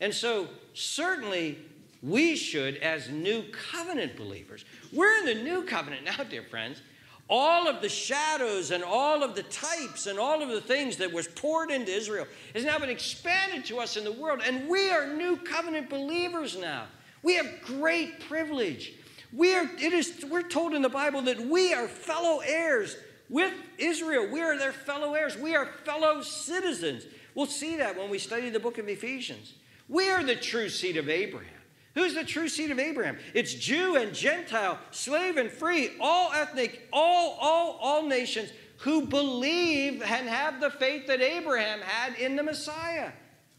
And 0.00 0.12
so, 0.12 0.48
certainly, 0.72 1.58
we 2.02 2.34
should, 2.34 2.78
as 2.78 3.10
new 3.10 3.44
covenant 3.52 4.16
believers, 4.16 4.64
we're 4.92 5.16
in 5.18 5.26
the 5.26 5.36
new 5.36 5.62
covenant 5.62 6.02
now, 6.02 6.24
dear 6.28 6.42
friends. 6.42 6.82
All 7.30 7.68
of 7.68 7.80
the 7.80 7.88
shadows 7.88 8.72
and 8.72 8.82
all 8.82 9.22
of 9.22 9.36
the 9.36 9.44
types 9.44 10.08
and 10.08 10.18
all 10.18 10.42
of 10.42 10.48
the 10.48 10.60
things 10.60 10.96
that 10.96 11.12
was 11.12 11.28
poured 11.28 11.70
into 11.70 11.92
Israel 11.92 12.26
has 12.56 12.64
now 12.64 12.80
been 12.80 12.90
expanded 12.90 13.64
to 13.66 13.78
us 13.78 13.96
in 13.96 14.02
the 14.02 14.10
world, 14.10 14.40
and 14.44 14.68
we 14.68 14.90
are 14.90 15.14
new 15.14 15.36
covenant 15.36 15.88
believers 15.88 16.58
now. 16.58 16.86
We 17.22 17.34
have 17.36 17.46
great 17.62 18.18
privilege. 18.28 18.94
We 19.34 19.54
are, 19.54 19.68
it 19.78 19.92
is, 19.92 20.24
we're 20.30 20.42
told 20.42 20.74
in 20.74 20.82
the 20.82 20.88
Bible 20.88 21.22
that 21.22 21.40
we 21.40 21.74
are 21.74 21.88
fellow 21.88 22.40
heirs 22.40 22.96
with 23.28 23.52
Israel. 23.78 24.28
We 24.30 24.40
are 24.40 24.56
their 24.56 24.72
fellow 24.72 25.14
heirs. 25.14 25.36
We 25.36 25.56
are 25.56 25.66
fellow 25.84 26.22
citizens. 26.22 27.04
We'll 27.34 27.46
see 27.46 27.76
that 27.76 27.98
when 27.98 28.10
we 28.10 28.18
study 28.18 28.48
the 28.50 28.60
book 28.60 28.78
of 28.78 28.88
Ephesians. 28.88 29.54
We 29.88 30.08
are 30.10 30.22
the 30.22 30.36
true 30.36 30.68
seed 30.68 30.96
of 30.96 31.08
Abraham, 31.08 31.50
Who's 31.94 32.14
the 32.14 32.24
true 32.24 32.48
seed 32.48 32.70
of 32.70 32.80
Abraham? 32.80 33.18
It's 33.34 33.54
Jew 33.54 33.96
and 33.96 34.12
Gentile, 34.12 34.78
slave 34.90 35.36
and 35.36 35.50
free, 35.50 35.90
all 36.00 36.32
ethnic, 36.32 36.88
all, 36.92 37.38
all, 37.40 37.78
all 37.80 38.06
nations 38.06 38.50
who 38.78 39.06
believe 39.06 40.02
and 40.02 40.28
have 40.28 40.60
the 40.60 40.70
faith 40.70 41.06
that 41.06 41.20
Abraham 41.20 41.80
had 41.80 42.18
in 42.18 42.34
the 42.34 42.42
Messiah. 42.42 43.12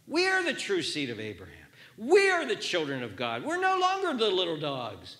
We 0.06 0.28
are 0.28 0.44
the 0.44 0.54
true 0.54 0.82
seed 0.82 1.10
of 1.10 1.20
Abraham. 1.20 1.56
We 1.98 2.30
are 2.30 2.46
the 2.46 2.58
children 2.58 3.04
of 3.04 3.16
God. 3.16 3.44
We're 3.46 3.62
no 3.62 3.80
longer 3.80 4.14
the 4.14 4.30
little 4.30 4.60
dogs. 4.60 5.18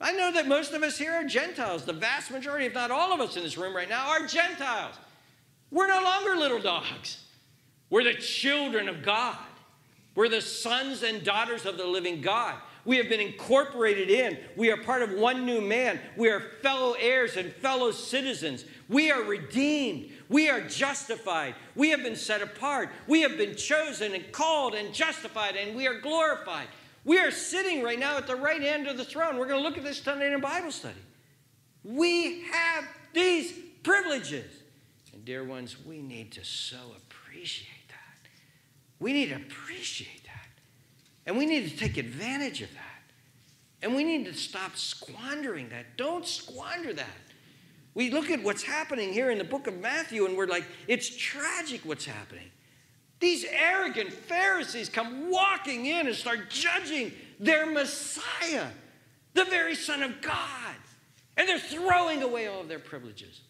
I 0.00 0.12
know 0.12 0.32
that 0.32 0.46
most 0.46 0.72
of 0.72 0.82
us 0.82 0.96
here 0.96 1.12
are 1.12 1.24
Gentiles. 1.24 1.84
The 1.84 1.92
vast 1.92 2.30
majority, 2.30 2.66
if 2.66 2.74
not 2.74 2.90
all 2.90 3.12
of 3.12 3.20
us 3.20 3.36
in 3.36 3.42
this 3.42 3.58
room 3.58 3.74
right 3.74 3.88
now, 3.88 4.08
are 4.08 4.26
Gentiles. 4.26 4.94
We're 5.70 5.88
no 5.88 6.02
longer 6.02 6.36
little 6.36 6.60
dogs. 6.60 7.24
We're 7.90 8.04
the 8.04 8.14
children 8.14 8.88
of 8.88 9.02
God. 9.02 9.36
We're 10.14 10.28
the 10.28 10.40
sons 10.40 11.02
and 11.02 11.24
daughters 11.24 11.66
of 11.66 11.76
the 11.76 11.86
living 11.86 12.20
God. 12.20 12.56
We 12.84 12.96
have 12.96 13.08
been 13.08 13.20
incorporated 13.20 14.08
in. 14.08 14.38
We 14.56 14.70
are 14.70 14.76
part 14.76 15.02
of 15.02 15.12
one 15.12 15.44
new 15.44 15.60
man. 15.60 16.00
We 16.16 16.30
are 16.30 16.40
fellow 16.62 16.94
heirs 16.98 17.36
and 17.36 17.52
fellow 17.52 17.90
citizens. 17.90 18.64
We 18.88 19.10
are 19.10 19.22
redeemed. 19.22 20.10
We 20.28 20.48
are 20.48 20.60
justified. 20.62 21.54
We 21.74 21.90
have 21.90 22.02
been 22.02 22.16
set 22.16 22.40
apart. 22.40 22.90
We 23.06 23.20
have 23.22 23.36
been 23.36 23.56
chosen 23.56 24.14
and 24.14 24.32
called 24.32 24.74
and 24.74 24.94
justified, 24.94 25.56
and 25.56 25.76
we 25.76 25.86
are 25.86 26.00
glorified. 26.00 26.68
We 27.08 27.18
are 27.20 27.30
sitting 27.30 27.82
right 27.82 27.98
now 27.98 28.18
at 28.18 28.26
the 28.26 28.36
right 28.36 28.60
hand 28.60 28.86
of 28.86 28.98
the 28.98 29.04
throne. 29.04 29.38
We're 29.38 29.48
going 29.48 29.62
to 29.62 29.66
look 29.66 29.78
at 29.78 29.82
this 29.82 29.96
Sunday 29.96 30.30
in 30.30 30.38
Bible 30.42 30.70
study. 30.70 31.00
We 31.82 32.42
have 32.52 32.84
these 33.14 33.54
privileges. 33.82 34.52
And, 35.14 35.24
dear 35.24 35.42
ones, 35.42 35.82
we 35.86 36.02
need 36.02 36.32
to 36.32 36.44
so 36.44 36.76
appreciate 36.98 37.88
that. 37.88 38.28
We 39.00 39.14
need 39.14 39.30
to 39.30 39.36
appreciate 39.36 40.24
that. 40.24 40.48
And 41.24 41.38
we 41.38 41.46
need 41.46 41.70
to 41.70 41.78
take 41.78 41.96
advantage 41.96 42.60
of 42.60 42.70
that. 42.74 43.02
And 43.80 43.96
we 43.96 44.04
need 44.04 44.26
to 44.26 44.34
stop 44.34 44.76
squandering 44.76 45.70
that. 45.70 45.96
Don't 45.96 46.26
squander 46.26 46.92
that. 46.92 47.06
We 47.94 48.10
look 48.10 48.30
at 48.30 48.42
what's 48.42 48.62
happening 48.62 49.14
here 49.14 49.30
in 49.30 49.38
the 49.38 49.44
book 49.44 49.66
of 49.66 49.80
Matthew 49.80 50.26
and 50.26 50.36
we're 50.36 50.46
like, 50.46 50.66
it's 50.86 51.08
tragic 51.16 51.80
what's 51.86 52.04
happening. 52.04 52.50
These 53.20 53.44
arrogant 53.50 54.12
Pharisees 54.12 54.88
come 54.88 55.30
walking 55.30 55.86
in 55.86 56.06
and 56.06 56.14
start 56.14 56.50
judging 56.50 57.12
their 57.40 57.66
Messiah, 57.66 58.68
the 59.34 59.44
very 59.44 59.74
Son 59.74 60.02
of 60.02 60.20
God. 60.20 60.76
And 61.36 61.48
they're 61.48 61.58
throwing 61.58 62.22
away 62.22 62.46
all 62.46 62.60
of 62.60 62.68
their 62.68 62.78
privileges. 62.78 63.40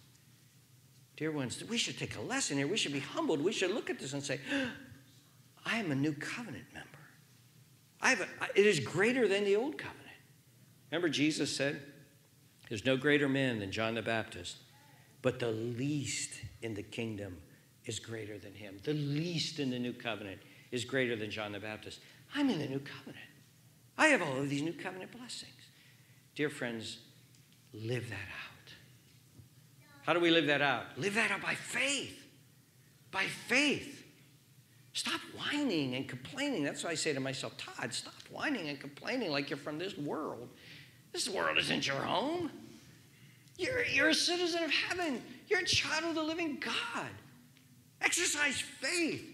Dear 1.16 1.32
ones, 1.32 1.62
we 1.68 1.78
should 1.78 1.98
take 1.98 2.16
a 2.16 2.20
lesson 2.20 2.58
here. 2.58 2.66
We 2.66 2.76
should 2.76 2.92
be 2.92 3.00
humbled. 3.00 3.42
We 3.42 3.52
should 3.52 3.72
look 3.72 3.90
at 3.90 3.98
this 3.98 4.12
and 4.12 4.22
say, 4.22 4.40
I 5.66 5.78
am 5.78 5.90
a 5.90 5.94
new 5.94 6.12
covenant 6.12 6.66
member. 6.72 6.88
I 8.00 8.10
have 8.10 8.20
a, 8.20 8.26
it 8.54 8.66
is 8.66 8.80
greater 8.80 9.26
than 9.26 9.44
the 9.44 9.56
old 9.56 9.76
covenant. 9.76 10.04
Remember, 10.90 11.08
Jesus 11.08 11.54
said, 11.54 11.82
There's 12.68 12.84
no 12.84 12.96
greater 12.96 13.28
man 13.28 13.58
than 13.58 13.72
John 13.72 13.94
the 13.94 14.02
Baptist, 14.02 14.58
but 15.20 15.40
the 15.40 15.50
least 15.50 16.40
in 16.62 16.74
the 16.74 16.82
kingdom 16.82 17.38
is 17.88 17.98
greater 17.98 18.38
than 18.38 18.52
him. 18.52 18.78
The 18.84 18.92
least 18.92 19.58
in 19.58 19.70
the 19.70 19.78
new 19.78 19.94
covenant 19.94 20.40
is 20.70 20.84
greater 20.84 21.16
than 21.16 21.30
John 21.30 21.52
the 21.52 21.58
Baptist. 21.58 22.00
I'm 22.34 22.50
in 22.50 22.58
the 22.58 22.66
new 22.66 22.80
covenant. 22.80 23.24
I 23.96 24.08
have 24.08 24.20
all 24.20 24.36
of 24.36 24.50
these 24.50 24.62
new 24.62 24.74
covenant 24.74 25.10
blessings. 25.10 25.50
Dear 26.36 26.50
friends, 26.50 26.98
live 27.72 28.10
that 28.10 28.14
out. 28.14 28.72
How 30.04 30.12
do 30.12 30.20
we 30.20 30.30
live 30.30 30.46
that 30.46 30.60
out? 30.60 30.84
Live 30.98 31.14
that 31.14 31.30
out 31.30 31.40
by 31.40 31.54
faith. 31.54 32.22
By 33.10 33.24
faith. 33.24 34.04
Stop 34.92 35.20
whining 35.36 35.94
and 35.94 36.06
complaining. 36.06 36.64
That's 36.64 36.84
why 36.84 36.90
I 36.90 36.94
say 36.94 37.14
to 37.14 37.20
myself, 37.20 37.56
Todd, 37.56 37.92
stop 37.94 38.14
whining 38.30 38.68
and 38.68 38.78
complaining 38.78 39.30
like 39.30 39.48
you're 39.48 39.56
from 39.56 39.78
this 39.78 39.96
world. 39.96 40.48
This 41.12 41.28
world 41.28 41.56
isn't 41.56 41.86
your 41.86 41.96
home. 41.96 42.50
You're, 43.56 43.84
you're 43.86 44.10
a 44.10 44.14
citizen 44.14 44.62
of 44.62 44.70
heaven. 44.70 45.22
You're 45.48 45.60
a 45.60 45.64
child 45.64 46.04
of 46.04 46.14
the 46.14 46.22
living 46.22 46.58
God. 46.60 47.08
Exercise 48.00 48.60
faith. 48.60 49.24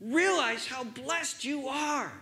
Realize 0.00 0.66
how 0.66 0.84
blessed 0.84 1.44
you 1.44 1.68
are. 1.68 2.12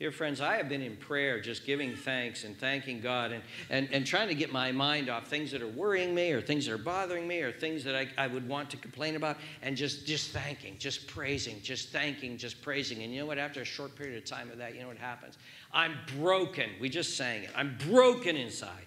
Dear 0.00 0.12
friends, 0.12 0.40
I 0.40 0.56
have 0.56 0.70
been 0.70 0.80
in 0.80 0.96
prayer 0.96 1.40
just 1.40 1.66
giving 1.66 1.94
thanks 1.94 2.44
and 2.44 2.58
thanking 2.58 3.02
God 3.02 3.32
and, 3.32 3.42
and, 3.68 3.86
and 3.92 4.06
trying 4.06 4.28
to 4.28 4.34
get 4.34 4.50
my 4.50 4.72
mind 4.72 5.10
off 5.10 5.28
things 5.28 5.50
that 5.50 5.60
are 5.60 5.68
worrying 5.68 6.14
me 6.14 6.32
or 6.32 6.40
things 6.40 6.64
that 6.64 6.72
are 6.72 6.78
bothering 6.78 7.28
me 7.28 7.40
or 7.40 7.52
things 7.52 7.84
that 7.84 7.94
I, 7.94 8.08
I 8.16 8.26
would 8.26 8.48
want 8.48 8.70
to 8.70 8.78
complain 8.78 9.14
about 9.14 9.36
and 9.60 9.76
just, 9.76 10.06
just 10.06 10.30
thanking, 10.30 10.78
just 10.78 11.06
praising, 11.06 11.60
just 11.60 11.90
thanking, 11.90 12.38
just 12.38 12.62
praising. 12.62 13.02
And 13.02 13.12
you 13.12 13.20
know 13.20 13.26
what? 13.26 13.36
After 13.36 13.60
a 13.60 13.64
short 13.64 13.94
period 13.94 14.16
of 14.16 14.24
time 14.24 14.50
of 14.50 14.56
that, 14.56 14.74
you 14.74 14.80
know 14.80 14.88
what 14.88 14.96
happens? 14.96 15.36
I'm 15.70 15.92
broken. 16.18 16.70
We 16.80 16.88
just 16.88 17.18
sang 17.18 17.42
it. 17.42 17.50
I'm 17.54 17.76
broken 17.88 18.36
inside. 18.36 18.86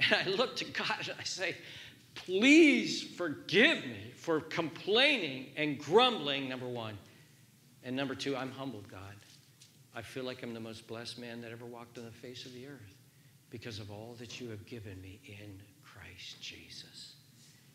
And 0.10 0.28
I 0.28 0.30
look 0.34 0.56
to 0.56 0.64
God 0.64 0.96
and 1.10 1.14
I 1.20 1.24
say, 1.24 1.54
please 2.14 3.02
forgive 3.02 3.84
me 3.84 4.12
for 4.16 4.40
complaining 4.40 5.46
and 5.56 5.78
grumbling, 5.78 6.48
number 6.48 6.68
one. 6.68 6.98
And 7.82 7.96
number 7.96 8.14
two, 8.14 8.36
I'm 8.36 8.50
humbled, 8.52 8.88
God. 8.88 9.16
I 9.94 10.02
feel 10.02 10.24
like 10.24 10.42
I'm 10.42 10.54
the 10.54 10.60
most 10.60 10.86
blessed 10.86 11.18
man 11.18 11.40
that 11.40 11.50
ever 11.50 11.64
walked 11.64 11.98
on 11.98 12.04
the 12.04 12.10
face 12.10 12.46
of 12.46 12.52
the 12.52 12.66
earth 12.66 12.94
because 13.50 13.78
of 13.78 13.90
all 13.90 14.14
that 14.18 14.40
you 14.40 14.48
have 14.50 14.64
given 14.66 15.00
me 15.02 15.20
in 15.24 15.60
Christ 15.82 16.40
Jesus. 16.40 17.14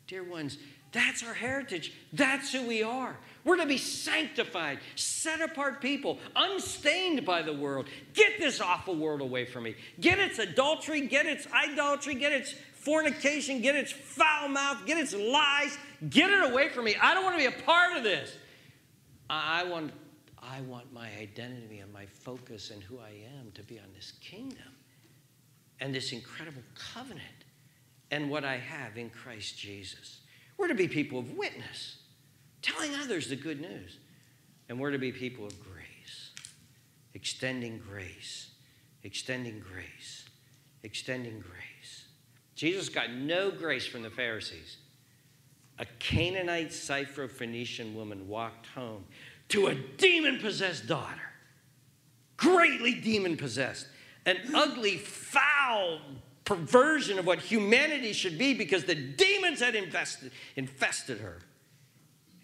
Dear 0.07 0.23
ones, 0.23 0.59
that's 0.91 1.23
our 1.23 1.33
heritage. 1.33 1.91
That's 2.13 2.53
who 2.53 2.65
we 2.65 2.83
are. 2.83 3.17
We're 3.43 3.57
to 3.57 3.65
be 3.65 3.77
sanctified, 3.77 4.79
set 4.95 5.41
apart 5.41 5.81
people, 5.81 6.19
unstained 6.35 7.25
by 7.25 7.41
the 7.41 7.53
world. 7.53 7.87
Get 8.13 8.39
this 8.39 8.61
awful 8.61 8.95
world 8.95 9.21
away 9.21 9.45
from 9.45 9.63
me. 9.63 9.75
Get 9.99 10.19
its 10.19 10.39
adultery, 10.39 11.01
get 11.01 11.25
its 11.25 11.47
idolatry, 11.51 12.15
get 12.15 12.31
its 12.31 12.53
fornication, 12.85 13.61
get 13.61 13.75
its 13.75 13.91
foul 13.91 14.47
mouth, 14.47 14.85
get 14.85 14.97
its 14.97 15.13
lies. 15.13 15.77
Get 16.09 16.29
it 16.29 16.51
away 16.51 16.69
from 16.69 16.85
me. 16.85 16.95
I 17.01 17.13
don't 17.13 17.23
want 17.23 17.39
to 17.39 17.49
be 17.49 17.53
a 17.53 17.63
part 17.63 17.97
of 17.97 18.03
this. 18.03 18.35
I 19.29 19.63
want 19.63 19.91
I 20.41 20.61
want 20.61 20.93
my 20.93 21.09
identity 21.19 21.79
and 21.79 21.91
my 21.91 22.05
focus 22.05 22.69
and 22.69 22.83
who 22.83 22.99
I 22.99 23.09
am 23.39 23.51
to 23.55 23.63
be 23.63 23.79
on 23.79 23.85
this 23.95 24.13
kingdom 24.21 24.75
and 25.79 25.93
this 25.93 26.11
incredible 26.11 26.61
covenant 26.93 27.23
and 28.11 28.29
what 28.29 28.45
I 28.45 28.57
have 28.57 28.95
in 28.97 29.09
Christ 29.09 29.57
Jesus. 29.57 30.19
We're 30.57 30.67
to 30.67 30.75
be 30.75 30.87
people 30.87 31.17
of 31.17 31.31
witness, 31.31 31.97
telling 32.61 32.93
others 32.95 33.27
the 33.27 33.35
good 33.35 33.59
news. 33.59 33.97
And 34.69 34.79
we're 34.79 34.91
to 34.91 34.99
be 34.99 35.11
people 35.11 35.45
of 35.45 35.59
grace, 35.63 36.31
extending 37.15 37.79
grace, 37.79 38.51
extending 39.03 39.59
grace, 39.59 40.25
extending 40.83 41.39
grace. 41.39 41.74
Jesus 42.55 42.89
got 42.89 43.11
no 43.11 43.51
grace 43.51 43.85
from 43.85 44.01
the 44.01 44.09
Pharisees. 44.09 44.77
A 45.77 45.85
Canaanite 45.99 46.69
Syrophoenician 46.69 47.93
woman 47.93 48.27
walked 48.27 48.67
home 48.67 49.05
to 49.49 49.67
a 49.67 49.75
demon 49.75 50.39
possessed 50.39 50.87
daughter, 50.87 51.33
greatly 52.37 52.93
demon 52.93 53.35
possessed, 53.35 53.87
an 54.25 54.37
ugly, 54.55 54.97
foul 54.97 55.99
perversion 56.45 57.19
of 57.19 57.25
what 57.25 57.39
humanity 57.39 58.13
should 58.13 58.37
be 58.37 58.53
because 58.53 58.85
the 58.85 58.95
demons 58.95 59.59
had 59.59 59.75
infested 59.75 61.19
her. 61.19 61.39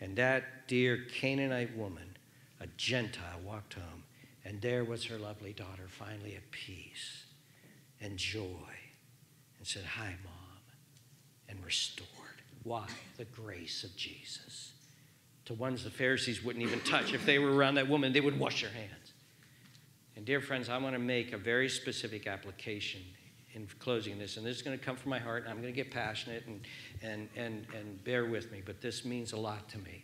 And 0.02 0.16
that 0.18 0.68
dear 0.68 1.06
Canaanite 1.14 1.76
woman, 1.78 2.18
a 2.60 2.68
Gentile, 2.78 3.40
walked 3.46 3.76
home, 3.76 4.04
and 4.44 4.60
there 4.62 4.84
was 4.84 5.06
her 5.06 5.18
lovely 5.18 5.54
daughter, 5.54 5.88
finally 5.88 6.36
at 6.36 6.52
peace 6.52 7.26
and 8.02 8.18
joy, 8.18 8.71
and 9.62 9.68
said, 9.68 9.84
Hi, 9.84 10.16
Mom, 10.24 10.34
and 11.48 11.64
restored. 11.64 12.10
Why? 12.64 12.88
The 13.18 13.26
grace 13.26 13.84
of 13.84 13.96
Jesus 13.96 14.72
to 15.46 15.54
ones 15.54 15.84
the 15.84 15.92
Pharisees 15.92 16.44
wouldn't 16.44 16.66
even 16.66 16.80
touch. 16.80 17.14
If 17.14 17.28
they 17.28 17.38
were 17.38 17.54
around 17.54 17.76
that 17.76 17.88
woman, 17.88 18.12
they 18.12 18.22
would 18.22 18.40
wash 18.40 18.62
their 18.62 18.72
hands. 18.72 19.14
And, 20.16 20.26
dear 20.26 20.42
friends, 20.42 20.68
I 20.68 20.80
want 20.80 20.96
to 20.96 21.00
make 21.00 21.32
a 21.32 21.38
very 21.38 21.70
specific 21.70 22.26
application 22.26 23.02
in 23.54 23.68
closing 23.78 24.18
this. 24.18 24.38
And 24.38 24.46
this 24.46 24.58
is 24.58 24.64
going 24.64 24.78
to 24.78 24.84
come 24.84 24.96
from 24.96 25.12
my 25.12 25.20
heart, 25.20 25.44
and 25.44 25.52
I'm 25.52 25.62
going 25.62 25.72
to 25.72 25.76
get 25.76 25.92
passionate 25.92 26.46
and, 26.48 26.62
and, 27.04 27.30
and, 27.36 27.68
and 27.78 28.04
bear 28.04 28.26
with 28.26 28.52
me, 28.52 28.64
but 28.66 28.82
this 28.82 29.06
means 29.06 29.34
a 29.34 29.38
lot 29.38 29.70
to 29.70 29.78
me. 29.78 30.04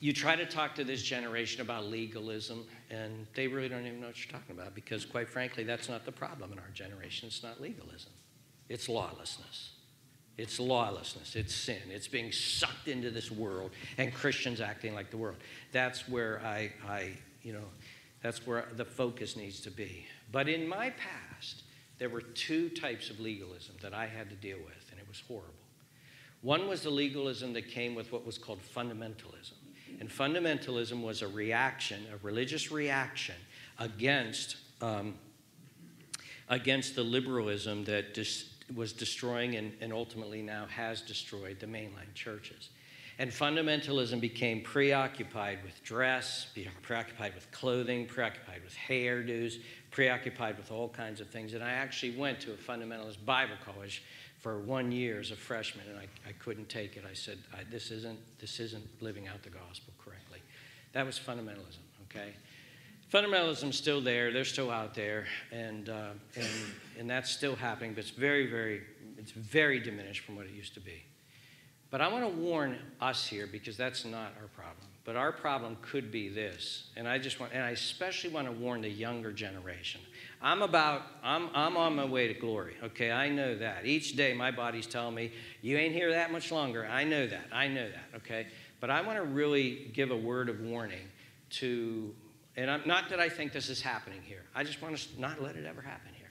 You 0.00 0.12
try 0.12 0.36
to 0.36 0.46
talk 0.46 0.76
to 0.76 0.84
this 0.84 1.02
generation 1.02 1.60
about 1.60 1.86
legalism, 1.86 2.64
and 2.88 3.26
they 3.34 3.48
really 3.48 3.68
don't 3.68 3.86
even 3.86 4.00
know 4.00 4.06
what 4.08 4.24
you're 4.24 4.32
talking 4.32 4.56
about 4.56 4.74
because, 4.74 5.04
quite 5.04 5.28
frankly, 5.28 5.64
that's 5.64 5.88
not 5.88 6.04
the 6.04 6.12
problem 6.12 6.52
in 6.52 6.58
our 6.58 6.70
generation. 6.72 7.26
It's 7.26 7.42
not 7.42 7.60
legalism, 7.60 8.12
it's 8.68 8.88
lawlessness. 8.88 9.70
It's 10.38 10.60
lawlessness, 10.60 11.34
it's 11.34 11.52
sin, 11.52 11.82
it's 11.90 12.06
being 12.06 12.30
sucked 12.30 12.86
into 12.86 13.10
this 13.10 13.28
world, 13.28 13.72
and 13.98 14.14
Christians 14.14 14.60
acting 14.60 14.94
like 14.94 15.10
the 15.10 15.16
world. 15.16 15.38
That's 15.72 16.08
where 16.08 16.40
I, 16.44 16.70
I, 16.88 17.14
you 17.42 17.52
know, 17.52 17.64
that's 18.22 18.46
where 18.46 18.68
the 18.76 18.84
focus 18.84 19.36
needs 19.36 19.60
to 19.62 19.70
be. 19.72 20.06
But 20.30 20.48
in 20.48 20.68
my 20.68 20.90
past, 20.90 21.64
there 21.98 22.08
were 22.08 22.20
two 22.20 22.68
types 22.68 23.10
of 23.10 23.18
legalism 23.18 23.74
that 23.82 23.92
I 23.92 24.06
had 24.06 24.30
to 24.30 24.36
deal 24.36 24.58
with, 24.58 24.86
and 24.92 25.00
it 25.00 25.08
was 25.08 25.20
horrible. 25.26 25.54
One 26.42 26.68
was 26.68 26.82
the 26.82 26.90
legalism 26.90 27.52
that 27.54 27.68
came 27.68 27.96
with 27.96 28.12
what 28.12 28.24
was 28.24 28.38
called 28.38 28.60
fundamentalism. 28.62 29.57
And 30.00 30.08
fundamentalism 30.08 31.02
was 31.02 31.22
a 31.22 31.28
reaction, 31.28 32.06
a 32.12 32.24
religious 32.24 32.70
reaction 32.70 33.34
against, 33.78 34.56
um, 34.80 35.14
against 36.48 36.94
the 36.94 37.02
liberalism 37.02 37.84
that 37.84 38.14
dis- 38.14 38.50
was 38.74 38.92
destroying 38.92 39.56
and, 39.56 39.72
and 39.80 39.92
ultimately 39.92 40.42
now 40.42 40.66
has 40.66 41.00
destroyed 41.00 41.58
the 41.58 41.66
mainline 41.66 42.12
churches. 42.14 42.70
And 43.20 43.32
fundamentalism 43.32 44.20
became 44.20 44.60
preoccupied 44.60 45.64
with 45.64 45.82
dress, 45.82 46.46
preoccupied 46.82 47.34
with 47.34 47.50
clothing, 47.50 48.06
preoccupied 48.06 48.62
with 48.62 48.76
hairdos, 48.76 49.54
preoccupied 49.90 50.56
with 50.56 50.70
all 50.70 50.88
kinds 50.88 51.20
of 51.20 51.28
things. 51.28 51.54
And 51.54 51.64
I 51.64 51.72
actually 51.72 52.16
went 52.16 52.38
to 52.42 52.52
a 52.52 52.56
fundamentalist 52.56 53.24
Bible 53.24 53.56
college 53.64 54.04
for 54.38 54.60
one 54.60 54.92
year 54.92 55.20
as 55.20 55.30
a 55.30 55.36
freshman, 55.36 55.84
and 55.88 55.98
I, 55.98 56.06
I 56.28 56.32
couldn't 56.32 56.68
take 56.68 56.96
it. 56.96 57.04
I 57.08 57.14
said, 57.14 57.38
I, 57.52 57.64
this, 57.70 57.90
isn't, 57.90 58.18
this 58.40 58.60
isn't 58.60 58.86
living 59.02 59.26
out 59.26 59.42
the 59.42 59.50
gospel 59.50 59.92
correctly. 60.02 60.38
That 60.92 61.04
was 61.04 61.18
fundamentalism, 61.18 61.82
okay? 62.04 62.34
Fundamentalism's 63.12 63.76
still 63.76 64.00
there. 64.00 64.32
They're 64.32 64.44
still 64.44 64.70
out 64.70 64.94
there, 64.94 65.26
and, 65.50 65.88
uh, 65.88 66.10
and, 66.36 66.48
and 66.98 67.10
that's 67.10 67.30
still 67.30 67.56
happening, 67.56 67.94
but 67.94 68.00
it's 68.00 68.10
very, 68.10 68.46
very, 68.46 68.82
it's 69.16 69.32
very 69.32 69.80
diminished 69.80 70.24
from 70.24 70.36
what 70.36 70.46
it 70.46 70.52
used 70.52 70.74
to 70.74 70.80
be. 70.80 71.02
But 71.90 72.00
I 72.00 72.08
want 72.08 72.24
to 72.24 72.40
warn 72.40 72.78
us 73.00 73.26
here 73.26 73.46
because 73.46 73.76
that's 73.76 74.04
not 74.04 74.34
our 74.40 74.48
problem. 74.54 74.86
But 75.04 75.16
our 75.16 75.32
problem 75.32 75.78
could 75.80 76.12
be 76.12 76.28
this, 76.28 76.90
and 76.94 77.08
I 77.08 77.18
just 77.18 77.40
want, 77.40 77.54
and 77.54 77.62
I 77.62 77.70
especially 77.70 78.28
want 78.28 78.46
to 78.46 78.52
warn 78.52 78.82
the 78.82 78.90
younger 78.90 79.32
generation. 79.32 80.02
I'm 80.40 80.62
about, 80.62 81.02
I'm, 81.22 81.50
I'm 81.52 81.76
on 81.76 81.96
my 81.96 82.04
way 82.04 82.28
to 82.28 82.34
glory, 82.34 82.76
okay? 82.82 83.10
I 83.10 83.28
know 83.28 83.56
that. 83.58 83.86
Each 83.86 84.14
day 84.14 84.34
my 84.34 84.52
body's 84.52 84.86
telling 84.86 85.14
me, 85.14 85.32
you 85.62 85.76
ain't 85.76 85.92
here 85.92 86.12
that 86.12 86.30
much 86.30 86.52
longer. 86.52 86.86
I 86.86 87.02
know 87.02 87.26
that. 87.26 87.46
I 87.52 87.66
know 87.66 87.88
that, 87.88 88.16
okay? 88.18 88.46
But 88.80 88.90
I 88.90 89.00
want 89.00 89.18
to 89.18 89.24
really 89.24 89.90
give 89.92 90.12
a 90.12 90.16
word 90.16 90.48
of 90.48 90.60
warning 90.60 91.08
to, 91.50 92.14
and 92.56 92.70
I'm, 92.70 92.82
not 92.86 93.08
that 93.08 93.18
I 93.18 93.28
think 93.28 93.52
this 93.52 93.68
is 93.68 93.82
happening 93.82 94.20
here. 94.22 94.44
I 94.54 94.62
just 94.62 94.80
want 94.80 94.96
to 94.96 95.20
not 95.20 95.42
let 95.42 95.56
it 95.56 95.66
ever 95.66 95.82
happen 95.82 96.12
here. 96.14 96.30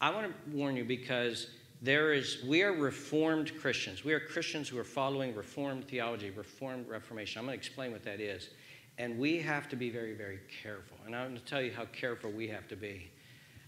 I 0.00 0.10
want 0.10 0.26
to 0.26 0.56
warn 0.56 0.76
you 0.76 0.84
because 0.84 1.46
there 1.80 2.12
is, 2.12 2.44
we 2.46 2.62
are 2.62 2.72
reformed 2.72 3.58
Christians. 3.58 4.04
We 4.04 4.12
are 4.12 4.20
Christians 4.20 4.68
who 4.68 4.78
are 4.78 4.84
following 4.84 5.34
reformed 5.34 5.88
theology, 5.88 6.30
reformed 6.30 6.88
reformation. 6.88 7.40
I'm 7.40 7.46
going 7.46 7.58
to 7.58 7.58
explain 7.58 7.90
what 7.90 8.04
that 8.04 8.20
is. 8.20 8.50
And 8.98 9.18
we 9.18 9.38
have 9.40 9.68
to 9.70 9.76
be 9.76 9.90
very, 9.90 10.14
very 10.14 10.40
careful. 10.62 10.96
And 11.06 11.16
I'm 11.16 11.28
going 11.28 11.40
to 11.40 11.44
tell 11.44 11.62
you 11.62 11.72
how 11.72 11.86
careful 11.86 12.30
we 12.30 12.48
have 12.48 12.68
to 12.68 12.76
be. 12.76 13.10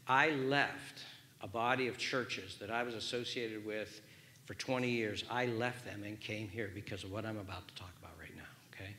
I 0.07 0.31
left 0.31 1.03
a 1.43 1.49
body 1.49 1.89
of 1.89 1.99
churches 1.99 2.57
that 2.61 2.70
I 2.70 2.83
was 2.83 2.95
associated 2.95 3.64
with 3.64 4.01
for 4.45 4.55
20 4.55 4.89
years. 4.89 5.25
I 5.31 5.47
left 5.47 5.85
them 5.85 6.03
and 6.05 6.20
came 6.20 6.49
here 6.49 6.70
because 6.75 7.05
of 7.05 7.12
what 7.12 7.25
I'm 7.25 7.39
about 7.39 7.66
to 7.68 7.75
talk 7.75 7.93
about 8.01 8.12
right 8.20 8.37
now, 8.37 8.43
okay? 8.72 8.95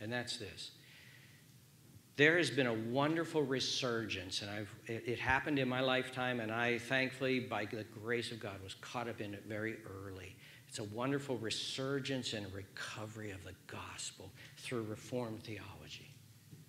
And 0.00 0.12
that's 0.12 0.36
this 0.36 0.72
there 2.18 2.36
has 2.36 2.50
been 2.50 2.66
a 2.66 2.74
wonderful 2.74 3.44
resurgence, 3.44 4.42
and 4.42 4.50
I've, 4.50 4.74
it, 4.86 5.04
it, 5.06 5.18
happened 5.20 5.60
in 5.60 5.68
my 5.68 5.80
lifetime, 5.80 6.40
and 6.40 6.50
I 6.50 6.78
thankfully, 6.78 7.38
by 7.38 7.64
the 7.64 7.84
grace 7.84 8.32
of 8.32 8.40
God, 8.40 8.60
was 8.62 8.74
caught 8.74 9.08
up 9.08 9.20
in 9.20 9.34
it 9.34 9.44
very 9.46 9.76
early. 10.04 10.34
It's 10.68 10.78
a 10.78 10.84
wonderful 10.84 11.38
resurgence 11.38 12.34
and 12.34 12.46
recovery 12.52 13.30
of 13.30 13.42
the 13.44 13.54
gospel 13.66 14.30
through 14.58 14.82
Reformed 14.82 15.42
theology. 15.42 16.10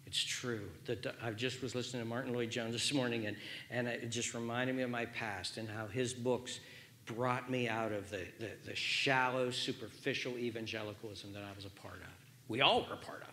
It's 0.05 0.23
true. 0.23 0.69
The, 0.85 1.13
I 1.21 1.31
just 1.31 1.61
was 1.61 1.75
listening 1.75 2.01
to 2.01 2.09
Martyn 2.09 2.33
Lloyd-Jones 2.33 2.73
this 2.73 2.93
morning, 2.93 3.27
and, 3.27 3.37
and 3.69 3.87
it 3.87 4.09
just 4.09 4.33
reminded 4.33 4.75
me 4.75 4.83
of 4.83 4.89
my 4.89 5.05
past 5.05 5.57
and 5.57 5.69
how 5.69 5.85
his 5.85 6.13
books 6.13 6.59
brought 7.05 7.51
me 7.51 7.67
out 7.67 7.91
of 7.91 8.09
the, 8.09 8.25
the, 8.39 8.49
the 8.65 8.75
shallow, 8.75 9.51
superficial 9.51 10.37
evangelicalism 10.37 11.33
that 11.33 11.43
I 11.43 11.53
was 11.55 11.65
a 11.65 11.69
part 11.69 11.97
of. 11.97 12.09
We 12.47 12.61
all 12.61 12.81
were 12.81 12.95
a 12.95 13.05
part 13.05 13.21
of 13.21 13.29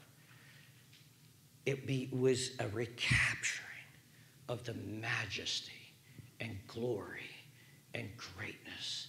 it 1.67 1.85
be, 1.87 2.09
was 2.13 2.53
a 2.61 2.69
recapturing 2.69 3.67
of 4.49 4.65
the 4.65 4.75
majesty 4.75 5.73
and 6.41 6.57
glory 6.69 7.31
and 7.93 8.09
greatness 8.17 9.06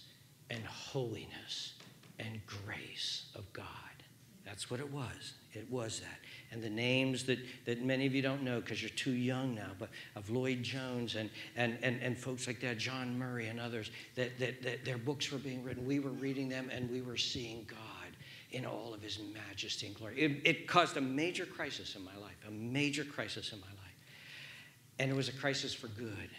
and 0.50 0.64
holiness 0.64 1.74
and 2.18 2.40
grace 2.46 3.26
of 3.34 3.52
God. 3.52 3.64
That's 4.44 4.70
what 4.70 4.80
it 4.80 4.90
was. 4.90 5.34
It 5.52 5.70
was 5.70 6.00
that. 6.00 6.18
And 6.50 6.62
the 6.62 6.70
names 6.70 7.24
that, 7.24 7.38
that 7.66 7.84
many 7.84 8.06
of 8.06 8.14
you 8.14 8.22
don't 8.22 8.42
know 8.42 8.60
because 8.60 8.80
you're 8.80 8.88
too 8.90 9.12
young 9.12 9.54
now, 9.54 9.72
but 9.78 9.90
of 10.16 10.30
Lloyd 10.30 10.62
Jones 10.62 11.16
and, 11.16 11.28
and, 11.56 11.78
and, 11.82 12.00
and 12.00 12.16
folks 12.16 12.46
like 12.46 12.60
that, 12.60 12.78
John 12.78 13.18
Murray 13.18 13.48
and 13.48 13.60
others, 13.60 13.90
that, 14.14 14.38
that, 14.38 14.62
that 14.62 14.84
their 14.86 14.96
books 14.96 15.30
were 15.30 15.38
being 15.38 15.62
written. 15.62 15.84
We 15.84 15.98
were 15.98 16.10
reading 16.10 16.48
them 16.48 16.70
and 16.72 16.90
we 16.90 17.02
were 17.02 17.18
seeing 17.18 17.66
God 17.68 18.16
in 18.50 18.64
all 18.64 18.94
of 18.94 19.02
his 19.02 19.18
majesty 19.34 19.86
and 19.86 19.94
glory. 19.94 20.18
It, 20.18 20.40
it, 20.44 20.66
caused 20.66 20.96
a 20.96 21.02
major 21.02 21.44
crisis 21.44 21.94
in 21.96 22.02
my 22.02 22.16
life, 22.16 22.36
a 22.46 22.50
major 22.50 23.04
crisis 23.04 23.52
in 23.52 23.60
my 23.60 23.66
life. 23.66 23.76
And 24.98 25.10
it 25.10 25.14
was 25.14 25.28
a 25.28 25.32
crisis 25.32 25.74
for 25.74 25.88
good. 25.88 26.30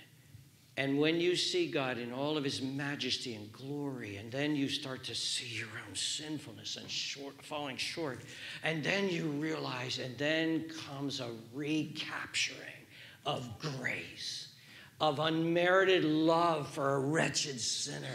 And 0.80 0.98
when 0.98 1.20
you 1.20 1.36
see 1.36 1.68
God 1.68 1.98
in 1.98 2.14
all 2.14 2.38
of 2.38 2.46
his 2.46 2.62
majesty 2.62 3.36
and 3.36 3.52
glory, 3.52 4.16
and 4.16 4.32
then 4.32 4.56
you 4.56 4.70
start 4.70 5.04
to 5.04 5.14
see 5.14 5.58
your 5.58 5.68
own 5.86 5.94
sinfulness 5.94 6.78
and 6.78 6.90
short, 6.90 7.34
falling 7.44 7.76
short, 7.76 8.22
and 8.64 8.82
then 8.82 9.10
you 9.10 9.26
realize, 9.26 10.00
and 10.00 10.18
then 10.18 10.70
comes 10.88 11.20
a 11.20 11.32
recapturing 11.54 12.86
of 13.26 13.46
grace, 13.60 14.54
of 15.02 15.20
unmerited 15.20 16.06
love 16.06 16.70
for 16.70 16.96
a 16.96 17.00
wretched 17.00 17.60
sinner 17.60 18.08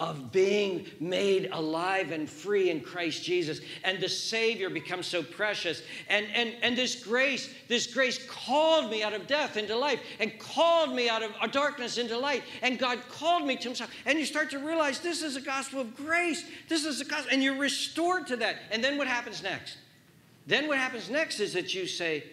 of 0.00 0.30
being 0.30 0.86
made 1.00 1.48
alive 1.52 2.12
and 2.12 2.30
free 2.30 2.70
in 2.70 2.80
Christ 2.80 3.24
Jesus. 3.24 3.60
And 3.82 4.00
the 4.00 4.08
Savior 4.08 4.70
becomes 4.70 5.06
so 5.06 5.22
precious. 5.22 5.82
And, 6.08 6.26
and, 6.34 6.54
and 6.62 6.76
this 6.76 7.02
grace, 7.02 7.50
this 7.66 7.86
grace 7.86 8.24
called 8.28 8.90
me 8.90 9.02
out 9.02 9.12
of 9.12 9.26
death 9.26 9.56
into 9.56 9.76
life 9.76 10.00
and 10.20 10.38
called 10.38 10.94
me 10.94 11.08
out 11.08 11.22
of 11.22 11.32
uh, 11.40 11.48
darkness 11.48 11.98
into 11.98 12.16
light. 12.16 12.44
And 12.62 12.78
God 12.78 13.00
called 13.10 13.44
me 13.44 13.56
to 13.56 13.64
Himself. 13.64 13.90
And 14.06 14.18
you 14.18 14.24
start 14.24 14.50
to 14.50 14.58
realize 14.58 15.00
this 15.00 15.22
is 15.22 15.36
a 15.36 15.40
gospel 15.40 15.80
of 15.80 15.96
grace. 15.96 16.44
This 16.68 16.84
is 16.84 17.00
a 17.00 17.04
gospel. 17.04 17.30
And 17.32 17.42
you're 17.42 17.58
restored 17.58 18.28
to 18.28 18.36
that. 18.36 18.56
And 18.70 18.82
then 18.82 18.98
what 18.98 19.08
happens 19.08 19.42
next? 19.42 19.78
Then 20.46 20.68
what 20.68 20.78
happens 20.78 21.10
next 21.10 21.40
is 21.40 21.52
that 21.54 21.74
you 21.74 21.86
say, 21.86 22.24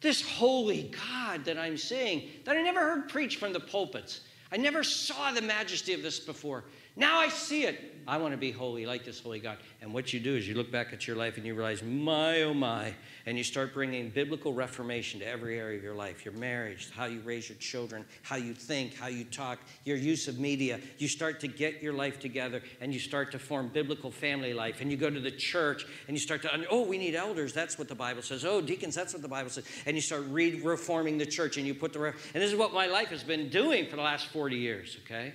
this 0.00 0.22
holy 0.22 0.92
God 1.10 1.44
that 1.44 1.58
I'm 1.58 1.76
seeing, 1.76 2.28
that 2.44 2.56
I 2.56 2.62
never 2.62 2.80
heard 2.80 3.08
preached 3.08 3.38
from 3.40 3.52
the 3.52 3.60
pulpits. 3.60 4.20
I 4.52 4.56
never 4.56 4.82
saw 4.84 5.32
the 5.32 5.42
majesty 5.42 5.92
of 5.92 6.02
this 6.02 6.20
before. 6.20 6.64
Now 6.98 7.20
I 7.20 7.28
see 7.28 7.62
it. 7.62 7.94
I 8.08 8.16
want 8.16 8.32
to 8.32 8.38
be 8.38 8.50
holy 8.50 8.86
like 8.86 9.04
this 9.04 9.20
holy 9.20 9.38
God. 9.38 9.58
And 9.82 9.92
what 9.92 10.14
you 10.14 10.18
do 10.18 10.34
is 10.34 10.48
you 10.48 10.54
look 10.54 10.72
back 10.72 10.94
at 10.94 11.06
your 11.06 11.14
life 11.14 11.36
and 11.36 11.44
you 11.44 11.54
realize, 11.54 11.82
my, 11.82 12.42
oh 12.42 12.54
my. 12.54 12.94
And 13.26 13.36
you 13.36 13.44
start 13.44 13.74
bringing 13.74 14.08
biblical 14.08 14.54
reformation 14.54 15.20
to 15.20 15.26
every 15.26 15.58
area 15.58 15.76
of 15.76 15.84
your 15.84 15.94
life 15.94 16.24
your 16.24 16.32
marriage, 16.34 16.90
how 16.90 17.04
you 17.04 17.20
raise 17.20 17.50
your 17.50 17.58
children, 17.58 18.06
how 18.22 18.36
you 18.36 18.54
think, 18.54 18.94
how 18.94 19.08
you 19.08 19.24
talk, 19.24 19.58
your 19.84 19.98
use 19.98 20.26
of 20.26 20.38
media. 20.38 20.80
You 20.96 21.06
start 21.06 21.38
to 21.40 21.48
get 21.48 21.82
your 21.82 21.92
life 21.92 22.18
together 22.18 22.62
and 22.80 22.94
you 22.94 22.98
start 22.98 23.30
to 23.32 23.38
form 23.38 23.68
biblical 23.68 24.10
family 24.10 24.54
life. 24.54 24.80
And 24.80 24.90
you 24.90 24.96
go 24.96 25.10
to 25.10 25.20
the 25.20 25.30
church 25.30 25.84
and 26.08 26.16
you 26.16 26.20
start 26.20 26.40
to, 26.42 26.66
oh, 26.70 26.84
we 26.84 26.96
need 26.96 27.14
elders. 27.14 27.52
That's 27.52 27.78
what 27.78 27.88
the 27.88 27.94
Bible 27.94 28.22
says. 28.22 28.44
Oh, 28.44 28.62
deacons, 28.62 28.94
that's 28.94 29.12
what 29.12 29.22
the 29.22 29.28
Bible 29.28 29.50
says. 29.50 29.66
And 29.84 29.94
you 29.94 30.00
start 30.00 30.24
re 30.30 30.60
reforming 30.62 31.18
the 31.18 31.26
church 31.26 31.58
and 31.58 31.66
you 31.66 31.74
put 31.74 31.92
the, 31.92 32.02
and 32.02 32.42
this 32.42 32.50
is 32.50 32.56
what 32.56 32.72
my 32.72 32.86
life 32.86 33.08
has 33.08 33.22
been 33.22 33.50
doing 33.50 33.86
for 33.86 33.96
the 33.96 34.02
last 34.02 34.28
40 34.28 34.56
years, 34.56 34.96
okay? 35.04 35.34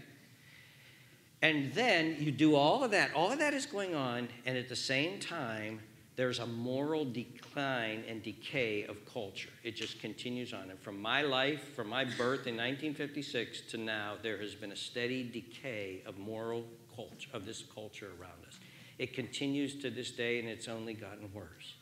And 1.44 1.74
then 1.74 2.16
you 2.20 2.32
do 2.32 2.56
all 2.56 2.86
of 2.86 2.92
that. 2.92 3.14
All 3.14 3.30
of 3.30 3.40
that 3.40 3.54
is 3.54 3.66
going 3.66 3.94
on, 3.94 4.30
and 4.46 4.58
at 4.58 4.70
the 4.70 4.78
same 4.78 5.20
time, 5.20 5.82
there's 6.16 6.40
a 6.40 6.48
moral 6.48 7.04
decline 7.04 8.06
and 8.08 8.24
decay 8.24 8.86
of 8.86 8.96
culture. 9.12 9.50
It 9.62 9.76
just 9.76 10.00
continues 10.00 10.54
on. 10.54 10.70
And 10.70 10.80
from 10.80 11.02
my 11.02 11.22
life, 11.22 11.76
from 11.76 11.90
my 11.90 12.06
birth 12.06 12.48
in 12.48 12.56
1956 12.56 13.62
to 13.72 13.78
now, 13.78 14.14
there 14.22 14.38
has 14.38 14.56
been 14.56 14.72
a 14.72 14.76
steady 14.76 15.22
decay 15.28 16.02
of 16.06 16.18
moral 16.18 16.64
culture, 16.96 17.30
of 17.34 17.46
this 17.46 17.62
culture 17.76 18.12
around 18.22 18.46
us. 18.48 18.60
It 18.98 19.14
continues 19.14 19.82
to 19.82 19.90
this 19.90 20.12
day, 20.12 20.40
and 20.40 20.48
it's 20.48 20.70
only 20.70 20.94
gotten 20.94 21.30
worse. 21.34 21.74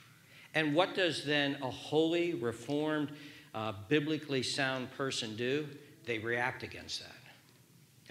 And 0.55 0.73
what 0.73 0.95
does 0.95 1.23
then 1.23 1.57
a 1.61 1.69
holy, 1.69 2.33
reformed, 2.33 3.11
uh, 3.53 3.73
biblically 3.89 4.41
sound 4.41 4.89
person 4.93 5.35
do? 5.35 5.67
They 6.05 6.17
react 6.17 6.63
against 6.63 7.01
that. 7.01 7.20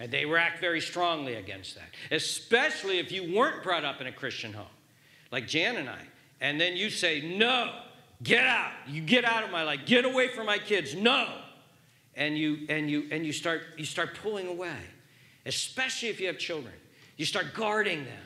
And 0.01 0.11
they 0.11 0.25
react 0.25 0.59
very 0.59 0.81
strongly 0.81 1.35
against 1.35 1.75
that, 1.75 1.85
especially 2.09 2.97
if 2.97 3.11
you 3.11 3.35
weren't 3.35 3.61
brought 3.61 3.85
up 3.85 4.01
in 4.01 4.07
a 4.07 4.11
Christian 4.11 4.51
home, 4.51 4.65
like 5.31 5.47
Jan 5.47 5.75
and 5.75 5.87
I. 5.87 6.01
And 6.41 6.59
then 6.59 6.75
you 6.75 6.89
say, 6.89 7.21
No, 7.21 7.71
get 8.23 8.47
out. 8.47 8.71
You 8.87 9.03
get 9.03 9.25
out 9.25 9.43
of 9.43 9.51
my 9.51 9.61
life. 9.61 9.81
Get 9.85 10.03
away 10.03 10.29
from 10.29 10.47
my 10.47 10.57
kids. 10.57 10.95
No. 10.95 11.31
And 12.15 12.35
you 12.35 12.65
and 12.67 12.89
you 12.89 13.09
and 13.11 13.23
you 13.23 13.31
start 13.31 13.61
you 13.77 13.85
start 13.85 14.17
pulling 14.23 14.47
away, 14.47 14.75
especially 15.45 16.09
if 16.09 16.19
you 16.19 16.25
have 16.27 16.39
children. 16.39 16.73
You 17.17 17.25
start 17.25 17.53
guarding 17.53 18.03
them 18.03 18.23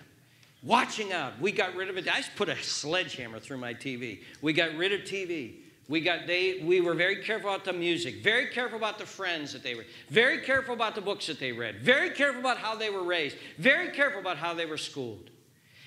watching 0.64 1.12
out. 1.12 1.40
We 1.42 1.52
got 1.52 1.76
rid 1.76 1.90
of 1.90 1.98
it. 1.98 2.08
I 2.08 2.18
just 2.18 2.38
put 2.38 2.48
a 2.48 2.56
sledgehammer 2.56 3.42
through 3.42 3.58
my 3.58 3.74
TV. 3.74 4.22
We 4.42 4.54
got 4.54 4.74
rid 4.76 4.94
of 4.94 5.02
TV. 5.02 5.56
We, 5.88 6.02
got, 6.02 6.26
they, 6.26 6.62
we 6.64 6.82
were 6.82 6.96
very 6.96 7.18
careful 7.18 7.50
about 7.50 7.64
the 7.64 7.74
music, 7.74 8.24
very 8.24 8.48
careful 8.48 8.78
about 8.78 8.98
the 8.98 9.06
friends 9.06 9.54
that 9.54 9.62
they 9.62 9.76
were, 9.76 9.86
very 10.10 10.42
careful 10.42 10.74
about 10.74 10.96
the 10.96 11.02
books 11.02 11.28
that 11.28 11.40
they 11.40 11.52
read, 11.52 11.82
very 11.82 12.10
careful 12.10 12.40
about 12.40 12.58
how 12.58 12.76
they 12.76 12.90
were 12.90 13.04
raised, 13.04 13.38
very 13.60 13.90
careful 13.92 14.20
about 14.20 14.38
how 14.38 14.54
they 14.54 14.66
were 14.66 14.78
schooled. 14.78 15.30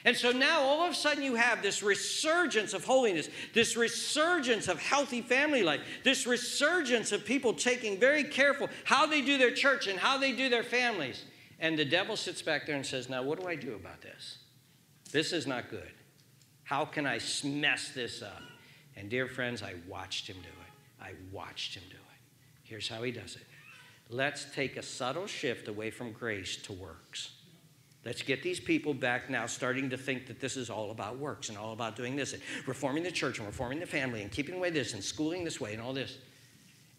And 0.04 0.16
so 0.16 0.30
now 0.30 0.60
all 0.60 0.84
of 0.84 0.92
a 0.92 0.94
sudden 0.94 1.24
you 1.24 1.34
have 1.34 1.62
this 1.62 1.82
resurgence 1.82 2.72
of 2.72 2.84
holiness, 2.84 3.28
this 3.52 3.76
resurgence 3.76 4.68
of 4.68 4.80
healthy 4.80 5.20
family 5.20 5.64
life, 5.64 5.80
this 6.04 6.26
resurgence 6.26 7.10
of 7.10 7.24
people 7.24 7.52
taking 7.52 7.98
very 7.98 8.22
careful 8.22 8.68
how 8.84 9.06
they 9.06 9.20
do 9.20 9.36
their 9.36 9.50
church 9.50 9.88
and 9.88 9.98
how 9.98 10.16
they 10.16 10.32
do 10.32 10.48
their 10.48 10.62
families. 10.62 11.24
And 11.58 11.76
the 11.76 11.84
devil 11.84 12.16
sits 12.16 12.40
back 12.40 12.66
there 12.66 12.76
and 12.76 12.86
says, 12.86 13.08
Now, 13.08 13.24
what 13.24 13.40
do 13.40 13.48
I 13.48 13.56
do 13.56 13.74
about 13.74 14.00
this? 14.00 14.38
This 15.10 15.32
is 15.32 15.46
not 15.46 15.68
good. 15.68 15.90
How 16.62 16.84
can 16.84 17.06
I 17.06 17.18
mess 17.44 17.90
this 17.90 18.22
up? 18.22 18.42
And 18.98 19.08
dear 19.08 19.28
friends, 19.28 19.62
I 19.62 19.74
watched 19.86 20.26
him 20.26 20.36
do 20.42 20.48
it. 20.48 21.04
I 21.04 21.12
watched 21.30 21.74
him 21.74 21.84
do 21.88 21.96
it. 21.96 22.20
Here's 22.64 22.88
how 22.88 23.02
he 23.02 23.12
does 23.12 23.36
it 23.36 23.46
let's 24.10 24.46
take 24.54 24.76
a 24.78 24.82
subtle 24.82 25.26
shift 25.26 25.68
away 25.68 25.90
from 25.90 26.12
grace 26.12 26.56
to 26.56 26.72
works. 26.72 27.32
Let's 28.04 28.22
get 28.22 28.42
these 28.42 28.58
people 28.58 28.94
back 28.94 29.28
now 29.28 29.44
starting 29.44 29.90
to 29.90 29.98
think 29.98 30.26
that 30.28 30.40
this 30.40 30.56
is 30.56 30.70
all 30.70 30.90
about 30.92 31.18
works 31.18 31.50
and 31.50 31.58
all 31.58 31.74
about 31.74 31.94
doing 31.94 32.16
this 32.16 32.32
and 32.32 32.40
reforming 32.66 33.02
the 33.02 33.10
church 33.10 33.38
and 33.38 33.46
reforming 33.46 33.80
the 33.80 33.86
family 33.86 34.22
and 34.22 34.30
keeping 34.30 34.54
away 34.54 34.70
this 34.70 34.94
and 34.94 35.04
schooling 35.04 35.44
this 35.44 35.60
way 35.60 35.74
and 35.74 35.82
all 35.82 35.92
this. 35.92 36.16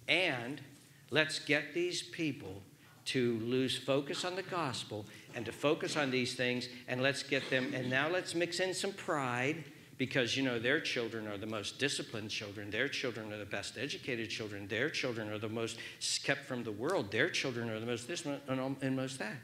And 0.08 0.62
let's 1.10 1.40
get 1.40 1.74
these 1.74 2.04
people 2.04 2.62
to 3.06 3.40
lose 3.40 3.76
focus 3.76 4.24
on 4.24 4.36
the 4.36 4.44
gospel 4.44 5.04
and 5.34 5.46
to 5.48 5.52
focus 5.52 5.98
on 5.98 6.12
these 6.12 6.36
things 6.36 6.70
and 6.88 7.02
let's 7.02 7.24
get 7.24 7.50
them 7.50 7.72
and 7.74 7.90
now 7.90 8.08
let's 8.08 8.36
mix 8.36 8.60
in 8.60 8.72
some 8.74 8.92
pride 8.92 9.64
because 10.00 10.36
you 10.36 10.42
know 10.42 10.58
their 10.58 10.80
children 10.80 11.28
are 11.28 11.38
the 11.38 11.46
most 11.46 11.78
disciplined 11.78 12.32
children 12.32 12.72
their 12.72 12.88
children 12.88 13.32
are 13.32 13.38
the 13.38 13.46
best 13.46 13.78
educated 13.78 14.32
children 14.32 14.68
their 14.68 14.90
children 14.90 15.30
are 15.30 15.38
the 15.38 15.48
most 15.48 15.78
kept 16.24 16.46
from 16.46 16.64
the 16.64 16.72
world 16.72 17.12
their 17.12 17.30
children 17.30 17.70
are 17.70 17.80
the 17.80 17.86
most 17.86 18.08
this 18.08 18.26
and 18.26 18.96
most 18.96 19.20
that 19.20 19.38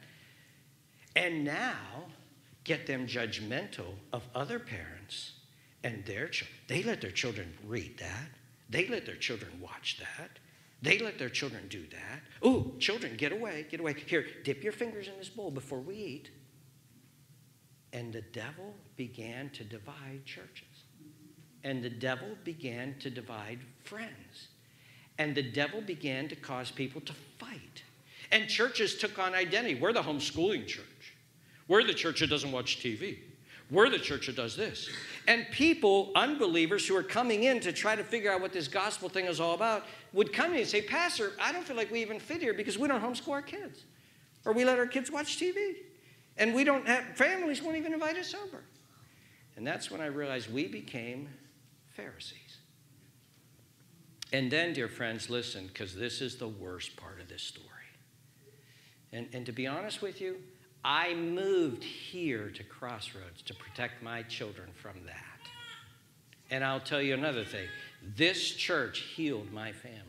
and 1.15 1.45
now 1.45 2.05
get 2.63 2.87
them 2.87 3.07
judgmental 3.07 3.93
of 4.11 4.23
other 4.33 4.59
parents 4.59 5.33
and 5.83 6.03
their 6.05 6.27
children. 6.27 6.57
They 6.67 6.83
let 6.83 6.99
their 6.99 7.11
children 7.11 7.53
read 7.65 7.97
that. 7.99 8.27
They 8.69 8.87
let 8.87 9.05
their 9.05 9.15
children 9.15 9.51
watch 9.61 9.99
that. 9.99 10.31
They 10.81 10.99
let 10.99 11.17
their 11.17 11.29
children 11.29 11.67
do 11.69 11.85
that. 11.91 12.47
Ooh, 12.47 12.73
children, 12.79 13.15
get 13.15 13.31
away, 13.31 13.65
get 13.69 13.79
away. 13.79 13.95
Here, 14.05 14.25
dip 14.43 14.63
your 14.63 14.73
fingers 14.73 15.07
in 15.07 15.17
this 15.17 15.29
bowl 15.29 15.51
before 15.51 15.79
we 15.79 15.95
eat. 15.95 16.29
And 17.95 18.11
the 18.11 18.21
devil 18.21 18.73
began 18.97 19.49
to 19.51 19.63
divide 19.63 20.25
churches. 20.25 20.83
And 21.63 21.81
the 21.81 21.89
devil 21.89 22.27
began 22.43 22.95
to 22.99 23.09
divide 23.09 23.59
friends. 23.85 24.49
And 25.17 25.33
the 25.33 25.41
devil 25.41 25.79
began 25.79 26.27
to 26.27 26.35
cause 26.35 26.71
people 26.71 26.99
to 26.99 27.13
fight. 27.39 27.83
And 28.33 28.49
churches 28.49 28.97
took 28.97 29.17
on 29.17 29.33
identity. 29.33 29.75
We're 29.75 29.93
the 29.93 30.01
homeschooling 30.01 30.67
church. 30.67 31.15
We're 31.69 31.85
the 31.85 31.93
church 31.93 32.19
that 32.19 32.29
doesn't 32.29 32.51
watch 32.51 32.79
TV. 32.83 33.19
We're 33.71 33.89
the 33.89 33.97
church 33.97 34.27
that 34.27 34.35
does 34.35 34.57
this. 34.57 34.89
And 35.29 35.47
people, 35.51 36.11
unbelievers 36.15 36.85
who 36.85 36.97
are 36.97 37.03
coming 37.03 37.45
in 37.45 37.61
to 37.61 37.71
try 37.71 37.95
to 37.95 38.03
figure 38.03 38.29
out 38.29 38.41
what 38.41 38.51
this 38.51 38.67
gospel 38.67 39.07
thing 39.07 39.25
is 39.25 39.39
all 39.39 39.55
about, 39.55 39.85
would 40.11 40.33
come 40.33 40.51
me 40.51 40.59
and 40.59 40.67
say, 40.67 40.81
Pastor, 40.81 41.31
I 41.41 41.53
don't 41.53 41.63
feel 41.63 41.77
like 41.77 41.91
we 41.91 42.01
even 42.01 42.19
fit 42.19 42.41
here 42.41 42.53
because 42.53 42.77
we 42.77 42.89
don't 42.89 43.01
homeschool 43.01 43.31
our 43.31 43.41
kids. 43.41 43.85
Or 44.43 44.51
we 44.51 44.65
let 44.65 44.79
our 44.79 44.85
kids 44.85 45.09
watch 45.09 45.39
TV. 45.39 45.75
And 46.38 46.53
we 46.53 46.63
don't 46.63 46.86
have, 46.88 47.03
families 47.15 47.61
won't 47.61 47.77
even 47.77 47.93
invite 47.93 48.17
us 48.17 48.33
over. 48.33 48.63
And 49.55 49.65
that's 49.65 49.89
when 49.89 50.01
I 50.01 50.07
realized 50.07 50.51
we 50.51 50.67
became 50.67 51.29
Pharisees. 51.95 52.57
And 54.33 54.51
then, 54.51 54.73
dear 54.73 54.89
friends, 54.89 55.29
listen, 55.29 55.67
because 55.67 55.95
this 55.95 56.19
is 56.19 56.36
the 56.36 56.47
worst 56.47 56.97
part 56.97 57.21
of 57.21 57.29
this 57.29 57.41
story. 57.41 57.69
And, 59.13 59.27
and 59.31 59.45
to 59.45 59.53
be 59.53 59.65
honest 59.65 60.01
with 60.01 60.19
you, 60.19 60.38
I 60.83 61.13
moved 61.13 61.83
here 61.83 62.49
to 62.49 62.63
Crossroads 62.63 63.41
to 63.43 63.53
protect 63.53 64.03
my 64.03 64.23
children 64.23 64.69
from 64.75 65.05
that. 65.05 65.23
And 66.51 66.63
I'll 66.63 66.79
tell 66.79 67.01
you 67.01 67.13
another 67.13 67.43
thing 67.43 67.67
this 68.15 68.51
church 68.51 68.99
healed 68.99 69.51
my 69.51 69.71
family. 69.71 70.01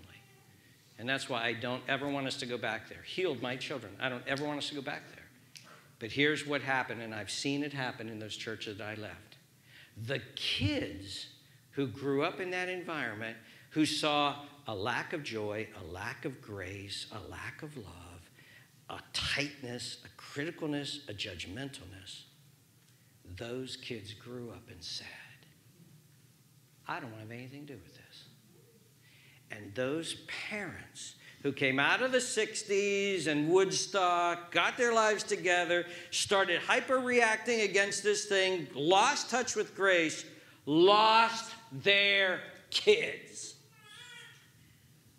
And 0.98 1.08
that's 1.08 1.28
why 1.28 1.44
I 1.44 1.52
don't 1.52 1.82
ever 1.88 2.08
want 2.08 2.26
us 2.26 2.36
to 2.38 2.46
go 2.46 2.58
back 2.58 2.88
there. 2.88 3.02
Healed 3.02 3.40
my 3.40 3.56
children. 3.56 3.94
I 4.00 4.08
don't 4.08 4.26
ever 4.26 4.44
want 4.44 4.58
us 4.58 4.68
to 4.70 4.74
go 4.74 4.82
back 4.82 5.02
there. 5.14 5.15
But 5.98 6.12
here's 6.12 6.46
what 6.46 6.60
happened, 6.60 7.00
and 7.00 7.14
I've 7.14 7.30
seen 7.30 7.62
it 7.62 7.72
happen 7.72 8.08
in 8.08 8.18
those 8.18 8.36
churches 8.36 8.78
that 8.78 8.86
I 8.86 8.94
left. 9.00 9.36
The 10.06 10.20
kids 10.34 11.28
who 11.70 11.86
grew 11.86 12.22
up 12.22 12.40
in 12.40 12.50
that 12.50 12.68
environment, 12.68 13.36
who 13.70 13.86
saw 13.86 14.36
a 14.66 14.74
lack 14.74 15.12
of 15.12 15.22
joy, 15.22 15.68
a 15.80 15.84
lack 15.92 16.24
of 16.24 16.42
grace, 16.42 17.06
a 17.12 17.30
lack 17.30 17.62
of 17.62 17.76
love, 17.76 18.30
a 18.90 19.00
tightness, 19.12 19.98
a 20.04 20.20
criticalness, 20.20 21.08
a 21.08 21.14
judgmentalness, 21.14 22.24
those 23.36 23.76
kids 23.76 24.12
grew 24.12 24.50
up 24.50 24.68
and 24.70 24.82
said, 24.82 25.06
I 26.86 27.00
don't 27.00 27.10
want 27.10 27.28
to 27.28 27.32
have 27.32 27.38
anything 27.40 27.66
to 27.66 27.74
do 27.74 27.80
with 27.82 27.94
this. 27.94 28.24
And 29.50 29.74
those 29.74 30.16
parents 30.48 31.16
who 31.46 31.52
came 31.52 31.78
out 31.78 32.02
of 32.02 32.10
the 32.10 32.18
60s 32.18 33.28
and 33.28 33.48
Woodstock, 33.48 34.50
got 34.50 34.76
their 34.76 34.92
lives 34.92 35.22
together, 35.22 35.86
started 36.10 36.60
hyper 36.60 36.98
reacting 36.98 37.60
against 37.60 38.02
this 38.02 38.24
thing, 38.24 38.66
lost 38.74 39.30
touch 39.30 39.54
with 39.54 39.76
grace, 39.76 40.24
lost 40.66 41.54
their 41.70 42.40
kids. 42.70 43.54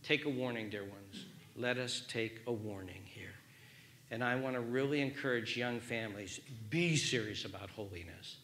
Take 0.04 0.26
a 0.26 0.30
warning, 0.30 0.70
dear 0.70 0.82
ones. 0.82 1.26
Let 1.56 1.78
us 1.78 2.04
take 2.10 2.42
a 2.46 2.52
warning. 2.52 3.04
Here. 3.06 3.34
And 4.12 4.22
I 4.22 4.36
want 4.36 4.56
to 4.56 4.60
really 4.60 5.00
encourage 5.00 5.56
young 5.56 5.80
families 5.80 6.42
be 6.70 6.98
serious 6.98 7.46
about 7.46 7.70
holiness. 7.70 8.36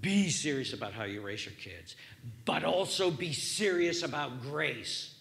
Be 0.00 0.30
serious 0.30 0.72
about 0.72 0.92
how 0.92 1.02
you 1.02 1.22
raise 1.22 1.44
your 1.44 1.54
kids, 1.54 1.96
but 2.44 2.62
also 2.62 3.10
be 3.10 3.32
serious 3.32 4.04
about 4.04 4.42
grace. 4.42 5.15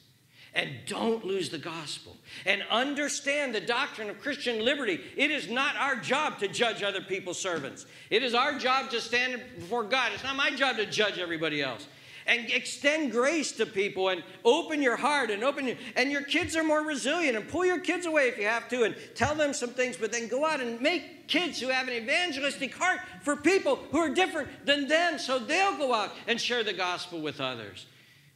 And 0.55 0.69
don't 0.87 1.25
lose 1.25 1.49
the 1.49 1.57
gospel. 1.57 2.15
And 2.45 2.63
understand 2.71 3.53
the 3.53 3.59
doctrine 3.59 4.09
of 4.09 4.21
Christian 4.21 4.63
liberty. 4.63 5.01
It 5.17 5.29
is 5.29 5.49
not 5.49 5.75
our 5.75 5.97
job 5.97 6.39
to 6.39 6.47
judge 6.47 6.81
other 6.81 7.01
people's 7.01 7.37
servants. 7.37 7.85
It 8.09 8.23
is 8.23 8.33
our 8.33 8.57
job 8.57 8.89
to 8.91 9.01
stand 9.01 9.41
before 9.57 9.83
God. 9.83 10.13
It's 10.13 10.23
not 10.23 10.37
my 10.37 10.51
job 10.51 10.77
to 10.77 10.85
judge 10.85 11.19
everybody 11.19 11.61
else 11.61 11.87
and 12.27 12.49
extend 12.49 13.11
grace 13.11 13.51
to 13.53 13.65
people 13.65 14.09
and 14.09 14.23
open 14.43 14.81
your 14.81 14.95
heart 14.95 15.29
and 15.29 15.43
open 15.43 15.67
your, 15.67 15.77
and 15.95 16.11
your 16.11 16.23
kids 16.23 16.55
are 16.55 16.63
more 16.63 16.81
resilient 16.81 17.37
and 17.37 17.47
pull 17.47 17.65
your 17.65 17.79
kids 17.79 18.05
away 18.05 18.27
if 18.27 18.37
you 18.37 18.45
have 18.45 18.67
to 18.69 18.83
and 18.83 18.95
tell 19.13 19.35
them 19.35 19.53
some 19.53 19.69
things 19.69 19.95
but 19.97 20.11
then 20.11 20.27
go 20.27 20.45
out 20.45 20.59
and 20.59 20.81
make 20.81 21.27
kids 21.27 21.59
who 21.59 21.67
have 21.67 21.87
an 21.87 21.93
evangelistic 21.93 22.73
heart 22.73 22.99
for 23.21 23.35
people 23.35 23.79
who 23.91 23.99
are 23.99 24.09
different 24.09 24.49
than 24.65 24.87
them 24.87 25.19
so 25.19 25.37
they'll 25.37 25.77
go 25.77 25.93
out 25.93 26.11
and 26.27 26.41
share 26.41 26.63
the 26.63 26.73
gospel 26.73 27.21
with 27.21 27.39
others 27.39 27.85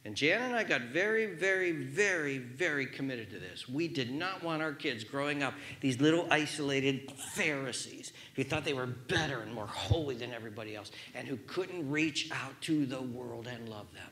and 0.10 0.18
Jan 0.18 0.42
and 0.42 0.56
I 0.56 0.64
got 0.64 0.82
very, 0.86 1.28
very, 1.28 1.72
very, 1.72 2.40
very 2.40 2.88
committed 2.88 3.30
to 3.30 3.38
this. 3.38 3.70
We 3.70 3.88
did 3.88 4.12
not 4.12 4.42
want 4.42 4.64
our 4.64 4.74
kids 4.74 5.04
growing 5.04 5.44
up 5.44 5.54
these 5.82 6.02
little 6.02 6.28
isolated 6.32 7.12
Pharisees 7.36 8.12
who 8.34 8.44
thought 8.44 8.66
they 8.66 8.74
were 8.74 8.88
better 8.88 9.42
and 9.42 9.54
more 9.54 9.68
holy 9.68 10.16
than 10.16 10.34
everybody 10.34 10.76
else 10.76 10.90
and 11.14 11.28
who 11.28 11.38
couldn't 11.38 11.92
reach 11.92 12.32
out 12.32 12.60
to 12.62 12.88
the 12.88 13.00
world 13.00 13.46
and 13.46 13.70
love 13.70 13.86
them. 13.94 14.10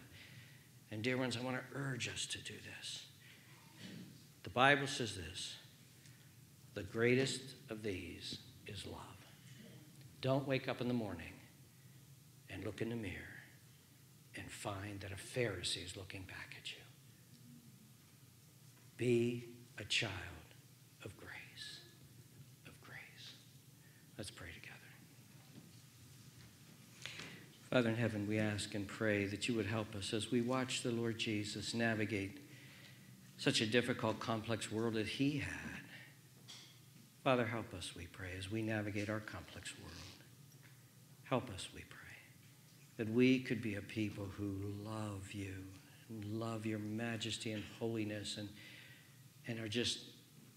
And, 0.91 1.01
dear 1.01 1.17
ones, 1.17 1.35
I 1.35 1.39
want 1.41 1.57
to 1.57 1.63
urge 1.75 2.07
us 2.09 2.27
to 2.27 2.37
do 2.43 2.53
this. 2.53 3.05
The 4.43 4.51
Bible 4.51 4.85
says 4.85 5.15
this 5.15 5.55
the 6.75 6.83
greatest 6.83 7.41
of 7.71 7.81
these 7.81 8.37
is 8.67 8.85
love. 8.85 9.01
Don't 10.21 10.47
wake 10.47 10.67
up 10.67 10.79
in 10.79 10.89
the 10.89 10.93
morning 10.93 11.33
and 12.51 12.63
look 12.63 12.83
in 12.83 12.89
the 12.89 12.95
mirror 12.95 13.26
find 14.68 14.99
that 14.99 15.11
a 15.11 15.15
Pharisee 15.15 15.86
is 15.86 15.95
looking 15.95 16.24
back 16.24 16.55
at 16.59 16.72
you. 16.72 16.78
Be 18.97 19.45
a 19.78 19.84
child 19.86 20.11
of 21.05 21.15
grace. 21.18 21.80
Of 22.65 22.74
grace. 22.82 23.34
Let's 24.18 24.32
pray 24.32 24.47
together. 24.53 24.74
Father 27.70 27.89
in 27.89 27.95
heaven, 27.95 28.28
we 28.28 28.39
ask 28.39 28.74
and 28.76 28.88
pray 28.88 29.26
that 29.26 29.47
you 29.47 29.55
would 29.55 29.68
help 29.68 29.95
us 29.95 30.13
as 30.13 30.32
we 30.32 30.41
watch 30.41 30.84
the 30.84 30.91
Lord 30.91 31.18
Jesus 31.18 31.74
navigate 31.74 32.39
such 33.38 33.61
a 33.61 33.68
difficult, 33.68 34.20
complex 34.20 34.72
world 34.72 34.95
that 34.95 35.07
he 35.07 35.38
had. 35.38 35.82
Father, 37.24 37.45
help 37.45 37.74
us, 37.74 37.93
we 37.95 38.07
pray, 38.07 38.32
as 38.38 38.49
we 38.49 38.61
navigate 38.61 39.09
our 39.09 39.20
complex 39.20 39.74
world. 39.80 39.93
Help 41.26 41.49
us, 41.51 41.68
we 41.74 41.82
pray 41.82 41.86
that 42.97 43.09
we 43.09 43.39
could 43.39 43.61
be 43.61 43.75
a 43.75 43.81
people 43.81 44.27
who 44.37 44.55
love 44.83 45.31
you 45.31 45.53
love 46.31 46.65
your 46.65 46.79
majesty 46.79 47.51
and 47.51 47.61
holiness 47.79 48.37
and, 48.37 48.47
and 49.45 49.59
are 49.59 49.67
just 49.67 49.99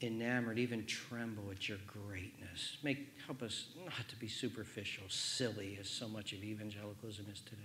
enamored, 0.00 0.60
even 0.60 0.86
tremble 0.86 1.50
at 1.50 1.68
your 1.68 1.78
greatness. 1.88 2.78
Make, 2.84 3.08
help 3.26 3.42
us 3.42 3.70
not 3.84 4.08
to 4.08 4.16
be 4.16 4.28
superficial, 4.28 5.02
silly, 5.08 5.76
as 5.80 5.90
so 5.90 6.06
much 6.08 6.32
of 6.32 6.44
evangelicalism 6.44 7.26
is 7.32 7.40
today. 7.40 7.62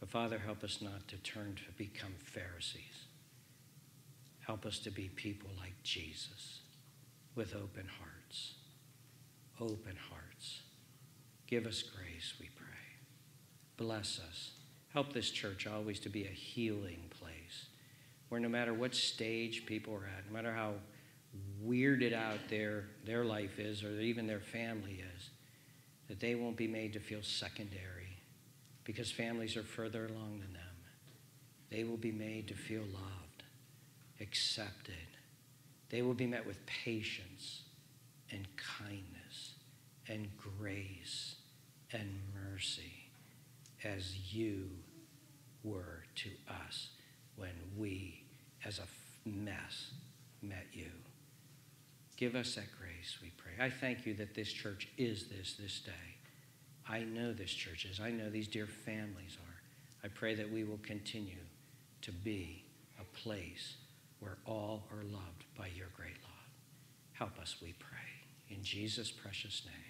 But 0.00 0.08
Father, 0.08 0.38
help 0.38 0.64
us 0.64 0.80
not 0.80 1.06
to 1.08 1.16
turn 1.18 1.54
to 1.56 1.72
become 1.76 2.14
Pharisees. 2.18 3.04
Help 4.40 4.64
us 4.64 4.78
to 4.78 4.90
be 4.90 5.10
people 5.14 5.50
like 5.58 5.74
Jesus 5.82 6.60
with 7.34 7.54
open 7.54 7.88
hearts. 8.00 8.54
Open 9.60 9.96
hearts 10.10 10.60
Give 11.46 11.64
us 11.66 11.80
grace, 11.82 12.34
we 12.40 12.48
pray. 12.56 12.75
Bless 13.76 14.20
us. 14.20 14.52
Help 14.92 15.12
this 15.12 15.30
church 15.30 15.66
always 15.66 16.00
to 16.00 16.08
be 16.08 16.24
a 16.24 16.28
healing 16.28 17.10
place 17.10 17.66
where 18.28 18.40
no 18.40 18.48
matter 18.48 18.72
what 18.72 18.94
stage 18.94 19.66
people 19.66 19.94
are 19.94 20.06
at, 20.06 20.26
no 20.26 20.32
matter 20.32 20.52
how 20.52 20.72
weirded 21.64 22.14
out 22.14 22.38
their, 22.48 22.84
their 23.04 23.24
life 23.24 23.58
is 23.58 23.84
or 23.84 24.00
even 24.00 24.26
their 24.26 24.40
family 24.40 25.02
is, 25.14 25.30
that 26.08 26.20
they 26.20 26.34
won't 26.34 26.56
be 26.56 26.66
made 26.66 26.92
to 26.94 27.00
feel 27.00 27.22
secondary 27.22 28.16
because 28.84 29.10
families 29.10 29.56
are 29.56 29.62
further 29.62 30.06
along 30.06 30.40
than 30.40 30.52
them. 30.52 30.62
They 31.70 31.84
will 31.84 31.96
be 31.96 32.12
made 32.12 32.48
to 32.48 32.54
feel 32.54 32.82
loved, 32.82 33.42
accepted. 34.20 34.94
They 35.90 36.02
will 36.02 36.14
be 36.14 36.26
met 36.26 36.46
with 36.46 36.64
patience 36.66 37.62
and 38.30 38.46
kindness 38.56 39.54
and 40.08 40.28
grace 40.38 41.36
and 41.92 42.08
mercy 42.34 42.95
as 43.84 44.34
you 44.34 44.68
were 45.62 46.04
to 46.16 46.30
us 46.66 46.90
when 47.36 47.54
we, 47.76 48.24
as 48.64 48.78
a 48.78 49.28
mess, 49.28 49.92
met 50.42 50.66
you. 50.72 50.90
Give 52.16 52.34
us 52.34 52.54
that 52.54 52.68
grace, 52.78 53.18
we 53.20 53.30
pray. 53.36 53.52
I 53.64 53.68
thank 53.68 54.06
you 54.06 54.14
that 54.14 54.34
this 54.34 54.50
church 54.50 54.88
is 54.96 55.26
this 55.28 55.54
this 55.60 55.80
day. 55.80 55.92
I 56.88 57.00
know 57.00 57.32
this 57.32 57.50
church 57.50 57.84
is. 57.84 58.00
I 58.00 58.10
know 58.10 58.30
these 58.30 58.48
dear 58.48 58.66
families 58.66 59.36
are. 59.46 59.56
I 60.04 60.08
pray 60.08 60.34
that 60.34 60.50
we 60.50 60.64
will 60.64 60.80
continue 60.82 61.44
to 62.02 62.12
be 62.12 62.64
a 63.00 63.18
place 63.18 63.74
where 64.20 64.38
all 64.46 64.84
are 64.92 65.02
loved 65.02 65.44
by 65.58 65.66
your 65.66 65.88
great 65.96 66.16
love. 66.22 66.32
Help 67.12 67.38
us, 67.38 67.56
we 67.60 67.74
pray. 67.78 68.54
In 68.54 68.62
Jesus' 68.62 69.10
precious 69.10 69.62
name. 69.66 69.85